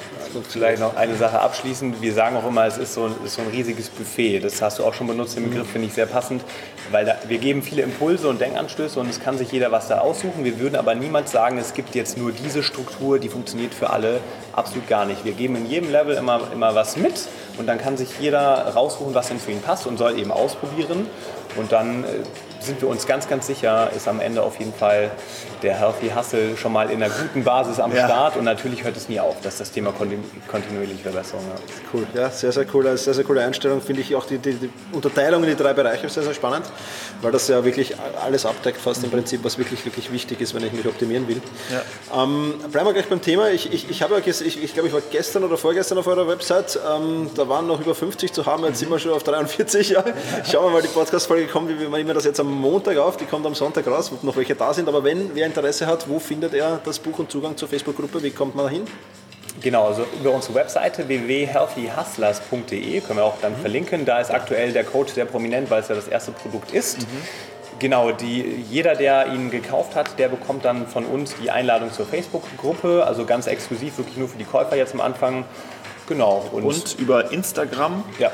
Vielleicht 0.48 0.80
noch 0.80 0.96
eine 0.96 1.14
Sache 1.16 1.38
abschließend. 1.40 2.00
Wir 2.00 2.14
sagen 2.14 2.36
auch 2.36 2.46
immer, 2.46 2.66
es 2.66 2.78
ist 2.78 2.94
so, 2.94 3.10
ist 3.22 3.34
so 3.34 3.42
ein 3.42 3.48
riesiges 3.48 3.90
Buffet. 3.90 4.40
Das 4.40 4.62
hast 4.62 4.78
du 4.78 4.84
auch 4.84 4.94
schon 4.94 5.06
benutzt, 5.06 5.36
den 5.36 5.50
Begriff 5.50 5.70
finde 5.70 5.88
ich 5.88 5.94
sehr 5.94 6.06
passend, 6.06 6.42
weil 6.90 7.04
da, 7.04 7.16
wir 7.28 7.36
geben 7.36 7.62
viele 7.62 7.82
Impulse 7.82 8.28
und 8.28 8.40
Denkanstöße 8.40 8.98
und 8.98 9.10
es 9.10 9.20
kann 9.20 9.36
sich 9.36 9.52
jeder 9.52 9.72
was 9.72 9.88
da 9.88 9.98
aussuchen. 9.98 10.44
Wir 10.44 10.58
würden 10.58 10.76
aber 10.76 10.94
niemals 10.94 11.32
sagen, 11.32 11.58
es 11.58 11.74
gibt 11.74 11.94
jetzt 11.94 12.16
nur 12.16 12.32
diese 12.32 12.62
Struktur, 12.62 13.18
die 13.18 13.28
funktioniert 13.28 13.74
für 13.74 13.90
alle. 13.90 14.20
Absolut 14.54 14.88
gar 14.88 15.04
nicht. 15.04 15.24
Wir 15.24 15.32
geben 15.32 15.56
in 15.56 15.66
jedem 15.66 15.90
Level 15.90 16.16
immer, 16.16 16.40
immer 16.52 16.74
was 16.74 16.96
mit 16.96 17.28
und 17.58 17.66
dann 17.66 17.78
kann 17.78 17.98
sich 17.98 18.08
jeder 18.20 18.68
raussuchen, 18.74 19.14
was 19.14 19.28
denn 19.28 19.38
für 19.38 19.50
ihn 19.50 19.60
passt 19.60 19.86
und 19.86 19.98
soll 19.98 20.18
eben 20.18 20.30
ausprobieren. 20.30 21.06
Und 21.56 21.72
dann 21.72 22.04
äh, 22.04 22.06
sind 22.62 22.80
wir 22.80 22.88
uns 22.88 23.06
ganz, 23.06 23.28
ganz 23.28 23.46
sicher, 23.46 23.90
ist 23.94 24.08
am 24.08 24.20
Ende 24.20 24.42
auf 24.42 24.58
jeden 24.58 24.72
Fall 24.72 25.10
der 25.62 25.78
Healthy 25.78 26.10
Hustle 26.10 26.56
schon 26.56 26.72
mal 26.72 26.90
in 26.90 27.02
einer 27.02 27.12
guten 27.12 27.44
Basis 27.44 27.80
am 27.80 27.94
ja. 27.94 28.06
Start 28.06 28.36
und 28.36 28.44
natürlich 28.44 28.84
hört 28.84 28.96
es 28.96 29.08
nie 29.08 29.20
auf, 29.20 29.40
dass 29.42 29.58
das 29.58 29.70
Thema 29.70 29.92
kontinuierliche 29.92 31.02
Verbesserung 31.02 31.44
ja. 31.46 31.62
Cool, 31.92 32.06
ja, 32.14 32.30
sehr, 32.30 32.52
sehr 32.52 32.66
cool, 32.72 32.96
sehr, 32.96 33.14
sehr 33.14 33.24
coole 33.24 33.44
Einstellung, 33.44 33.80
finde 33.80 34.02
ich 34.02 34.14
auch 34.14 34.26
die, 34.26 34.38
die, 34.38 34.54
die, 34.54 34.70
Unterteilung 34.92 35.42
in 35.44 35.50
die 35.50 35.56
drei 35.56 35.72
Bereiche 35.72 36.08
sehr, 36.08 36.22
sehr 36.22 36.34
spannend, 36.34 36.66
weil 37.20 37.32
das 37.32 37.48
ja 37.48 37.64
wirklich 37.64 37.94
alles 38.22 38.46
abdeckt, 38.46 38.78
fast 38.78 39.00
mhm. 39.00 39.06
im 39.06 39.10
Prinzip, 39.12 39.44
was 39.44 39.58
wirklich, 39.58 39.84
wirklich 39.84 40.12
wichtig 40.12 40.40
ist, 40.40 40.54
wenn 40.54 40.64
ich 40.64 40.72
mich 40.72 40.86
optimieren 40.86 41.28
will. 41.28 41.40
Ja. 41.70 42.22
Ähm, 42.22 42.54
bleiben 42.70 42.86
wir 42.86 42.92
gleich 42.92 43.08
beim 43.08 43.22
Thema. 43.22 43.50
Ich, 43.50 43.72
ich, 43.72 43.90
ich 43.90 44.02
habe 44.02 44.14
ja, 44.14 44.20
ich, 44.26 44.62
ich 44.62 44.74
glaube, 44.74 44.88
ich 44.88 44.94
war 44.94 45.00
gestern 45.10 45.44
oder 45.44 45.56
vorgestern 45.56 45.98
auf 45.98 46.06
eurer 46.06 46.28
Website, 46.28 46.78
ähm, 46.88 47.30
da 47.34 47.48
waren 47.48 47.66
noch 47.66 47.80
über 47.80 47.94
50 47.94 48.32
zu 48.32 48.46
haben, 48.46 48.64
jetzt 48.64 48.74
mhm. 48.74 48.78
sind 48.78 48.90
wir 48.90 48.98
schon 48.98 49.12
auf 49.12 49.22
43. 49.22 49.82
Ja. 49.92 50.04
Schauen 50.50 50.66
wir 50.66 50.70
mal, 50.70 50.82
die 50.82 50.88
Podcast-Folge 50.88 51.48
kommt, 51.48 51.68
wie 51.68 51.78
wir 51.78 51.90
nehmen 51.90 52.14
das 52.14 52.24
jetzt 52.24 52.40
am 52.40 52.51
Montag 52.60 52.96
auf, 52.98 53.16
die 53.16 53.24
kommt 53.24 53.46
am 53.46 53.54
Sonntag 53.54 53.86
raus, 53.86 54.10
ob 54.12 54.22
noch 54.24 54.36
welche 54.36 54.54
da 54.54 54.72
sind, 54.74 54.88
aber 54.88 55.04
wenn 55.04 55.34
wer 55.34 55.46
Interesse 55.46 55.86
hat, 55.86 56.08
wo 56.08 56.18
findet 56.18 56.54
er 56.54 56.80
das 56.84 56.98
Buch 56.98 57.18
und 57.18 57.30
Zugang 57.30 57.56
zur 57.56 57.68
Facebook-Gruppe, 57.68 58.22
wie 58.22 58.30
kommt 58.30 58.54
man 58.54 58.66
da 58.66 58.70
hin? 58.70 58.84
Genau, 59.60 59.88
also 59.88 60.06
über 60.18 60.32
unsere 60.32 60.54
Webseite 60.54 61.06
www.healthyhustlers.de 61.08 63.00
können 63.00 63.18
wir 63.18 63.24
auch 63.24 63.36
dann 63.40 63.52
mhm. 63.52 63.60
verlinken. 63.60 64.04
Da 64.04 64.18
ist 64.18 64.30
aktuell 64.30 64.72
der 64.72 64.84
Coach 64.84 65.12
sehr 65.12 65.26
prominent, 65.26 65.70
weil 65.70 65.82
es 65.82 65.88
ja 65.88 65.94
das 65.94 66.08
erste 66.08 66.32
Produkt 66.32 66.72
ist. 66.72 67.00
Mhm. 67.00 67.06
Genau, 67.78 68.12
die, 68.12 68.64
jeder, 68.70 68.94
der 68.94 69.32
ihn 69.32 69.50
gekauft 69.50 69.96
hat, 69.96 70.18
der 70.18 70.28
bekommt 70.28 70.64
dann 70.64 70.86
von 70.86 71.04
uns 71.04 71.34
die 71.42 71.50
Einladung 71.50 71.92
zur 71.92 72.06
Facebook-Gruppe, 72.06 73.04
also 73.04 73.24
ganz 73.24 73.46
exklusiv, 73.46 73.98
wirklich 73.98 74.16
nur 74.16 74.28
für 74.28 74.38
die 74.38 74.44
Käufer 74.44 74.76
jetzt 74.76 74.94
am 74.94 75.00
Anfang. 75.00 75.44
Genau. 76.06 76.48
Und, 76.52 76.64
und 76.64 76.96
über 76.98 77.32
Instagram 77.32 78.04
ja. 78.18 78.30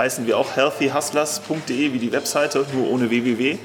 Heißen 0.00 0.26
wir 0.26 0.38
auch 0.38 0.56
healthyhustlers.de 0.56 1.92
wie 1.92 1.98
die 1.98 2.10
Webseite, 2.10 2.64
nur 2.72 2.90
ohne 2.90 3.10
www. 3.10 3.58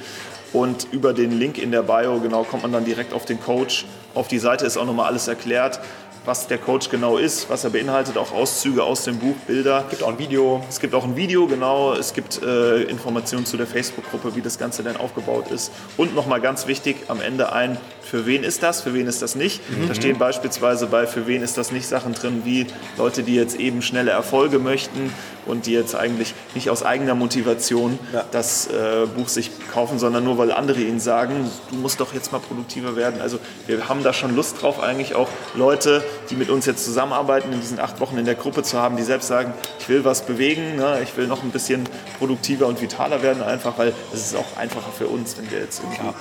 Und 0.52 0.88
über 0.92 1.14
den 1.14 1.32
Link 1.32 1.58
in 1.58 1.72
der 1.72 1.84
Bio 1.84 2.20
genau 2.20 2.44
kommt 2.44 2.64
man 2.64 2.74
dann 2.74 2.84
direkt 2.84 3.14
auf 3.14 3.24
den 3.24 3.40
Coach. 3.40 3.86
Auf 4.14 4.28
die 4.28 4.40
Seite 4.40 4.66
ist 4.66 4.76
auch 4.76 4.86
nochmal 4.86 5.08
alles 5.08 5.30
erklärt 5.30 5.80
was 6.26 6.48
der 6.48 6.58
Coach 6.58 6.90
genau 6.90 7.18
ist, 7.18 7.50
was 7.50 7.64
er 7.64 7.70
beinhaltet, 7.70 8.18
auch 8.18 8.32
Auszüge 8.34 8.84
aus 8.84 9.04
dem 9.04 9.20
Buch, 9.20 9.36
Bilder. 9.48 9.84
Es 9.86 9.90
gibt 9.92 10.04
auch 10.04 10.10
ein 10.10 10.20
Video. 10.20 10.64
Es 10.68 10.80
gibt 10.80 10.94
auch 10.94 11.04
ein 11.04 11.16
Video, 11.16 11.48
genau. 11.48 11.94
Es 11.94 12.14
gibt 12.14 12.42
äh, 12.42 12.84
Informationen 12.84 13.46
zu 13.46 13.58
der 13.58 13.68
Facebook-Gruppe, 13.68 14.36
wie 14.36 14.42
das 14.42 14.58
Ganze 14.58 14.84
denn 14.84 14.98
aufgebaut 14.98 15.52
ist. 15.52 15.72
Und 15.98 16.16
nochmal 16.16 16.42
ganz 16.42 16.68
wichtig, 16.68 16.98
am 17.08 17.22
Ende 17.22 17.52
ein, 17.54 17.78
für 18.02 18.26
wen 18.26 18.44
ist 18.44 18.64
das, 18.64 18.82
für 18.82 18.94
wen 18.94 19.08
ist 19.08 19.22
das 19.22 19.36
nicht. 19.36 19.62
Mhm. 19.70 19.88
Da 19.88 19.96
stehen 19.96 20.18
beispielsweise 20.18 20.88
bei, 20.88 21.08
für 21.08 21.28
wen 21.28 21.42
ist 21.42 21.58
das 21.58 21.72
nicht 21.72 21.88
Sachen 21.88 22.14
drin, 22.14 22.42
wie 22.44 22.68
Leute, 22.98 23.24
die 23.24 23.36
jetzt 23.36 23.60
eben 23.60 23.82
schnelle 23.82 24.12
Erfolge 24.12 24.60
möchten 24.60 25.14
und 25.46 25.66
die 25.66 25.74
jetzt 25.74 25.96
eigentlich 25.96 26.34
nicht 26.54 26.70
aus 26.70 26.84
eigener 26.84 27.16
Motivation 27.16 28.00
ja. 28.14 28.24
das 28.32 28.68
äh, 28.68 29.06
Buch 29.16 29.28
sich 29.28 29.52
kaufen, 29.72 30.00
sondern 30.00 30.24
nur 30.24 30.38
weil 30.38 30.52
andere 30.52 30.82
ihnen 30.82 31.00
sagen, 31.00 31.50
du 31.72 31.78
musst 31.78 32.00
doch 32.00 32.14
jetzt 32.14 32.32
mal 32.32 32.40
produktiver 32.40 32.96
werden. 32.96 33.22
Also 33.22 33.40
wir 33.68 33.88
haben 33.90 34.04
da 34.04 34.14
schon 34.14 34.36
Lust 34.36 34.62
drauf, 34.62 34.82
eigentlich 34.82 35.16
auch 35.16 35.30
Leute, 35.56 36.04
die 36.30 36.36
mit 36.36 36.50
uns 36.50 36.66
jetzt 36.66 36.84
zusammenarbeiten, 36.84 37.52
in 37.54 37.62
diesen 37.62 37.80
acht 37.80 38.00
Wochen 38.00 38.18
in 38.18 38.26
der 38.26 38.36
Gruppe 38.36 38.64
zu 38.64 38.80
haben, 38.80 38.98
die 38.98 39.04
selbst 39.04 39.28
sagen, 39.28 39.54
ich 39.80 39.90
will 39.90 40.04
was 40.04 40.26
bewegen, 40.26 40.76
ne? 40.76 41.00
ich 41.04 41.16
will 41.18 41.28
noch 41.28 41.44
ein 41.44 41.52
bisschen 41.52 41.84
produktiver 42.18 42.68
und 42.68 42.82
vitaler 42.82 43.22
werden, 43.22 43.44
einfach 43.44 43.78
weil 43.78 43.94
es 44.14 44.28
ist 44.28 44.36
auch 44.36 44.58
einfacher 44.58 44.92
für 44.92 45.08
uns, 45.08 45.38
wenn 45.38 45.50
wir 45.52 45.60
jetzt 45.60 45.82
irgendwie 45.82 46.02
ja. 46.02 46.14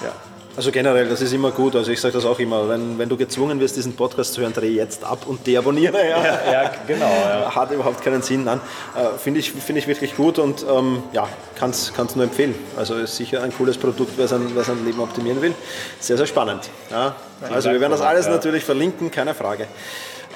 Ja, 0.00 0.12
also 0.58 0.72
generell, 0.72 1.08
das 1.08 1.20
ist 1.20 1.32
immer 1.32 1.52
gut. 1.52 1.76
Also 1.76 1.92
ich 1.92 2.00
sage 2.00 2.14
das 2.14 2.24
auch 2.24 2.40
immer, 2.40 2.68
wenn, 2.68 2.98
wenn 2.98 3.08
du 3.08 3.16
gezwungen 3.16 3.60
wirst, 3.60 3.76
diesen 3.76 3.94
Podcast 3.94 4.34
zu 4.34 4.40
hören, 4.40 4.52
dreh 4.52 4.70
jetzt 4.70 5.04
ab 5.04 5.20
und 5.28 5.46
deabonniere. 5.46 5.96
Ja, 5.98 6.18
ja, 6.18 6.52
ja 6.52 6.72
genau. 6.84 7.06
Ja. 7.06 7.54
Hat 7.54 7.70
überhaupt 7.70 8.02
keinen 8.02 8.22
Sinn. 8.22 8.42
Nein, 8.42 8.60
äh, 8.96 9.16
finde 9.18 9.38
ich, 9.38 9.52
find 9.52 9.78
ich 9.78 9.86
wirklich 9.86 10.16
gut 10.16 10.40
und 10.40 10.66
ähm, 10.68 11.04
ja, 11.12 11.28
kann 11.54 11.70
es 11.70 11.92
nur 12.16 12.24
empfehlen. 12.24 12.56
Also 12.76 12.96
ist 12.96 13.14
sicher 13.14 13.44
ein 13.44 13.52
cooles 13.56 13.78
Produkt, 13.78 14.14
wer 14.16 14.26
sein, 14.26 14.50
wer 14.52 14.64
sein 14.64 14.84
Leben 14.84 14.98
optimieren 14.98 15.40
will. 15.40 15.54
Sehr, 16.00 16.16
sehr 16.16 16.26
spannend. 16.26 16.68
Ja. 16.90 17.14
Also 17.52 17.70
wir 17.70 17.80
werden 17.80 17.92
das 17.92 18.00
alles 18.00 18.26
natürlich 18.26 18.64
verlinken, 18.64 19.12
keine 19.12 19.34
Frage. 19.34 19.68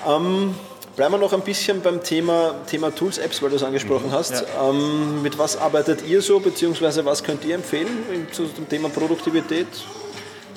Ähm, 0.09 0.55
Bleiben 0.95 1.15
wir 1.15 1.19
noch 1.19 1.33
ein 1.33 1.41
bisschen 1.41 1.81
beim 1.81 2.03
Thema, 2.03 2.55
Thema 2.67 2.95
Tools, 2.95 3.17
Apps, 3.17 3.43
weil 3.43 3.49
du 3.49 3.57
es 3.57 3.63
angesprochen 3.63 4.09
mhm, 4.09 4.13
hast. 4.13 4.33
Ja. 4.43 4.69
Ähm, 4.69 5.23
mit 5.23 5.39
was 5.39 5.57
arbeitet 5.57 6.07
ihr 6.07 6.21
so, 6.21 6.39
beziehungsweise 6.39 7.03
was 7.07 7.25
könnt 7.25 7.47
ihr 7.47 7.55
empfehlen 7.55 8.29
zu 8.31 8.45
dem 8.45 8.69
Thema 8.69 8.91
Produktivität? 8.91 9.67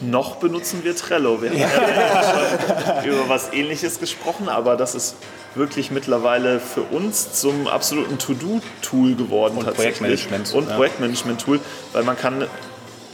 Noch 0.01 0.35
benutzen 0.37 0.83
wir 0.83 0.95
Trello. 0.95 1.41
Wir 1.41 1.51
haben 1.51 1.57
ja 1.57 3.01
schon 3.01 3.11
über 3.11 3.29
was 3.29 3.53
Ähnliches 3.53 3.99
gesprochen, 3.99 4.49
aber 4.49 4.75
das 4.75 4.93
ist 4.93 5.15
wirklich 5.55 5.89
mittlerweile 5.89 6.59
für 6.59 6.81
uns 6.81 7.33
zum 7.39 7.67
absoluten 7.67 8.17
To-Do-Tool 8.17 9.15
geworden. 9.15 9.57
Und 9.57 9.73
Projektmanagement. 9.73 10.53
Und 10.53 10.69
ja. 10.69 10.75
Projektmanagement-Tool, 10.75 11.59
weil 11.93 12.03
man 12.03 12.17
kann 12.17 12.45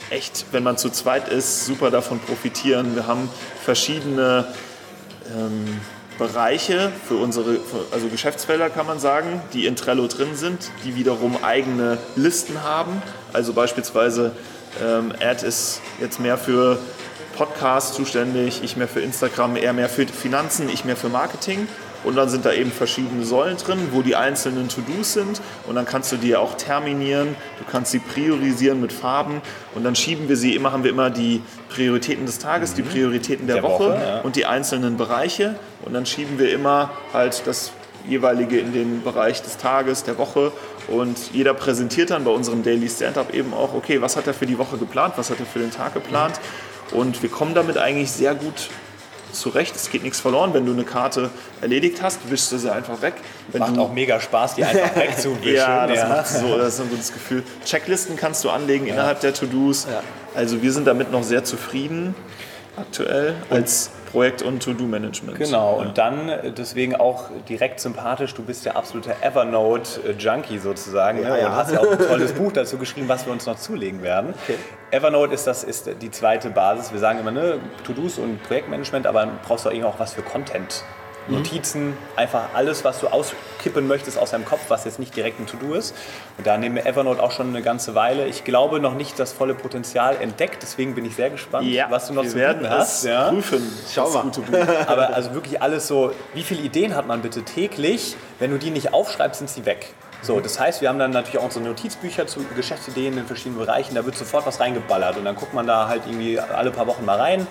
echt, 0.10 0.46
wenn 0.52 0.63
man 0.63 0.78
zu 0.78 0.89
zweit 0.89 1.30
ist, 1.30 1.65
super 1.65 1.91
davon 1.91 2.20
profitieren. 2.20 2.96
Wir 2.96 3.08
haben 3.08 3.30
verschiedene 3.63 4.46
ähm, 5.36 5.80
Bereiche 6.17 6.91
für 7.08 7.15
unsere, 7.15 7.60
also 7.91 8.08
Geschäftsfelder 8.08 8.70
kann 8.70 8.86
man 8.86 9.00
sagen, 9.00 9.41
die 9.54 9.65
in 9.65 9.76
Trello 9.76 10.08
drin 10.08 10.36
sind, 10.36 10.72
die 10.84 10.96
wiederum 10.96 11.44
eigene 11.44 11.98
Listen 12.15 12.63
haben. 12.63 13.02
Also 13.34 13.54
beispielsweise 13.54 14.32
ähm, 14.81 15.13
Ad 15.21 15.45
ist 15.45 15.81
jetzt 15.99 16.19
mehr 16.19 16.38
für 16.38 16.79
Podcasts 17.36 17.95
zuständig, 17.95 18.62
ich 18.63 18.77
mehr 18.77 18.88
für 18.88 19.01
Instagram, 19.01 19.55
er 19.55 19.73
mehr 19.73 19.89
für 19.89 20.05
Finanzen, 20.07 20.69
ich 20.69 20.86
mehr 20.86 20.95
für 20.95 21.10
Marketing. 21.10 21.67
Und 22.03 22.15
dann 22.15 22.29
sind 22.29 22.45
da 22.45 22.51
eben 22.51 22.71
verschiedene 22.71 23.23
Säulen 23.23 23.57
drin, 23.57 23.89
wo 23.91 24.01
die 24.01 24.15
einzelnen 24.15 24.69
To-Dos 24.69 25.13
sind. 25.13 25.41
Und 25.67 25.75
dann 25.75 25.86
kannst 25.86 26.12
du 26.12 26.17
die 26.17 26.36
auch 26.36 26.55
terminieren, 26.55 27.36
du 27.60 27.71
kannst 27.71 27.91
sie 27.91 27.99
priorisieren 27.99 28.81
mit 28.81 28.91
Farben. 28.91 29.41
Und 29.75 29.84
dann 29.84 29.95
schieben 29.95 30.27
wir 30.27 30.36
sie 30.36 30.55
immer, 30.55 30.71
haben 30.71 30.84
wir 30.84 30.89
immer 30.89 31.12
die 31.12 31.43
Prioritäten 31.69 32.25
des 32.25 32.39
Tages, 32.39 32.71
mhm. 32.71 32.75
die 32.77 32.81
Prioritäten 32.84 33.45
der, 33.45 33.57
der 33.57 33.63
Woche, 33.63 33.89
Woche 33.89 34.01
ja. 34.03 34.21
und 34.21 34.36
die 34.36 34.45
einzelnen 34.45 34.97
Bereiche. 34.97 35.55
Und 35.86 35.93
dann 35.93 36.05
schieben 36.05 36.39
wir 36.39 36.51
immer 36.51 36.91
halt 37.13 37.43
das 37.45 37.71
jeweilige 38.07 38.60
in 38.60 38.73
den 38.73 39.03
Bereich 39.03 39.43
des 39.43 39.57
Tages, 39.57 40.03
der 40.03 40.17
Woche. 40.17 40.51
Und 40.91 41.32
jeder 41.34 41.54
präsentiert 41.54 42.10
dann 42.10 42.23
bei 42.23 42.32
unserem 42.32 42.63
Daily 42.63 42.89
Stand-up 42.89 43.34
eben 43.34 43.54
auch, 43.54 43.73
okay, 43.73 44.01
was 44.01 44.17
hat 44.17 44.27
er 44.27 44.34
für 44.34 44.45
die 44.45 44.58
Woche 44.58 44.77
geplant, 44.77 45.13
was 45.15 45.30
hat 45.30 45.39
er 45.39 45.45
für 45.45 45.60
den 45.60 45.71
Tag 45.71 45.93
geplant. 45.93 46.39
Und 46.91 47.21
wir 47.23 47.30
kommen 47.30 47.56
damit 47.56 47.77
eigentlich 47.77 48.12
sehr 48.12 48.36
gut 48.36 48.69
zurecht. 49.32 49.75
Es 49.75 49.89
geht 49.89 50.04
nichts 50.04 50.19
verloren. 50.19 50.54
Wenn 50.54 50.65
du 50.65 50.73
eine 50.73 50.84
Karte 50.84 51.30
erledigt 51.62 52.01
hast, 52.01 52.30
wischst 52.30 52.51
du 52.51 52.58
sie 52.58 52.71
einfach 52.71 53.01
weg. 53.01 53.13
Wenn 53.47 53.60
macht 53.60 53.77
auch 53.77 53.93
mega 53.93 54.19
Spaß, 54.19 54.56
die 54.56 54.65
einfach 54.65 54.95
wegzuwischen. 54.95 55.54
ja, 55.56 55.88
das, 55.88 55.97
ja. 55.97 56.08
Macht 56.10 56.27
so, 56.27 56.58
das 56.58 56.75
ist 56.75 56.82
ein 56.82 56.89
gutes 56.89 57.13
Gefühl. 57.13 57.43
Checklisten 57.65 58.17
kannst 58.17 58.43
du 58.43 58.49
anlegen 58.49 58.88
ja. 58.88 58.93
innerhalb 58.93 59.21
der 59.21 59.34
To-Dos. 59.34 59.88
Ja. 59.89 60.01
Also 60.36 60.62
wir 60.62 60.71
sind 60.71 60.86
damit 60.86 61.12
noch 61.12 61.23
sehr 61.23 61.43
zufrieden 61.43 62.15
aktuell 62.77 63.36
als 63.49 63.91
Projekt- 64.12 64.41
und 64.41 64.62
To-Do-Management. 64.62 65.38
Genau, 65.38 65.80
ja. 65.80 65.88
und 65.88 65.97
dann 65.97 66.30
äh, 66.30 66.52
deswegen 66.52 66.95
auch 66.95 67.30
direkt 67.47 67.80
sympathisch, 67.80 68.34
du 68.34 68.43
bist 68.43 68.65
der 68.65 68.76
absolute 68.76 69.15
Evernote-Junkie 69.21 70.60
sozusagen 70.60 71.21
ja, 71.21 71.38
ja. 71.38 71.47
und 71.47 71.56
hast 71.56 71.71
ja 71.71 71.80
auch 71.80 71.91
ein 71.91 71.97
tolles 72.08 72.34
Buch 72.34 72.52
dazu 72.52 72.78
geschrieben, 72.78 73.08
was 73.08 73.26
wir 73.26 73.34
uns 73.34 73.45
noch 73.45 73.58
zulegen 73.58 74.02
werden. 74.02 74.34
Okay. 74.43 74.58
Evernote 74.91 75.34
ist, 75.34 75.47
das, 75.47 75.63
ist 75.63 75.89
die 76.02 76.12
zweite 76.12 76.50
Basis. 76.50 76.91
Wir 76.91 77.00
sagen 77.00 77.19
immer, 77.19 77.32
ne, 77.32 77.60
To-Dos 77.86 78.17
und 78.19 78.43
Projektmanagement, 78.43 79.08
aber 79.08 79.28
brauchst 79.45 79.65
du 79.65 79.69
auch 79.69 80.00
was 80.00 80.13
für 80.13 80.21
Content. 80.21 80.84
Mhm. 81.27 81.36
Notizen, 81.36 81.97
einfach 82.15 82.49
alles, 82.53 82.84
was 82.84 82.99
du 82.99 83.07
auskippen 83.07 83.88
möchtest 83.88 84.17
aus 84.17 84.31
deinem 84.31 84.45
Kopf, 84.45 84.62
was 84.69 84.86
jetzt 84.86 84.99
nicht 84.99 85.15
direkt 85.15 85.39
ein 85.39 85.47
To-Do 85.47 85.73
ist. 85.73 85.95
Und 86.38 86.47
da 86.47 86.57
nehmen 86.57 86.75
wir 86.75 86.86
Evernote 86.86 87.21
auch 87.21 87.31
schon 87.31 87.49
eine 87.49 87.62
ganze 87.62 87.95
Weile. 87.95 88.27
Ich 88.27 88.43
glaube 88.43 88.79
noch 88.79 88.93
nicht 88.93 89.19
das 89.19 89.31
volle 89.34 89.53
Potenzial 89.53 90.17
entdeckt, 90.19 90.63
deswegen 90.63 90.95
bin 90.95 91.05
ich 91.05 91.15
sehr 91.15 91.29
gespannt, 91.29 91.67
ja, 91.67 91.88
was 91.89 92.07
du 92.07 92.13
noch 92.13 92.25
zu 92.25 92.36
bieten 92.36 92.69
hast. 92.69 93.05
Ja. 93.05 93.29
Prüfen. 93.29 93.62
Schau 93.93 94.10
mal. 94.10 94.31
Aber 94.88 95.13
also 95.13 95.34
wirklich 95.34 95.62
alles 95.62 95.88
so, 95.88 96.12
wie 96.34 96.43
viele 96.43 96.62
Ideen 96.62 96.95
hat 96.95 97.07
man 97.07 97.21
bitte 97.21 97.43
täglich? 97.43 98.15
Wenn 98.39 98.51
du 98.51 98.57
die 98.57 98.71
nicht 98.71 98.93
aufschreibst, 98.93 99.39
sind 99.39 99.49
sie 99.49 99.65
weg. 99.65 99.93
So, 100.21 100.39
das 100.39 100.60
heißt, 100.60 100.81
wir 100.81 100.89
haben 100.89 100.99
dann 100.99 101.12
natürlich 101.12 101.39
auch 101.39 101.45
unsere 101.45 101.65
Notizbücher 101.65 102.27
zu 102.27 102.45
Geschäftsideen 102.55 103.17
in 103.17 103.25
verschiedenen 103.25 103.57
Bereichen. 103.57 103.95
Da 103.95 104.05
wird 104.05 104.15
sofort 104.15 104.45
was 104.45 104.60
reingeballert 104.60 105.17
und 105.17 105.25
dann 105.25 105.36
guckt 105.36 105.53
man 105.53 105.65
da 105.65 105.88
halt 105.88 106.03
irgendwie 106.05 106.39
alle 106.39 106.71
paar 106.71 106.88
Wochen 106.88 107.05
mal 107.05 107.17
rein 107.17 107.47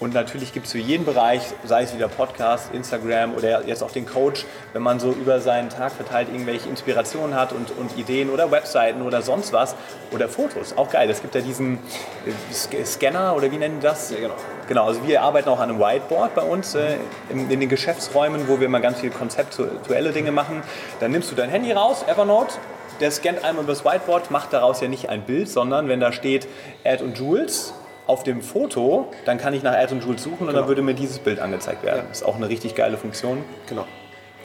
und 0.00 0.14
natürlich 0.14 0.54
gibt 0.54 0.64
es 0.64 0.72
für 0.72 0.78
jeden 0.78 1.04
Bereich, 1.04 1.42
sei 1.64 1.82
es 1.82 1.94
wieder 1.94 2.08
Podcast, 2.08 2.72
Instagram 2.72 3.34
oder 3.34 3.66
jetzt 3.66 3.82
auch 3.82 3.90
den 3.90 4.06
Coach, 4.06 4.46
wenn 4.72 4.80
man 4.82 4.98
so 4.98 5.12
über 5.12 5.40
seinen 5.40 5.68
Tag 5.68 5.92
verteilt 5.92 6.28
irgendwelche 6.32 6.70
Inspirationen 6.70 7.36
hat 7.36 7.52
und, 7.52 7.70
und 7.76 7.98
Ideen 7.98 8.30
oder 8.30 8.50
Webseiten 8.50 9.02
oder 9.02 9.20
sonst 9.20 9.52
was 9.52 9.76
oder 10.10 10.28
Fotos. 10.30 10.76
Auch 10.76 10.90
geil. 10.90 11.10
Es 11.10 11.20
gibt 11.20 11.34
ja 11.34 11.42
diesen 11.42 11.78
äh, 12.24 12.84
Scanner 12.84 13.36
oder 13.36 13.52
wie 13.52 13.58
nennen 13.58 13.80
die 13.80 13.86
das? 13.86 14.10
Ja, 14.10 14.20
genau. 14.20 14.36
Genau, 14.70 14.84
also 14.84 15.04
wir 15.04 15.22
arbeiten 15.22 15.48
auch 15.48 15.58
an 15.58 15.68
einem 15.68 15.80
Whiteboard 15.80 16.32
bei 16.36 16.42
uns 16.42 16.76
äh, 16.76 16.98
in, 17.28 17.50
in, 17.50 17.58
den 17.58 17.68
Geschäftsräumen, 17.68 18.46
wo 18.46 18.60
wir 18.60 18.68
mal 18.68 18.78
ganz 18.78 19.00
viele 19.00 19.10
konzeptuelle 19.10 20.12
Dinge 20.12 20.30
machen. 20.30 20.62
Dann 21.00 21.10
nimmst 21.10 21.28
du 21.28 21.34
dein 21.34 21.50
Handy 21.50 21.72
raus, 21.72 22.04
Evernote, 22.06 22.54
der 23.00 23.10
scannt 23.10 23.42
einmal 23.44 23.64
über 23.64 23.72
das 23.72 23.84
Whiteboard, 23.84 24.30
macht 24.30 24.52
daraus 24.52 24.80
ja 24.80 24.86
nicht 24.86 25.08
ein 25.08 25.22
Bild, 25.22 25.48
sondern 25.48 25.88
wenn 25.88 25.98
da 25.98 26.12
steht 26.12 26.46
Ed 26.84 27.02
und 27.02 27.18
Jules, 27.18 27.74
auf 28.06 28.22
dem 28.22 28.42
Foto, 28.42 29.08
dann 29.24 29.38
kann 29.38 29.54
ich 29.54 29.64
nach 29.64 29.74
Atom 29.74 30.00
Jules 30.00 30.22
suchen 30.22 30.42
und 30.42 30.46
genau. 30.46 30.60
dann 30.60 30.68
würde 30.68 30.82
mir 30.82 30.94
dieses 30.94 31.18
Bild 31.18 31.40
angezeigt 31.40 31.82
werden. 31.82 32.02
Ja. 32.02 32.08
Das 32.08 32.20
ist 32.20 32.26
auch 32.26 32.36
eine 32.36 32.48
richtig 32.48 32.76
geile 32.76 32.96
Funktion. 32.96 33.44
Genau. 33.68 33.86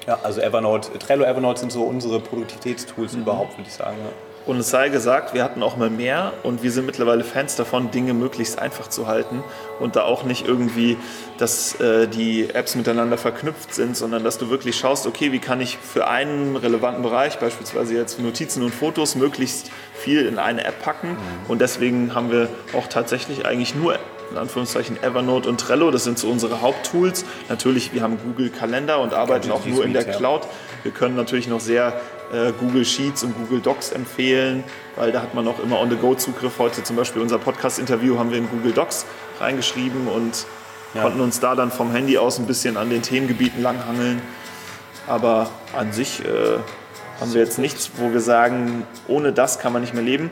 Ja, 0.07 0.17
also 0.23 0.41
Evernote, 0.41 0.97
Trello, 0.97 1.23
Evernote 1.23 1.59
sind 1.59 1.71
so 1.71 1.83
unsere 1.83 2.19
Produktivitätstools 2.19 3.13
mhm. 3.13 3.21
überhaupt, 3.21 3.57
würde 3.59 3.67
ich 3.67 3.75
sagen. 3.75 3.97
Und 4.45 4.59
es 4.59 4.69
sei 4.69 4.89
gesagt, 4.89 5.33
wir 5.33 5.43
hatten 5.43 5.63
auch 5.63 5.75
mal 5.75 5.89
mehr 5.89 6.33
und 6.43 6.61
wir 6.61 6.71
sind 6.71 6.85
mittlerweile 6.85 7.23
Fans 7.23 7.55
davon, 7.55 7.89
Dinge 7.89 8.13
möglichst 8.13 8.59
einfach 8.59 8.87
zu 8.87 9.07
halten 9.07 9.43
und 9.79 9.95
da 9.95 10.03
auch 10.03 10.23
nicht 10.23 10.47
irgendwie, 10.47 10.97
dass 11.37 11.79
äh, 11.79 12.07
die 12.07 12.49
Apps 12.51 12.75
miteinander 12.75 13.17
verknüpft 13.17 13.73
sind, 13.73 13.97
sondern 13.97 14.23
dass 14.23 14.37
du 14.37 14.49
wirklich 14.49 14.77
schaust, 14.77 15.07
okay, 15.07 15.31
wie 15.31 15.39
kann 15.39 15.61
ich 15.61 15.77
für 15.77 16.07
einen 16.07 16.55
relevanten 16.55 17.01
Bereich, 17.01 17.39
beispielsweise 17.39 17.95
jetzt 17.95 18.19
Notizen 18.19 18.63
und 18.63 18.73
Fotos, 18.73 19.15
möglichst 19.15 19.71
viel 19.95 20.25
in 20.27 20.37
eine 20.37 20.63
App 20.63 20.81
packen. 20.81 21.11
Mhm. 21.11 21.17
Und 21.47 21.61
deswegen 21.61 22.13
haben 22.13 22.31
wir 22.31 22.47
auch 22.73 22.87
tatsächlich 22.87 23.45
eigentlich 23.45 23.73
nur 23.73 23.97
in 24.31 24.37
Anführungszeichen 24.37 25.01
Evernote 25.01 25.49
und 25.49 25.59
Trello, 25.59 25.91
das 25.91 26.03
sind 26.03 26.19
so 26.19 26.29
unsere 26.29 26.61
Haupttools. 26.61 27.25
Natürlich, 27.49 27.93
wir 27.93 28.01
haben 28.01 28.17
Google 28.23 28.49
Kalender 28.49 28.99
und 28.99 29.13
arbeiten 29.13 29.51
auch 29.51 29.65
nur 29.65 29.83
in 29.85 29.93
der 29.93 30.03
Cloud. 30.03 30.47
Wir 30.83 30.91
können 30.91 31.15
natürlich 31.15 31.47
noch 31.47 31.59
sehr 31.59 31.93
äh, 32.33 32.51
Google 32.59 32.85
Sheets 32.85 33.23
und 33.23 33.35
Google 33.37 33.61
Docs 33.61 33.91
empfehlen, 33.91 34.63
weil 34.95 35.11
da 35.11 35.21
hat 35.21 35.33
man 35.33 35.47
auch 35.47 35.59
immer 35.59 35.79
On-the-Go-Zugriff. 35.79 36.59
Heute 36.59 36.83
zum 36.83 36.95
Beispiel 36.95 37.21
unser 37.21 37.37
Podcast-Interview 37.37 38.17
haben 38.17 38.31
wir 38.31 38.37
in 38.37 38.49
Google 38.49 38.71
Docs 38.71 39.05
reingeschrieben 39.39 40.07
und 40.07 40.45
ja. 40.93 41.01
konnten 41.01 41.21
uns 41.21 41.39
da 41.39 41.55
dann 41.55 41.71
vom 41.71 41.91
Handy 41.91 42.17
aus 42.17 42.39
ein 42.39 42.47
bisschen 42.47 42.77
an 42.77 42.89
den 42.89 43.01
Themengebieten 43.01 43.61
langhangeln. 43.61 44.21
Aber 45.07 45.49
an 45.77 45.91
sich 45.91 46.23
äh, 46.25 46.57
haben 47.19 47.33
wir 47.33 47.41
jetzt 47.41 47.59
nichts, 47.59 47.91
wo 47.97 48.11
wir 48.11 48.21
sagen, 48.21 48.85
ohne 49.07 49.31
das 49.31 49.59
kann 49.59 49.71
man 49.71 49.81
nicht 49.81 49.93
mehr 49.93 50.03
leben. 50.03 50.31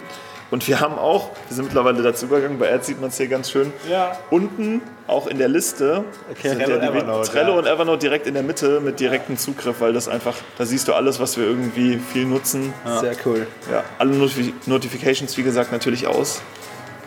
Und 0.54 0.68
wir 0.68 0.80
haben 0.80 1.00
auch, 1.00 1.32
wir 1.48 1.56
sind 1.56 1.66
mittlerweile 1.66 2.04
dazu 2.04 2.28
übergegangen, 2.28 2.60
bei 2.60 2.72
Ads 2.72 2.86
sieht 2.86 3.02
man 3.02 3.10
es 3.10 3.18
hier 3.18 3.28
ganz 3.28 3.50
schön, 3.50 3.74
ja. 3.90 4.16
unten 4.30 4.84
auch 5.08 5.26
in 5.26 5.40
der 5.40 5.48
Liste 5.48 6.04
okay, 6.30 6.54
Trello, 6.54 6.78
ja 6.78 6.90
Evernote, 6.90 7.32
Trello 7.32 7.54
ja. 7.54 7.58
und 7.58 7.66
Evernote 7.66 7.98
direkt 7.98 8.28
in 8.28 8.36
der 8.36 8.44
Mitte 8.44 8.80
mit 8.80 9.00
direktem 9.00 9.36
Zugriff, 9.36 9.82
weil 9.82 9.94
das 9.94 10.08
einfach, 10.08 10.36
da 10.60 10.68
siehst 10.68 10.88
du 10.88 10.94
alles, 10.94 11.20
was 11.20 11.38
wir 11.38 11.46
irgendwie 11.46 11.98
viel 11.98 12.26
nutzen. 12.26 12.72
Sehr 13.02 13.16
cool. 13.26 13.48
Ja, 13.72 13.84
alle 13.98 14.12
Notif 14.12 14.54
Notifications, 14.68 15.36
wie 15.38 15.42
gesagt, 15.42 15.72
natürlich 15.72 16.06
aus. 16.06 16.44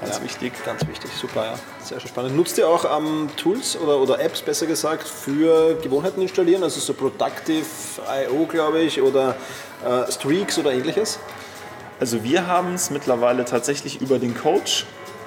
Ganz 0.01 0.21
wichtig. 0.23 0.53
Ganz 0.65 0.85
wichtig, 0.89 1.13
super, 1.13 1.45
ja. 1.45 1.55
Sehr 1.85 2.01
schön 2.01 2.09
spannend. 2.09 2.37
Nutzt 2.37 2.59
ihr 2.59 2.67
auch 2.67 2.99
ähm, 2.99 3.29
Tools 3.37 3.79
oder, 3.79 3.99
oder 3.99 4.19
Apps, 4.19 4.43
besser 4.43 4.67
gesagt, 4.67 5.07
für 5.07 5.77
Gewohnheiten 5.81 6.21
installieren? 6.21 6.65
Also 6.65 6.81
so 6.81 6.95
Productive.io, 6.95 8.47
glaube 8.47 8.81
ich, 8.81 9.01
oder 9.01 9.37
äh, 9.85 10.11
Streaks 10.11 10.59
oder 10.59 10.73
ähnliches? 10.73 11.21
Also 11.99 12.23
wir 12.23 12.47
haben 12.47 12.75
es 12.75 12.91
mittlerweile 12.91 13.45
tatsächlich 13.45 14.01
über 14.01 14.19
den 14.19 14.37
Coach 14.37 14.87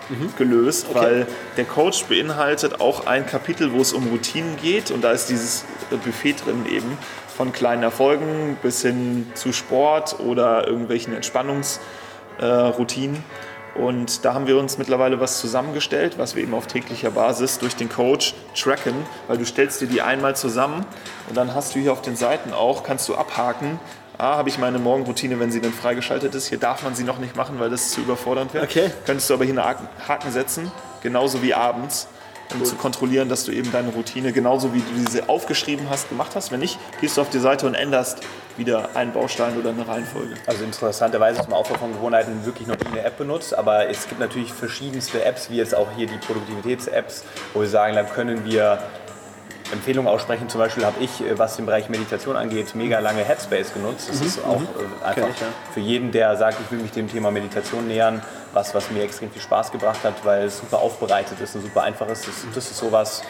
mhm. 0.10 0.34
gelöst, 0.38 0.88
okay. 0.90 1.00
weil 1.00 1.28
der 1.58 1.66
Coach 1.66 2.06
beinhaltet 2.06 2.80
auch 2.80 3.08
ein 3.08 3.26
Kapitel, 3.26 3.74
wo 3.74 3.82
es 3.82 3.94
um 3.94 4.08
Routinen 4.08 4.58
geht 4.58 4.92
und 4.92 5.04
da 5.04 5.12
ist 5.12 5.30
dieses 5.30 5.66
Buffet 5.90 6.36
drin 6.46 6.66
eben 6.70 6.98
von 7.36 7.52
kleinen 7.52 7.84
Erfolgen 7.84 8.58
bis 8.62 8.82
hin 8.82 9.28
zu 9.34 9.54
Sport 9.54 10.20
oder 10.20 10.68
irgendwelchen 10.68 11.14
Entspannungsroutinen. 11.14 13.16
Äh, 13.16 13.80
und 13.80 14.26
da 14.26 14.34
haben 14.34 14.48
wir 14.48 14.58
uns 14.58 14.78
mittlerweile 14.78 15.22
was 15.22 15.40
zusammengestellt, 15.40 16.18
was 16.18 16.36
wir 16.36 16.44
eben 16.44 16.54
auf 16.54 16.68
täglicher 16.68 17.12
Basis 17.12 17.60
durch 17.60 17.76
den 17.76 17.88
Coach 17.88 18.34
tracken, 18.56 18.94
weil 19.28 19.38
du 19.38 19.46
stellst 19.46 19.80
dir 19.80 19.88
die 19.88 20.02
einmal 20.02 20.36
zusammen 20.36 20.86
und 21.30 21.38
dann 21.38 21.56
hast 21.56 21.76
du 21.76 21.80
hier 21.80 21.94
auf 21.94 22.02
den 22.02 22.18
Seiten 22.18 22.52
auch, 22.52 22.84
kannst 22.84 23.08
du 23.08 23.16
abhaken, 23.16 23.80
A, 24.20 24.36
habe 24.36 24.50
ich 24.50 24.58
meine 24.58 24.80
Morgenroutine, 24.80 25.40
wenn 25.40 25.50
sie 25.50 25.62
dann 25.62 25.72
freigeschaltet 25.72 26.36
ist. 26.36 26.48
Hier 26.48 26.58
darf 26.58 26.84
man 26.84 26.94
sie 26.94 27.06
noch 27.06 27.20
nicht 27.20 27.38
machen, 27.38 27.58
weil 27.58 27.70
das 27.70 27.92
zu 27.92 28.02
überfordernd 28.02 28.54
wäre. 28.54 28.66
Okay. 28.66 28.92
Könntest 29.06 29.30
du 29.30 29.34
aber 29.34 29.46
hier 29.46 29.58
einen 29.58 29.88
Haken 30.08 30.32
setzen, 30.34 30.70
genauso 31.02 31.42
wie 31.42 31.54
abends, 31.54 32.10
um 32.54 32.60
cool. 32.60 32.66
zu 32.66 32.76
kontrollieren, 32.76 33.30
dass 33.30 33.46
du 33.46 33.54
eben 33.54 33.72
deine 33.72 33.90
Routine 33.90 34.34
genauso 34.34 34.74
wie 34.74 34.80
du 34.80 35.06
diese 35.06 35.30
aufgeschrieben 35.30 35.90
hast, 35.90 36.10
gemacht 36.10 36.32
hast. 36.36 36.52
Wenn 36.52 36.60
nicht, 36.60 36.78
gehst 37.00 37.16
du 37.16 37.22
auf 37.22 37.30
die 37.30 37.40
Seite 37.40 37.66
und 37.66 37.76
änderst 37.76 38.20
wieder 38.58 38.90
einen 38.94 39.14
Baustein 39.14 39.58
oder 39.58 39.70
eine 39.70 39.88
Reihenfolge. 39.88 40.34
Also 40.46 40.66
interessanterweise 40.66 41.40
ist 41.40 41.48
man 41.50 41.58
Aufbau 41.58 41.76
von 41.76 41.94
Gewohnheiten 41.94 42.46
wirklich 42.46 42.68
noch 42.68 42.78
nie 42.78 42.88
eine 42.88 43.04
App 43.04 43.18
benutzt, 43.18 43.58
aber 43.58 43.88
es 43.88 44.06
gibt 44.10 44.20
natürlich 44.20 44.52
verschiedenste 44.52 45.24
Apps, 45.24 45.50
wie 45.50 45.56
jetzt 45.56 45.74
auch 45.74 45.88
hier 45.96 46.08
die 46.08 46.18
Produktivitäts-Apps, 46.18 47.24
wo 47.54 47.62
wir 47.62 47.70
sagen, 47.70 47.96
dann 47.96 48.10
können 48.10 48.44
wir 48.44 48.80
Empfehlungen 49.72 50.10
aussprechen. 50.10 50.50
Zum 50.50 50.60
Beispiel 50.60 50.86
habe 50.86 51.00
ich, 51.00 51.22
äh, 51.22 51.38
was 51.38 51.56
den 51.56 51.66
Bereich 51.66 51.90
Meditation 51.90 52.36
angeht, 52.36 52.76
mega 52.76 53.00
lange 53.00 53.24
Headspace 53.24 53.74
genutzt. 53.74 54.10
Das 54.10 54.20
mhm. 54.20 54.28
ist 54.28 54.46
auch 54.46 54.60
mhm. 54.60 54.68
einfach 55.04 55.30
ich, 55.30 55.40
ja. 55.42 55.48
für 55.74 55.80
jeden, 55.80 56.12
der 56.12 56.36
sagt, 56.38 56.58
ich 56.64 56.72
will 56.72 56.80
mich 56.80 56.92
dem 56.92 57.10
Thema 57.10 57.32
Meditation 57.32 57.88
nähern, 57.88 58.22
was, 58.54 58.74
was 58.74 58.90
mir 58.92 59.04
extrem 59.04 59.32
viel 59.32 59.42
Spaß 59.42 59.72
gebracht 59.72 60.04
hat, 60.04 60.14
weil 60.24 60.46
es 60.46 60.60
super 60.60 60.80
aufbereitet 60.80 61.40
ist 61.42 61.56
und 61.56 61.62
super 61.62 61.84
einfach 61.84 62.08
ist. 62.08 62.28
Das, 62.28 62.36
das 62.54 62.72
ist 62.72 62.78
sowas, 62.78 63.22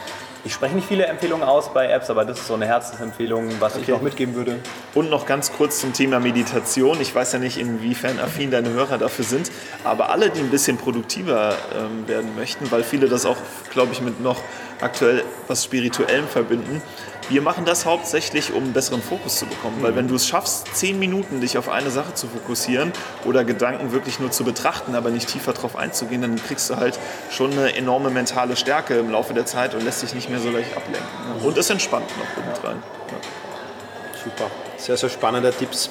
ich 0.45 0.53
spreche 0.53 0.73
nicht 0.73 0.87
viele 0.87 1.05
Empfehlungen 1.05 1.45
aus 1.45 1.73
bei 1.73 1.89
Apps, 1.89 2.09
aber 2.09 2.23
das 2.23 2.39
ist 2.39 2.47
so 2.47 2.53
eine 2.53 2.65
Herzensempfehlung, 2.65 3.59
was 3.59 3.73
okay. 3.73 3.81
ich 3.81 3.87
noch 3.89 4.01
mitgeben 4.01 4.35
würde. 4.35 4.59
Und 4.95 5.09
noch 5.09 5.25
ganz 5.25 5.51
kurz 5.51 5.81
zum 5.81 5.91
Thema 5.91 6.21
Meditation. 6.21 7.01
Ich 7.01 7.13
weiß 7.13 7.33
ja 7.33 7.39
nicht, 7.39 7.57
inwiefern 7.57 8.19
affin 8.19 8.49
deine 8.49 8.69
Hörer 8.69 8.97
dafür 8.97 9.25
sind, 9.25 9.51
aber 9.83 10.09
alle, 10.09 10.29
die 10.29 10.39
ein 10.39 10.49
bisschen 10.49 10.77
produktiver 10.77 11.55
ähm, 11.75 12.07
werden 12.07 12.35
möchten, 12.37 12.71
weil 12.71 12.83
viele 12.83 13.09
das 13.09 13.25
auch, 13.25 13.35
glaube 13.71 13.91
ich, 13.91 14.01
mit 14.01 14.21
noch 14.21 14.37
aktuell 14.81 15.23
was 15.47 15.63
Spirituellem 15.63 16.27
verbinden. 16.27 16.81
Wir 17.29 17.43
machen 17.43 17.63
das 17.63 17.85
hauptsächlich, 17.85 18.53
um 18.53 18.63
einen 18.63 18.73
besseren 18.73 19.03
Fokus 19.03 19.37
zu 19.37 19.45
bekommen. 19.45 19.79
Mhm. 19.79 19.83
Weil 19.83 19.95
wenn 19.95 20.07
du 20.07 20.15
es 20.15 20.27
schaffst, 20.27 20.75
zehn 20.75 20.97
Minuten 20.97 21.41
dich 21.41 21.57
auf 21.57 21.69
eine 21.69 21.91
Sache 21.91 22.15
zu 22.15 22.27
fokussieren 22.27 22.91
oder 23.23 23.43
Gedanken 23.43 23.91
wirklich 23.91 24.19
nur 24.19 24.31
zu 24.31 24.43
betrachten, 24.43 24.95
aber 24.95 25.11
nicht 25.11 25.29
tiefer 25.29 25.53
darauf 25.53 25.75
einzugehen, 25.75 26.21
dann 26.23 26.35
kriegst 26.37 26.69
du 26.69 26.77
halt 26.77 26.97
schon 27.29 27.51
eine 27.51 27.75
enorme 27.75 28.09
mentale 28.09 28.55
Stärke 28.55 28.97
im 28.97 29.11
Laufe 29.11 29.33
der 29.33 29.45
Zeit 29.45 29.75
und 29.75 29.83
lässt 29.83 30.01
dich 30.01 30.15
nicht 30.15 30.29
mehr 30.29 30.39
so 30.39 30.49
leicht 30.49 30.75
ablenken. 30.75 31.07
Mhm. 31.39 31.45
Und 31.45 31.57
es 31.57 31.69
entspannt 31.69 32.09
noch 32.17 32.43
obendrein. 32.43 32.81
Ja. 33.11 34.23
Super. 34.23 34.49
Sehr, 34.79 34.95
sehr 34.95 35.09
spannende 35.09 35.51
Tipps. 35.51 35.89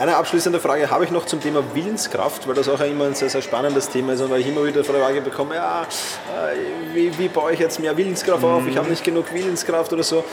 Eine 0.00 0.16
abschließende 0.16 0.60
Frage 0.60 0.90
habe 0.90 1.04
ich 1.04 1.10
noch 1.10 1.26
zum 1.26 1.42
Thema 1.42 1.62
Willenskraft, 1.74 2.48
weil 2.48 2.54
das 2.54 2.70
auch 2.70 2.80
immer 2.80 3.04
ein 3.04 3.14
sehr, 3.14 3.28
sehr 3.28 3.42
spannendes 3.42 3.90
Thema 3.90 4.14
ist 4.14 4.22
und 4.22 4.30
weil 4.30 4.40
ich 4.40 4.46
immer 4.46 4.64
wieder 4.64 4.82
die 4.82 4.88
Frage 4.88 5.20
bekomme, 5.20 5.56
ja, 5.56 5.82
äh, 5.82 6.94
wie, 6.94 7.16
wie 7.18 7.28
baue 7.28 7.52
ich 7.52 7.58
jetzt 7.58 7.78
mehr 7.78 7.94
Willenskraft 7.96 8.42
auf? 8.42 8.66
Ich 8.66 8.78
habe 8.78 8.88
nicht 8.88 9.04
genug 9.04 9.32
Willenskraft 9.34 9.92
oder 9.92 10.02
so. 10.02 10.24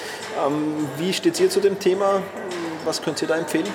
Ähm, 0.45 0.87
wie 0.97 1.11
steht 1.11 1.37
ihr 1.41 1.49
zu 1.49 1.59
dem 1.59 1.79
Thema? 1.79 2.21
Was 2.85 3.01
könnt 3.01 3.21
ihr 3.21 3.27
da 3.27 3.35
empfehlen? 3.35 3.67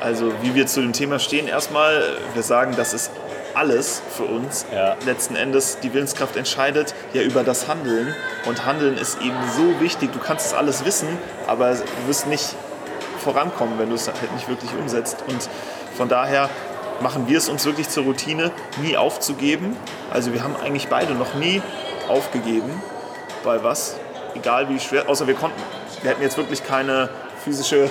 Also 0.00 0.30
wie 0.42 0.54
wir 0.54 0.66
zu 0.66 0.82
dem 0.82 0.92
Thema 0.92 1.18
stehen, 1.18 1.48
erstmal, 1.48 2.18
wir 2.34 2.42
sagen, 2.42 2.74
das 2.76 2.92
ist 2.92 3.10
alles 3.54 4.02
für 4.16 4.24
uns. 4.24 4.66
Ja. 4.72 4.96
Letzten 5.06 5.36
Endes 5.36 5.78
die 5.80 5.94
Willenskraft 5.94 6.36
entscheidet 6.36 6.94
ja 7.14 7.22
über 7.22 7.42
das 7.42 7.68
Handeln 7.68 8.14
und 8.46 8.66
Handeln 8.66 8.98
ist 8.98 9.20
eben 9.20 9.36
so 9.56 9.80
wichtig. 9.80 10.12
Du 10.12 10.18
kannst 10.18 10.46
es 10.46 10.54
alles 10.54 10.84
wissen, 10.84 11.08
aber 11.46 11.74
du 11.74 12.08
wirst 12.08 12.26
nicht 12.26 12.54
vorankommen, 13.22 13.78
wenn 13.78 13.88
du 13.88 13.94
es 13.94 14.06
halt 14.06 14.34
nicht 14.34 14.48
wirklich 14.48 14.70
umsetzt. 14.74 15.24
Und 15.28 15.48
von 15.96 16.08
daher 16.08 16.50
machen 17.00 17.28
wir 17.28 17.38
es 17.38 17.48
uns 17.48 17.64
wirklich 17.64 17.88
zur 17.88 18.04
Routine, 18.04 18.50
nie 18.82 18.96
aufzugeben. 18.96 19.76
Also 20.10 20.32
wir 20.32 20.42
haben 20.42 20.56
eigentlich 20.56 20.88
beide 20.88 21.14
noch 21.14 21.34
nie 21.34 21.62
aufgegeben 22.08 22.70
bei 23.44 23.62
was, 23.62 23.96
egal 24.34 24.68
wie 24.68 24.78
schwer, 24.78 25.08
außer 25.08 25.26
wir 25.26 25.34
konnten, 25.34 25.60
wir 26.02 26.10
hätten 26.10 26.22
jetzt 26.22 26.36
wirklich 26.36 26.64
keine 26.64 27.08
physische 27.44 27.84
äh, 27.84 27.90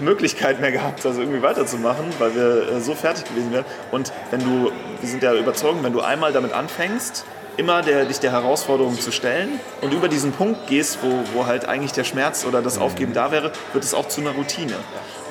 Möglichkeit 0.00 0.60
mehr 0.60 0.72
gehabt, 0.72 1.04
also 1.04 1.20
irgendwie 1.20 1.42
weiterzumachen, 1.42 2.06
weil 2.18 2.34
wir 2.34 2.68
äh, 2.68 2.80
so 2.80 2.94
fertig 2.94 3.24
gewesen 3.26 3.52
wären. 3.52 3.64
Und 3.90 4.12
wenn 4.30 4.40
du, 4.40 4.72
wir 5.00 5.08
sind 5.08 5.22
ja 5.22 5.34
überzeugt, 5.34 5.82
wenn 5.82 5.92
du 5.92 6.00
einmal 6.00 6.32
damit 6.32 6.52
anfängst, 6.52 7.24
immer 7.56 7.82
der, 7.82 8.04
dich 8.04 8.20
der 8.20 8.32
Herausforderung 8.32 8.98
zu 8.98 9.12
stellen 9.12 9.60
und 9.80 9.92
über 9.92 10.08
diesen 10.08 10.32
Punkt 10.32 10.66
gehst, 10.66 10.98
wo, 11.02 11.22
wo 11.32 11.46
halt 11.46 11.66
eigentlich 11.66 11.92
der 11.92 12.04
Schmerz 12.04 12.44
oder 12.44 12.62
das 12.62 12.78
Aufgeben 12.78 13.12
da 13.12 13.30
wäre, 13.30 13.52
wird 13.72 13.84
es 13.84 13.94
auch 13.94 14.08
zu 14.08 14.20
einer 14.20 14.32
Routine. 14.32 14.74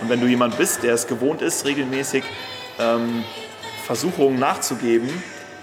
Und 0.01 0.09
wenn 0.09 0.21
du 0.21 0.27
jemand 0.27 0.57
bist, 0.57 0.83
der 0.83 0.93
es 0.93 1.07
gewohnt 1.07 1.41
ist, 1.41 1.65
regelmäßig 1.65 2.23
ähm, 2.79 3.23
Versuchungen 3.85 4.39
nachzugeben 4.39 5.09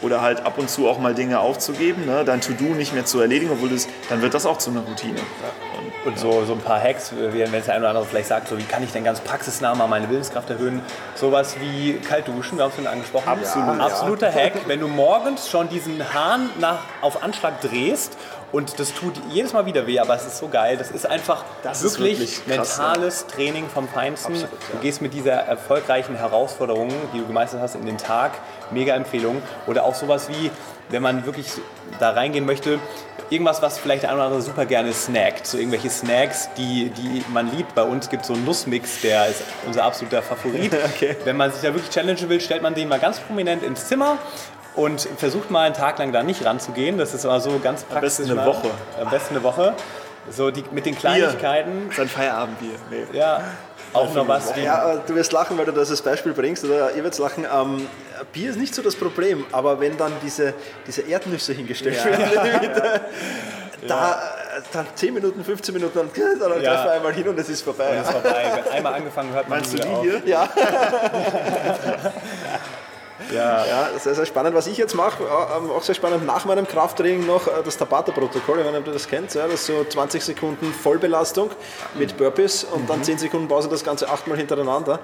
oder 0.03 0.21
halt 0.23 0.45
ab 0.45 0.59
und 0.59 0.71
zu 0.71 0.89
auch 0.89 0.99
mal 0.99 1.15
Dinge 1.15 1.41
aufzugeben, 1.41 2.07
ne, 2.07 2.25
dein 2.25 2.41
To-Do 2.41 2.75
nicht 2.75 2.95
mehr 2.95 3.05
zu 3.05 3.21
erledigen, 3.21 3.51
obwohl 3.53 3.71
das, 3.71 3.89
dann 4.09 4.23
wird 4.23 4.35
das 4.35 4.47
auch 4.47 4.59
zu 4.59 4.71
einer 4.71 4.81
Routine. 4.81 5.21
Und 6.05 6.19
so, 6.19 6.45
so 6.45 6.55
ein 6.55 6.61
paar 6.61 6.83
Hacks, 6.83 7.13
wenn 7.13 7.55
es 7.55 7.67
der 7.67 7.75
eine 7.75 7.81
oder 7.83 7.91
andere 7.91 8.07
vielleicht 8.07 8.29
sagt, 8.29 8.49
so 8.49 8.59
wie 8.59 8.63
kann 8.63 8.83
ich 8.83 8.93
denn 8.93 9.05
ganz 9.05 9.21
praxisnah 9.21 9.75
mal 9.75 9.87
meine 9.87 10.09
Willenskraft 10.09 10.49
erhöhen? 10.49 10.81
Sowas 11.15 11.57
wie 11.61 11.95
kalt 11.95 12.27
duschen, 12.27 12.57
wir 12.57 12.65
haben 12.65 12.71
es 12.71 12.77
schon 12.77 12.87
angesprochen. 12.87 13.29
Absolut. 13.29 13.79
Ja, 13.79 13.85
Absoluter. 13.85 14.33
Hack, 14.33 14.53
wenn 14.67 14.81
du 14.81 14.89
morgens 14.89 15.49
schon 15.49 15.69
diesen 15.69 16.15
Hahn 16.15 16.51
nach, 16.59 16.79
auf 17.03 17.23
Anschlag 17.23 17.61
drehst 17.61 18.17
und 18.53 18.79
das 18.81 18.93
tut 18.95 19.15
jedes 19.31 19.53
Mal 19.53 19.67
wieder 19.67 19.87
weh, 19.87 19.99
aber 19.99 20.15
es 20.15 20.27
ist 20.27 20.39
so 20.39 20.49
geil. 20.49 20.77
Das 20.77 20.91
ist 20.91 21.07
einfach 21.07 21.45
das 21.63 21.83
wirklich, 21.83 22.21
ist 22.21 22.49
wirklich 22.49 22.57
krass, 22.59 22.79
mentales 22.79 23.27
ja. 23.29 23.35
Training 23.37 23.69
vom 23.69 23.89
Feinsten. 23.89 24.33
Absolut, 24.33 24.53
ja. 24.53 24.69
Du 24.73 24.79
gehst 24.79 25.03
mit 25.03 25.15
dieser 25.15 25.33
erfolgreichen 25.33 26.17
Herausforderung, 26.17 26.89
die 27.15 27.19
du 27.19 27.27
gemeistert 27.27 27.61
hast, 27.61 27.77
in 27.77 27.87
den 27.87 27.99
Tag. 27.99 28.33
Mega 28.71 28.95
Empfehlung. 28.95 29.41
Oder 29.67 29.85
auch 29.85 29.95
sowas 29.95 30.29
wie, 30.29 30.51
wenn 30.89 31.03
man 31.03 31.27
wirklich 31.27 31.47
da 32.01 32.11
reingehen 32.11 32.45
möchte, 32.45 32.81
irgendwas, 33.31 33.63
was 33.63 33.79
vielleicht 33.79 34.03
der 34.03 34.11
eine 34.11 34.19
oder 34.19 34.27
andere 34.27 34.43
super 34.43 34.67
gerne 34.67 34.93
snackt. 34.93 35.47
So 35.47 35.57
irgendwelche 35.57 35.91
Snacks, 35.91 36.49
die, 36.57 36.91
die 36.91 37.25
man 37.29 37.51
liebt. 37.57 37.75
Bei 37.77 37.83
uns 37.85 38.11
gibt 38.11 38.23
es 38.23 38.29
so 38.29 38.35
einen 38.35 38.45
Nussmix, 38.45 39.01
der 39.03 39.29
ist 39.29 39.43
unser 39.67 39.85
absoluter 39.85 40.23
Favorit. 40.23 40.75
okay. 40.97 41.17
Wenn 41.25 41.37
man 41.37 41.53
sich 41.53 41.63
da 41.63 41.73
wirklich 41.73 41.91
challengen 41.91 42.29
will, 42.29 42.41
stellt 42.41 42.63
man 42.63 42.75
den 42.75 42.89
mal 42.89 42.99
ganz 42.99 43.21
prominent 43.21 43.63
ins 43.63 43.87
Zimmer 43.87 44.19
und 44.77 45.01
versucht 45.17 45.51
mal 45.51 45.65
einen 45.67 45.75
Tag 45.75 45.99
lang 45.99 46.13
da 46.13 46.23
nicht 46.23 46.45
ranzugehen. 46.45 46.99
Das 46.99 47.15
ist 47.15 47.25
aber 47.27 47.41
so 47.41 47.59
ganz 47.63 47.83
praktisch. 47.85 47.97
Am 47.97 48.01
besten 48.27 48.31
eine 48.39 48.47
Woche. 48.47 48.71
Am 49.01 49.11
besten 49.11 49.35
eine 49.35 49.43
Woche. 49.45 49.75
So 50.31 50.51
die, 50.51 50.65
mit 50.71 50.87
den 50.87 50.97
Kleinigkeiten. 50.97 51.89
Bier. 51.89 51.97
Sein 51.97 52.09
Feierabendbier. 52.09 52.75
Nee. 52.91 53.05
Ja, 53.19 53.41
auch 53.93 54.13
noch 54.15 54.29
was. 54.29 54.53
Ja, 54.57 54.97
du 55.05 55.15
wirst 55.15 55.33
lachen, 55.33 55.59
weil 55.59 55.65
du 55.65 55.73
das 55.73 55.91
als 55.91 56.03
Beispiel 56.03 56.33
bringst, 56.33 56.63
oder 56.65 56.91
ihr 56.93 57.03
werdet 57.03 57.19
lachen. 57.19 57.45
Ähm, 57.53 57.89
Bier 58.33 58.51
ist 58.51 58.57
nicht 58.59 58.75
so 58.75 58.83
das 58.83 58.95
Problem, 58.95 59.45
aber 59.51 59.81
wenn 59.81 59.97
dann 59.97 60.13
diese, 60.23 60.55
diese 60.87 61.01
Erdnüsse 61.03 61.53
hingestellt 61.55 61.97
Ja. 61.97 62.05
werden, 62.05 62.71
da, 63.89 64.23
dann 64.73 64.87
10 64.95 65.15
Minuten, 65.15 65.43
15 65.43 65.75
Minuten, 65.75 65.99
dann, 65.99 66.11
dann 66.39 66.63
Ja. 66.63 66.85
wir 66.85 66.93
einmal 66.93 67.13
hin 67.15 67.27
und 67.27 67.39
es 67.39 67.49
ist 67.49 67.63
vorbei. 67.63 67.97
ist 68.01 68.11
vorbei. 68.13 68.45
Wenn 68.63 68.73
einmal 68.73 68.95
angefangen 68.95 69.33
hört 69.33 69.49
man 69.49 69.59
Meinst 69.59 69.73
du 69.73 69.79
die 69.79 69.89
auf. 69.89 70.03
hier? 70.03 70.23
Ja, 70.27 70.49
Ja. 73.33 73.65
ja, 73.67 73.89
sehr, 73.99 74.15
sehr 74.15 74.27
spannend. 74.27 74.55
Was 74.55 74.67
ich 74.67 74.77
jetzt 74.77 74.95
mache, 74.95 75.23
äh, 75.25 75.27
auch 75.71 75.83
sehr 75.83 75.95
spannend, 75.95 76.27
nach 76.27 76.45
meinem 76.45 76.67
Krafttraining 76.67 77.27
noch 77.27 77.47
äh, 77.47 77.51
das 77.65 77.77
Tabata-Protokoll, 77.77 78.59
ich 78.61 78.65
weiß 78.65 78.73
nicht, 78.73 78.81
ob 78.81 78.87
ihr 78.89 78.93
das 78.93 79.09
kennt, 79.09 79.35
ja, 79.35 79.45
das 79.47 79.55
ist 79.61 79.67
so 79.67 79.85
20 79.85 80.23
Sekunden 80.23 80.73
Vollbelastung 80.73 81.51
mit 81.95 82.17
Burpees 82.17 82.65
und 82.65 82.89
dann 82.89 83.03
10 83.05 83.19
Sekunden 83.19 83.49
Pause, 83.49 83.69
das 83.69 83.85
Ganze 83.85 84.09
achtmal 84.09 84.39
hintereinander. 84.39 84.99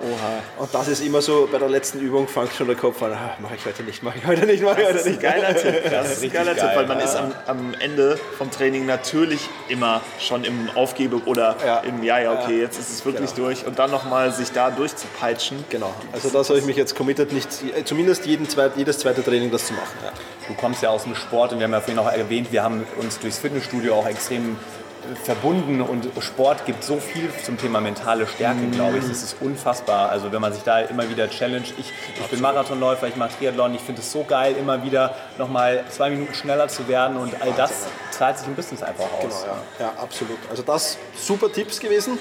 Und 0.58 0.74
das 0.74 0.88
ist 0.88 1.00
immer 1.02 1.20
so, 1.22 1.48
bei 1.50 1.58
der 1.58 1.68
letzten 1.68 2.00
Übung 2.00 2.26
fängt 2.28 2.52
schon 2.54 2.66
der 2.66 2.76
Kopf 2.76 3.02
an, 3.02 3.12
ah, 3.12 3.36
mache 3.40 3.54
ich 3.56 3.64
heute 3.64 3.82
nicht, 3.82 4.02
mache 4.02 4.18
ich 4.18 4.26
heute 4.26 4.46
nicht, 4.46 4.62
mache 4.62 4.80
ich 4.82 4.88
heute 4.88 5.08
nicht. 5.08 5.20
Geiler 5.20 5.54
Tipp. 5.54 5.74
Das 5.96 6.10
ist 6.12 6.18
ein 6.18 6.20
richtig 6.22 6.32
geiler 6.32 6.54
geil. 6.54 6.68
Tipp, 6.68 6.76
weil 6.76 6.86
man 6.86 7.00
ist 7.00 7.16
am, 7.16 7.32
am 7.46 7.74
Ende 7.80 8.18
vom 8.38 8.50
Training 8.50 8.86
natürlich 8.86 9.48
immer 9.68 10.00
schon 10.18 10.44
im 10.44 10.68
Aufgebe 10.74 11.20
oder 11.26 11.56
Ja. 11.64 11.78
im 11.80 12.02
Ja, 12.02 12.18
ja, 12.18 12.32
okay, 12.32 12.60
jetzt 12.60 12.78
ist 12.78 12.90
es 12.90 13.04
wirklich 13.04 13.32
durch 13.32 13.66
und 13.66 13.78
dann 13.78 13.90
nochmal 13.90 14.32
sich 14.32 14.52
da 14.52 14.70
durchzupeitschen. 14.70 15.64
Genau, 15.70 15.92
also 16.12 16.28
das 16.28 16.48
habe 16.48 16.58
ich 16.58 16.64
mich 16.64 16.76
jetzt 16.76 16.94
committed, 16.96 17.32
nicht, 17.32 17.48
äh, 17.76 17.84
zumindest 18.07 18.26
jeden 18.26 18.48
zweit, 18.48 18.76
jedes 18.76 18.98
zweite 18.98 19.24
Training 19.24 19.50
das 19.50 19.66
zu 19.66 19.72
machen. 19.72 19.98
Ja. 20.04 20.12
Du 20.46 20.54
kommst 20.54 20.80
ja 20.82 20.90
aus 20.90 21.02
dem 21.02 21.16
Sport 21.16 21.52
und 21.52 21.59
wir 21.59 21.64
haben 21.64 21.72
ja 21.72 21.80
vorhin 21.80 21.98
auch 21.98 22.12
erwähnt, 22.12 22.52
wir 22.52 22.62
haben 22.62 22.86
uns 22.98 23.18
durchs 23.18 23.38
Fitnessstudio 23.38 23.96
auch 23.96 24.07
extrem 24.07 24.52
äh, 24.52 25.16
verbunden 25.24 25.80
und 25.80 26.09
Sport 26.20 26.66
gibt 26.66 26.84
so 26.84 26.98
viel 26.98 27.28
zum 27.44 27.59
Thema 27.59 27.80
mentale 27.80 28.28
Stärke, 28.28 28.64
glaube 28.70 28.98
ich. 28.98 29.09
Das 29.09 29.24
ist 29.24 29.36
unfassbar. 29.40 30.11
Also 30.11 30.30
wenn 30.30 30.40
man 30.40 30.52
sich 30.52 30.62
da 30.62 30.80
immer 30.80 31.11
wieder 31.11 31.28
challenge. 31.28 31.66
Ich, 31.78 31.92
ich 32.20 32.26
bin 32.28 32.40
Marathonläufer, 32.40 33.09
ich 33.09 33.16
mache 33.16 33.30
Triathlon, 33.36 33.74
ich 33.74 33.80
finde 33.80 34.02
es 34.02 34.12
so 34.12 34.22
geil, 34.22 34.54
immer 34.57 34.84
wieder 34.84 35.16
nochmal 35.36 35.82
zwei 35.90 36.11
Minuten 36.11 36.34
schneller 36.34 36.68
zu 36.68 36.86
werden 36.86 37.16
und 37.16 37.42
all 37.42 37.52
das 37.57 37.86
zahlt 38.12 38.38
sich 38.38 38.46
im 38.46 38.54
Business 38.54 38.84
einfach 38.84 39.12
aus. 39.14 39.42
Genau, 39.42 39.57
ja. 39.80 39.86
ja, 39.86 39.92
absolut. 40.00 40.38
Also 40.48 40.62
das 40.62 40.96
super 41.16 41.50
Tipps 41.50 41.80
gewesen. 41.80 42.18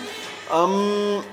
Ähm, 0.51 1.23